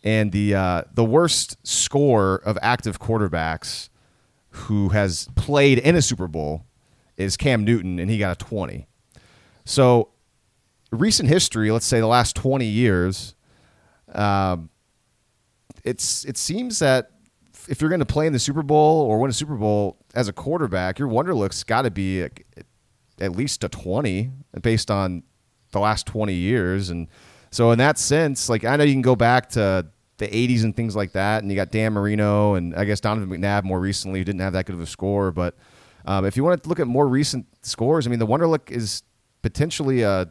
And 0.02 0.32
the 0.32 0.54
uh, 0.54 0.82
the 0.92 1.04
worst 1.04 1.56
score 1.66 2.42
of 2.44 2.58
active 2.60 3.00
quarterbacks 3.00 3.88
who 4.50 4.90
has 4.90 5.30
played 5.34 5.78
in 5.78 5.96
a 5.96 6.02
Super 6.02 6.28
Bowl 6.28 6.66
is 7.16 7.38
Cam 7.38 7.64
Newton, 7.64 7.98
and 7.98 8.10
he 8.10 8.18
got 8.18 8.40
a 8.40 8.44
20. 8.44 8.86
So, 9.64 10.10
recent 10.94 11.28
history, 11.28 11.70
let's 11.70 11.86
say 11.86 12.00
the 12.00 12.06
last 12.06 12.36
20 12.36 12.64
years, 12.64 13.34
um, 14.12 14.70
it's 15.84 16.24
it 16.24 16.36
seems 16.36 16.78
that 16.78 17.10
if 17.68 17.80
you're 17.80 17.90
going 17.90 18.00
to 18.00 18.06
play 18.06 18.26
in 18.26 18.32
the 18.32 18.38
Super 18.38 18.62
Bowl 18.62 19.02
or 19.02 19.18
win 19.18 19.30
a 19.30 19.34
Super 19.34 19.56
Bowl 19.56 19.98
as 20.14 20.28
a 20.28 20.32
quarterback, 20.32 20.98
your 20.98 21.08
Wonderlic's 21.08 21.64
got 21.64 21.82
to 21.82 21.90
be 21.90 22.22
a, 22.22 22.30
at 23.20 23.32
least 23.32 23.64
a 23.64 23.68
20 23.68 24.30
based 24.60 24.90
on 24.90 25.22
the 25.72 25.80
last 25.80 26.06
20 26.06 26.32
years. 26.32 26.90
And 26.90 27.08
so, 27.50 27.70
in 27.70 27.78
that 27.78 27.98
sense, 27.98 28.48
like 28.48 28.64
I 28.64 28.76
know 28.76 28.84
you 28.84 28.92
can 28.92 29.02
go 29.02 29.16
back 29.16 29.50
to 29.50 29.86
the 30.18 30.28
80s 30.28 30.64
and 30.64 30.76
things 30.76 30.94
like 30.94 31.12
that, 31.12 31.42
and 31.42 31.50
you 31.50 31.56
got 31.56 31.70
Dan 31.70 31.92
Marino 31.92 32.54
and 32.54 32.74
I 32.74 32.84
guess 32.84 33.00
Donovan 33.00 33.28
McNabb 33.28 33.64
more 33.64 33.80
recently 33.80 34.20
who 34.20 34.24
didn't 34.24 34.40
have 34.40 34.52
that 34.52 34.66
good 34.66 34.74
of 34.74 34.80
a 34.80 34.86
score. 34.86 35.32
But 35.32 35.56
um, 36.04 36.24
if 36.24 36.36
you 36.36 36.44
want 36.44 36.62
to 36.62 36.68
look 36.68 36.80
at 36.80 36.86
more 36.86 37.08
recent 37.08 37.46
scores, 37.62 38.06
I 38.06 38.10
mean, 38.10 38.18
the 38.18 38.26
Wonderlick 38.26 38.70
is 38.70 39.02
potentially 39.42 40.02
a 40.02 40.30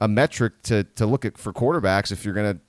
a 0.00 0.08
metric 0.08 0.62
to 0.62 0.84
to 0.84 1.06
look 1.06 1.24
at 1.24 1.38
for 1.38 1.52
quarterbacks 1.52 2.10
if 2.10 2.24
you're 2.24 2.34
going 2.34 2.54
to 2.54 2.60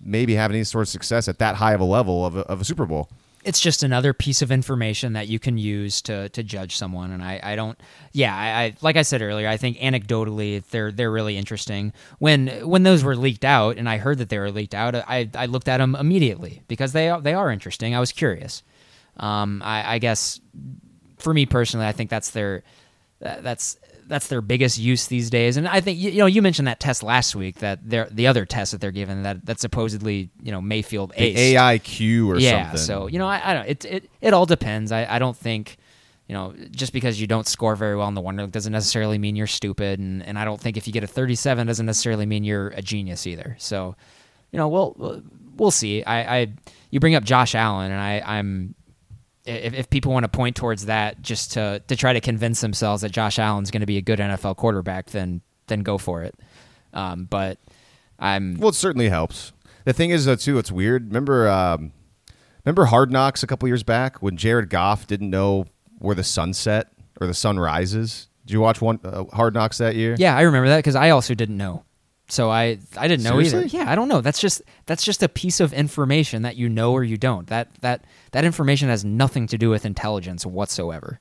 maybe 0.00 0.34
have 0.34 0.50
any 0.50 0.64
sort 0.64 0.82
of 0.82 0.88
success 0.88 1.28
at 1.28 1.38
that 1.38 1.56
high 1.56 1.72
of 1.72 1.80
a 1.80 1.84
level 1.84 2.26
of 2.26 2.36
a, 2.36 2.40
of 2.40 2.60
a 2.60 2.64
Super 2.64 2.84
Bowl. 2.84 3.08
It's 3.44 3.60
just 3.60 3.82
another 3.82 4.14
piece 4.14 4.40
of 4.40 4.50
information 4.50 5.12
that 5.12 5.28
you 5.28 5.38
can 5.38 5.58
use 5.58 6.00
to 6.02 6.30
to 6.30 6.42
judge 6.42 6.76
someone, 6.76 7.10
and 7.10 7.22
I, 7.22 7.40
I 7.42 7.56
don't, 7.56 7.78
yeah, 8.12 8.34
I, 8.34 8.62
I 8.62 8.74
like 8.80 8.96
I 8.96 9.02
said 9.02 9.20
earlier, 9.20 9.48
I 9.48 9.58
think 9.58 9.76
anecdotally 9.78 10.64
they're 10.70 10.90
they're 10.90 11.12
really 11.12 11.36
interesting. 11.36 11.92
When 12.18 12.48
when 12.66 12.84
those 12.84 13.04
were 13.04 13.14
leaked 13.14 13.44
out, 13.44 13.76
and 13.76 13.86
I 13.86 13.98
heard 13.98 14.16
that 14.16 14.30
they 14.30 14.38
were 14.38 14.50
leaked 14.50 14.74
out, 14.74 14.94
I 14.94 15.28
I 15.34 15.44
looked 15.44 15.68
at 15.68 15.76
them 15.76 15.94
immediately 15.94 16.62
because 16.68 16.92
they 16.92 17.10
are, 17.10 17.20
they 17.20 17.34
are 17.34 17.50
interesting. 17.50 17.94
I 17.94 18.00
was 18.00 18.12
curious. 18.12 18.62
Um, 19.18 19.60
I, 19.62 19.94
I 19.94 19.98
guess 19.98 20.40
for 21.18 21.34
me 21.34 21.44
personally, 21.44 21.86
I 21.86 21.92
think 21.92 22.08
that's 22.08 22.30
their 22.30 22.62
that's 23.20 23.76
that's 24.14 24.28
their 24.28 24.40
biggest 24.40 24.78
use 24.78 25.08
these 25.08 25.28
days. 25.28 25.56
And 25.56 25.66
I 25.66 25.80
think 25.80 25.98
you, 25.98 26.08
you 26.08 26.18
know 26.18 26.26
you 26.26 26.40
mentioned 26.40 26.68
that 26.68 26.78
test 26.78 27.02
last 27.02 27.34
week 27.34 27.58
that 27.58 27.80
they're 27.82 28.08
the 28.12 28.28
other 28.28 28.46
test 28.46 28.70
that 28.70 28.80
they're 28.80 28.92
given 28.92 29.24
that 29.24 29.44
that 29.46 29.58
supposedly 29.58 30.30
you 30.40 30.52
know 30.52 30.60
Mayfield 30.60 31.12
The 31.18 31.34
aced. 31.34 31.54
AIQ 31.54 32.28
or 32.28 32.38
yeah. 32.38 32.62
something. 32.62 32.78
So 32.78 33.08
you 33.08 33.18
know 33.18 33.26
I, 33.26 33.50
I 33.50 33.54
don't 33.54 33.66
it 33.66 33.84
it 33.84 34.10
it 34.20 34.32
all 34.32 34.46
depends. 34.46 34.92
I 34.92 35.04
I 35.04 35.18
don't 35.18 35.36
think. 35.36 35.78
You 36.26 36.34
know, 36.34 36.54
just 36.70 36.94
because 36.94 37.20
you 37.20 37.26
don't 37.26 37.46
score 37.46 37.76
very 37.76 37.96
well 37.96 38.08
in 38.08 38.14
the 38.14 38.22
Wonderlic 38.22 38.50
doesn't 38.50 38.72
necessarily 38.72 39.18
mean 39.18 39.36
you're 39.36 39.46
stupid, 39.46 40.00
and, 40.00 40.22
and 40.22 40.38
I 40.38 40.46
don't 40.46 40.58
think 40.58 40.78
if 40.78 40.86
you 40.86 40.92
get 40.94 41.04
a 41.04 41.06
37 41.06 41.66
doesn't 41.66 41.84
necessarily 41.84 42.24
mean 42.24 42.44
you're 42.44 42.68
a 42.68 42.80
genius 42.80 43.26
either. 43.26 43.56
So, 43.58 43.94
you 44.50 44.56
know, 44.56 44.68
we'll, 44.68 45.22
we'll 45.58 45.70
see. 45.70 46.02
I, 46.02 46.38
I 46.38 46.52
you 46.88 46.98
bring 46.98 47.14
up 47.14 47.24
Josh 47.24 47.54
Allen, 47.54 47.92
and 47.92 48.00
I 48.00 48.22
I'm 48.24 48.74
if, 49.44 49.74
if 49.74 49.90
people 49.90 50.12
want 50.12 50.24
to 50.24 50.28
point 50.28 50.56
towards 50.56 50.86
that 50.86 51.20
just 51.22 51.52
to 51.52 51.82
to 51.86 51.96
try 51.96 52.12
to 52.12 52.20
convince 52.20 52.60
themselves 52.60 53.02
that 53.02 53.12
Josh 53.12 53.38
Allen's 53.38 53.70
going 53.70 53.80
to 53.80 53.86
be 53.86 53.98
a 53.98 54.02
good 54.02 54.18
NFL 54.18 54.56
quarterback, 54.56 55.10
then 55.10 55.42
then 55.66 55.80
go 55.80 55.98
for 55.98 56.22
it. 56.22 56.34
Um, 56.92 57.24
but 57.24 57.58
I'm 58.18 58.56
Well, 58.58 58.70
it 58.70 58.74
certainly 58.74 59.08
helps. 59.08 59.52
The 59.84 59.92
thing 59.92 60.10
is, 60.10 60.24
though, 60.24 60.36
too, 60.36 60.58
it's 60.58 60.72
weird. 60.72 61.08
Remember, 61.08 61.48
um, 61.48 61.92
remember 62.64 62.86
Hard 62.86 63.12
Knocks 63.12 63.42
a 63.42 63.46
couple 63.46 63.68
years 63.68 63.82
back 63.82 64.22
when 64.22 64.36
Jared 64.36 64.70
Goff 64.70 65.06
didn't 65.06 65.28
know 65.28 65.66
where 65.98 66.14
the 66.14 66.24
sun 66.24 66.54
set 66.54 66.88
or 67.20 67.26
the 67.26 67.34
sun 67.34 67.58
rises. 67.58 68.28
Did 68.46 68.54
you 68.54 68.60
watch 68.60 68.80
one 68.80 69.00
uh, 69.04 69.24
Hard 69.32 69.54
Knocks 69.54 69.78
that 69.78 69.94
year? 69.94 70.16
yeah, 70.18 70.36
I 70.36 70.42
remember 70.42 70.68
that 70.68 70.78
because 70.78 70.96
I 70.96 71.10
also 71.10 71.34
didn't 71.34 71.56
know. 71.56 71.84
So 72.28 72.50
I 72.50 72.78
I 72.96 73.06
didn't 73.06 73.22
know 73.22 73.38
either. 73.40 73.64
Yeah, 73.66 73.90
I 73.90 73.94
don't 73.94 74.08
know. 74.08 74.22
That's 74.22 74.40
just 74.40 74.62
that's 74.86 75.04
just 75.04 75.22
a 75.22 75.28
piece 75.28 75.60
of 75.60 75.74
information 75.74 76.42
that 76.42 76.56
you 76.56 76.70
know 76.70 76.92
or 76.92 77.04
you 77.04 77.18
don't. 77.18 77.46
That 77.48 77.68
that 77.82 78.04
that 78.34 78.44
information 78.44 78.88
has 78.88 79.04
nothing 79.04 79.46
to 79.46 79.56
do 79.56 79.70
with 79.70 79.86
intelligence 79.86 80.44
whatsoever. 80.44 81.20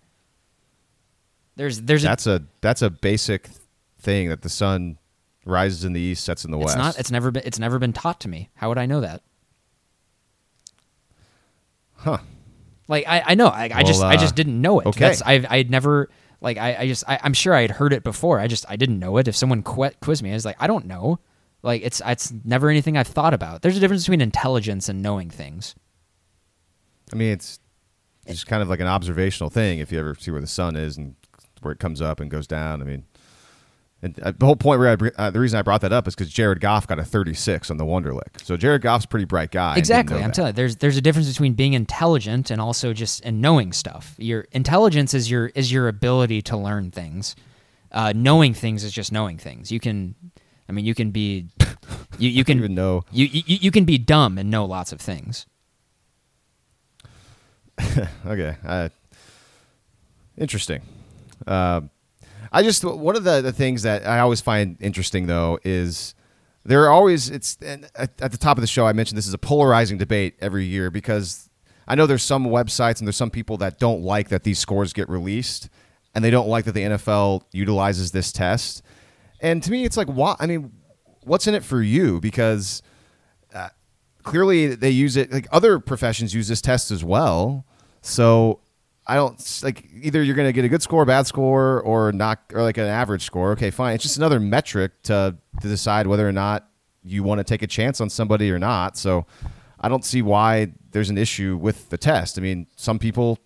There's 1.56 1.80
there's 1.82 2.04
a, 2.04 2.08
That's 2.08 2.26
a 2.26 2.42
that's 2.62 2.82
a 2.82 2.90
basic 2.90 3.50
thing 4.00 4.30
that 4.30 4.42
the 4.42 4.50
sun 4.50 4.98
rises 5.46 5.86
in 5.86 5.94
the 5.94 6.02
east, 6.02 6.26
sets 6.26 6.44
in 6.44 6.50
the 6.50 6.58
it's 6.58 6.66
west. 6.66 6.78
not 6.80 6.98
it's 7.00 7.12
never 7.12 7.30
been 7.30 7.44
it's 7.46 7.60
never 7.60 7.78
been 7.78 7.94
taught 7.94 8.20
to 8.22 8.28
me. 8.28 8.50
How 8.56 8.70
would 8.70 8.80
I 8.80 8.88
know 8.88 9.02
that? 9.02 9.22
huh? 11.98 12.18
Like 12.88 13.06
I, 13.08 13.22
I 13.28 13.36
know 13.36 13.48
I, 13.48 13.70
I 13.72 13.84
just 13.84 14.02
Well, 14.02 14.10
I 14.10 14.16
uh, 14.16 14.18
just 14.18 14.34
didn't 14.36 14.60
know 14.60 14.80
it. 14.80 14.88
okay. 14.88 15.00
That's, 15.00 15.22
I 15.22 15.46
I 15.48 15.58
had 15.58 15.70
never 15.70 16.10
like 16.42 16.58
I, 16.58 16.76
I 16.80 16.88
just 16.88 17.04
I, 17.08 17.20
I'm 17.22 17.34
sure 17.34 17.54
I 17.54 17.62
had 17.62 17.72
heard 17.72 17.94
it 17.94 18.04
before. 18.04 18.40
I 18.40 18.48
just 18.48 18.66
I 18.68 18.76
didn't 18.76 18.98
know 18.98 19.18
it. 19.18 19.28
If 19.28 19.36
someone 19.36 19.62
qu- 19.62 19.92
quizzed 20.02 20.24
me, 20.24 20.32
I 20.32 20.34
was 20.34 20.46
like 20.46 20.58
I 20.60 20.66
don't 20.66 20.88
know. 20.88 21.20
Like 21.62 21.84
it's 21.84 22.02
it's 22.04 22.34
never 22.44 22.72
anything 22.72 22.98
I've 22.98 23.08
thought 23.08 23.36
about. 23.36 23.62
There's 23.62 23.78
a 23.78 23.80
difference 23.80 24.02
between 24.04 24.22
intelligence 24.22 24.90
and 24.90 25.04
knowing 25.04 25.30
things. 25.30 25.76
I 27.12 27.16
mean, 27.16 27.32
it's 27.32 27.60
just 28.28 28.48
kind 28.48 28.62
of 28.62 28.70
like 28.70 28.80
an 28.80 28.88
observational 28.88 29.50
thing. 29.50 29.80
If 29.80 29.92
you 29.92 30.00
ever 30.00 30.16
see 30.16 30.32
where 30.32 30.42
the 30.42 30.48
sun 30.48 30.76
is 30.76 30.98
and 30.98 31.16
where 31.62 31.74
it 31.74 31.80
comes 31.80 32.02
up 32.02 32.20
and 32.20 32.30
goes 32.32 32.48
down, 32.48 32.82
I 32.82 32.86
mean, 32.86 33.04
and 34.04 34.20
uh, 34.20 34.34
the 34.38 34.46
whole 34.46 34.58
point 34.58 34.82
where 34.82 34.90
I, 34.90 35.12
uh, 35.18 35.30
the 35.32 35.40
reason 35.40 35.58
I 35.58 35.62
brought 35.62 35.80
that 35.82 35.94
up 35.94 36.10
is 36.10 36.14
because 36.14 36.30
Jared 36.30 36.60
Goff 36.60 36.86
got 36.86 37.00
a 37.00 37.06
36 37.06 37.72
on 37.72 37.78
the 37.78 37.86
Wonderlic. 37.86 38.44
So 38.44 38.58
Jared 38.58 38.82
Goff's 38.82 39.06
a 39.06 39.08
pretty 39.08 39.24
bright 39.26 39.50
guy. 39.50 39.78
Exactly. 39.78 40.18
I'm 40.18 40.24
that. 40.24 40.34
telling 40.34 40.50
you, 40.50 40.54
there's 40.54 40.76
there's 40.76 40.98
a 40.98 41.02
difference 41.02 41.30
between 41.30 41.54
being 41.54 41.72
intelligent 41.72 42.52
and 42.52 42.60
also 42.60 42.92
just 42.92 43.24
and 43.24 43.42
knowing 43.42 43.72
stuff. 43.72 44.16
Your 44.18 44.42
intelligence 44.52 45.14
is 45.14 45.32
your 45.32 45.48
is 45.56 45.72
your 45.72 45.88
ability 45.88 46.42
to 46.44 46.58
learn 46.58 46.92
things. 46.92 47.36
Uh, 47.94 48.12
knowing 48.14 48.54
things 48.54 48.84
is 48.84 48.92
just 48.92 49.12
knowing 49.12 49.38
things. 49.38 49.72
You 49.72 49.80
can, 49.80 50.16
I 50.68 50.72
mean, 50.72 50.84
you 50.84 50.96
can 50.96 51.12
be, 51.12 51.46
you 52.18 52.28
you 52.30 52.44
can 52.46 52.74
know. 52.76 53.06
you, 53.12 53.28
you 53.28 53.44
you 53.46 53.72
can 53.72 53.86
be 53.86 53.98
dumb 53.98 54.38
and 54.38 54.52
know 54.52 54.66
lots 54.66 54.92
of 54.92 55.00
things. 55.00 55.46
Okay. 58.26 58.56
Interesting. 60.38 60.82
Uh, 61.46 61.82
I 62.52 62.64
just 62.64 62.84
one 62.84 63.16
of 63.16 63.24
the, 63.24 63.42
the 63.42 63.52
things 63.52 63.84
that 63.84 64.06
I 64.08 64.20
always 64.20 64.42
find 64.42 64.78
interesting 64.80 65.28
though 65.28 65.60
is 65.64 66.16
there 66.66 66.84
are 66.84 66.90
always 66.90 67.30
it's 67.30 67.58
at, 67.62 67.92
at 67.96 68.32
the 68.32 68.38
top 68.38 68.58
of 68.58 68.62
the 68.62 68.68
show 68.68 68.86
I 68.88 68.94
mentioned 68.94 69.18
this 69.18 69.28
is 69.28 69.34
a 69.34 69.40
polarizing 69.40 69.98
debate 69.98 70.36
every 70.40 70.66
year 70.66 70.90
because 70.90 71.50
I 71.88 71.96
know 71.96 72.06
there's 72.06 72.24
some 72.24 72.46
websites 72.46 73.00
and 73.00 73.08
there's 73.08 73.18
some 73.18 73.32
people 73.32 73.58
that 73.58 73.80
don't 73.80 74.02
like 74.02 74.30
that 74.30 74.44
these 74.44 74.60
scores 74.60 74.94
get 74.94 75.10
released 75.10 75.70
and 76.16 76.24
they 76.24 76.30
don't 76.30 76.48
like 76.48 76.66
that 76.66 76.74
the 76.74 76.84
NFL 76.84 77.44
utilizes 77.52 78.12
this 78.12 78.32
test. 78.32 78.84
And 79.42 79.62
to 79.64 79.72
me, 79.72 79.84
it's 79.84 79.98
like, 79.98 80.08
what? 80.08 80.38
I 80.40 80.46
mean, 80.46 80.72
what's 81.24 81.48
in 81.48 81.56
it 81.56 81.64
for 81.64 81.82
you? 81.82 82.22
Because 82.22 82.82
clearly 84.24 84.76
they 84.76 84.90
use 84.90 85.18
it. 85.18 85.32
Like 85.32 85.48
other 85.52 85.80
professions 85.80 86.34
use 86.34 86.48
this 86.48 86.62
test 86.62 86.92
as 86.92 87.04
well. 87.04 87.66
So 88.02 88.60
I 89.06 89.16
don't 89.16 89.62
like 89.64 89.90
either 90.02 90.24
you're 90.24 90.36
going 90.36 90.48
to 90.48 90.54
get 90.54 90.66
a 90.66 90.70
good 90.70 90.82
score, 90.82 91.06
bad 91.06 91.28
score, 91.28 91.82
or 91.82 92.12
not, 92.12 92.40
or 92.54 92.62
like 92.62 92.78
an 92.78 92.86
average 92.86 93.24
score. 93.24 93.52
Okay, 93.52 93.70
fine. 93.70 93.96
It's 93.96 94.04
just 94.04 94.18
another 94.18 94.40
metric 94.40 94.92
to 95.04 95.36
to 95.62 95.68
decide 95.68 96.08
whether 96.08 96.28
or 96.28 96.32
not 96.32 96.70
you 97.04 97.24
want 97.24 97.40
to 97.40 97.44
take 97.44 97.62
a 97.62 97.68
chance 97.68 98.00
on 98.00 98.10
somebody 98.10 98.50
or 98.50 98.60
not. 98.60 98.98
So 98.98 99.26
I 99.80 99.90
don't 99.90 100.06
see 100.06 100.22
why 100.22 100.74
there's 100.92 101.10
an 101.10 101.18
issue 101.18 101.58
with 101.58 101.90
the 101.90 101.98
test. 101.98 102.38
I 102.38 102.42
mean, 102.42 102.68
some 102.78 102.98
people 102.98 103.40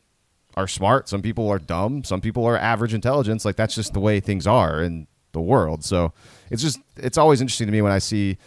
are 0.56 0.68
smart, 0.68 1.10
some 1.10 1.22
people 1.22 1.50
are 1.50 1.60
dumb, 1.60 2.04
some 2.04 2.22
people 2.22 2.46
are 2.46 2.58
average 2.58 2.94
intelligence. 2.94 3.46
Like 3.46 3.56
that's 3.56 3.74
just 3.74 3.94
the 3.94 4.00
way 4.00 4.20
things 4.20 4.46
are 4.46 4.84
in 4.84 5.08
the 5.32 5.42
world. 5.42 5.84
So 5.84 6.14
it's 6.52 6.62
just 6.62 6.80
it's 6.98 7.18
always 7.18 7.42
interesting 7.42 7.68
to 7.68 7.74
me 7.74 7.82
when 7.82 7.92
I 7.92 8.00
see 8.00 8.38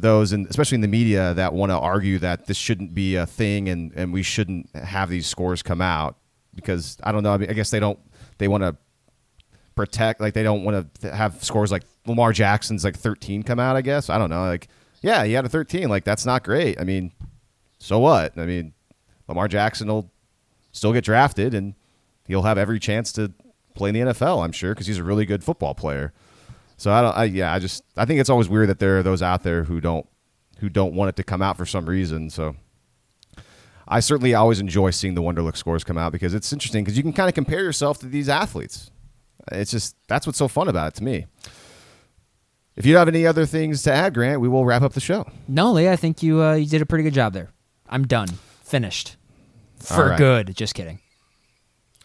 those 0.00 0.32
and 0.32 0.46
especially 0.46 0.76
in 0.76 0.80
the 0.80 0.88
media 0.88 1.34
that 1.34 1.52
want 1.52 1.70
to 1.70 1.78
argue 1.78 2.18
that 2.18 2.46
this 2.46 2.56
shouldn't 2.56 2.94
be 2.94 3.16
a 3.16 3.26
thing 3.26 3.68
and 3.68 3.92
and 3.94 4.12
we 4.12 4.22
shouldn't 4.22 4.74
have 4.74 5.08
these 5.08 5.26
scores 5.26 5.62
come 5.62 5.80
out 5.80 6.16
because 6.54 6.96
I 7.02 7.12
don't 7.12 7.22
know. 7.22 7.32
I, 7.32 7.36
mean, 7.36 7.50
I 7.50 7.52
guess 7.52 7.70
they 7.70 7.80
don't. 7.80 7.98
They 8.38 8.48
want 8.48 8.62
to 8.62 8.76
protect. 9.74 10.20
Like 10.20 10.34
they 10.34 10.42
don't 10.42 10.64
want 10.64 10.94
to 11.00 11.14
have 11.14 11.42
scores 11.42 11.72
like 11.72 11.82
Lamar 12.06 12.32
Jackson's 12.32 12.84
like 12.84 12.96
13 12.96 13.42
come 13.42 13.58
out. 13.58 13.76
I 13.76 13.82
guess 13.82 14.10
I 14.10 14.18
don't 14.18 14.30
know. 14.30 14.42
Like 14.42 14.68
yeah, 15.02 15.24
he 15.24 15.32
had 15.32 15.44
a 15.44 15.48
13. 15.48 15.88
Like 15.88 16.04
that's 16.04 16.26
not 16.26 16.44
great. 16.44 16.80
I 16.80 16.84
mean, 16.84 17.12
so 17.78 17.98
what? 17.98 18.36
I 18.38 18.46
mean, 18.46 18.72
Lamar 19.28 19.48
Jackson 19.48 19.88
will 19.88 20.10
still 20.72 20.92
get 20.92 21.04
drafted 21.04 21.54
and 21.54 21.74
he'll 22.26 22.42
have 22.42 22.58
every 22.58 22.78
chance 22.78 23.12
to 23.12 23.32
play 23.74 23.90
in 23.90 23.94
the 23.94 24.12
NFL. 24.12 24.44
I'm 24.44 24.52
sure 24.52 24.74
because 24.74 24.86
he's 24.86 24.98
a 24.98 25.04
really 25.04 25.24
good 25.24 25.42
football 25.42 25.74
player. 25.74 26.12
So 26.80 26.90
I 26.90 27.02
don't. 27.02 27.14
I, 27.14 27.24
yeah, 27.24 27.52
I 27.52 27.58
just 27.58 27.84
I 27.94 28.06
think 28.06 28.20
it's 28.20 28.30
always 28.30 28.48
weird 28.48 28.70
that 28.70 28.78
there 28.78 28.96
are 28.98 29.02
those 29.02 29.20
out 29.20 29.42
there 29.42 29.64
who 29.64 29.82
don't 29.82 30.06
who 30.60 30.70
don't 30.70 30.94
want 30.94 31.10
it 31.10 31.16
to 31.16 31.22
come 31.22 31.42
out 31.42 31.58
for 31.58 31.66
some 31.66 31.84
reason. 31.84 32.30
So 32.30 32.56
I 33.86 34.00
certainly 34.00 34.32
always 34.32 34.60
enjoy 34.60 34.88
seeing 34.88 35.14
the 35.14 35.20
Wonderlic 35.20 35.58
scores 35.58 35.84
come 35.84 35.98
out 35.98 36.10
because 36.10 36.32
it's 36.32 36.50
interesting 36.54 36.82
because 36.82 36.96
you 36.96 37.02
can 37.02 37.12
kind 37.12 37.28
of 37.28 37.34
compare 37.34 37.60
yourself 37.62 37.98
to 37.98 38.06
these 38.06 38.30
athletes. 38.30 38.90
It's 39.52 39.70
just 39.70 39.94
that's 40.08 40.26
what's 40.26 40.38
so 40.38 40.48
fun 40.48 40.68
about 40.68 40.88
it 40.88 40.94
to 40.94 41.04
me. 41.04 41.26
If 42.76 42.86
you 42.86 42.96
have 42.96 43.08
any 43.08 43.26
other 43.26 43.44
things 43.44 43.82
to 43.82 43.92
add, 43.92 44.14
Grant, 44.14 44.40
we 44.40 44.48
will 44.48 44.64
wrap 44.64 44.80
up 44.80 44.94
the 44.94 45.00
show. 45.00 45.30
No, 45.48 45.72
Lee, 45.72 45.86
I 45.86 45.96
think 45.96 46.22
you 46.22 46.42
uh, 46.42 46.54
you 46.54 46.64
did 46.64 46.80
a 46.80 46.86
pretty 46.86 47.04
good 47.04 47.12
job 47.12 47.34
there. 47.34 47.50
I'm 47.90 48.06
done, 48.06 48.28
finished, 48.62 49.16
for 49.76 50.08
right. 50.08 50.18
good. 50.18 50.56
Just 50.56 50.74
kidding. 50.74 51.00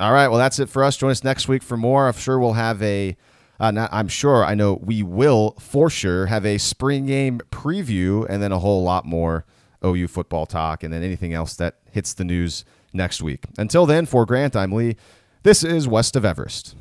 All 0.01 0.11
right, 0.11 0.27
well 0.27 0.37
that's 0.37 0.59
it 0.59 0.67
for 0.67 0.83
us. 0.83 0.97
Join 0.97 1.11
us 1.11 1.23
next 1.23 1.47
week 1.47 1.63
for 1.63 1.77
more. 1.77 2.07
I'm 2.07 2.13
sure 2.13 2.37
we'll 2.37 2.53
have 2.53 2.83
a. 2.83 3.15
Uh, 3.59 3.71
not, 3.71 3.89
I'm 3.93 4.07
sure 4.07 4.43
I 4.43 4.55
know 4.55 4.79
we 4.81 5.01
will 5.03 5.55
for 5.59 5.89
sure 5.89 6.25
have 6.25 6.45
a 6.45 6.57
spring 6.57 7.05
game 7.05 7.39
preview 7.51 8.25
and 8.29 8.41
then 8.41 8.51
a 8.51 8.59
whole 8.59 8.83
lot 8.83 9.05
more 9.05 9.45
OU 9.83 10.07
football 10.07 10.45
talk, 10.45 10.83
and 10.83 10.93
then 10.93 11.03
anything 11.03 11.33
else 11.33 11.55
that 11.55 11.77
hits 11.91 12.13
the 12.13 12.23
news 12.23 12.65
next 12.93 13.21
week. 13.21 13.45
Until 13.57 13.85
then, 13.85 14.05
for 14.05 14.25
Grant, 14.25 14.55
I'm 14.55 14.71
Lee. 14.71 14.95
This 15.43 15.63
is 15.63 15.87
West 15.87 16.15
of 16.15 16.25
Everest. 16.25 16.75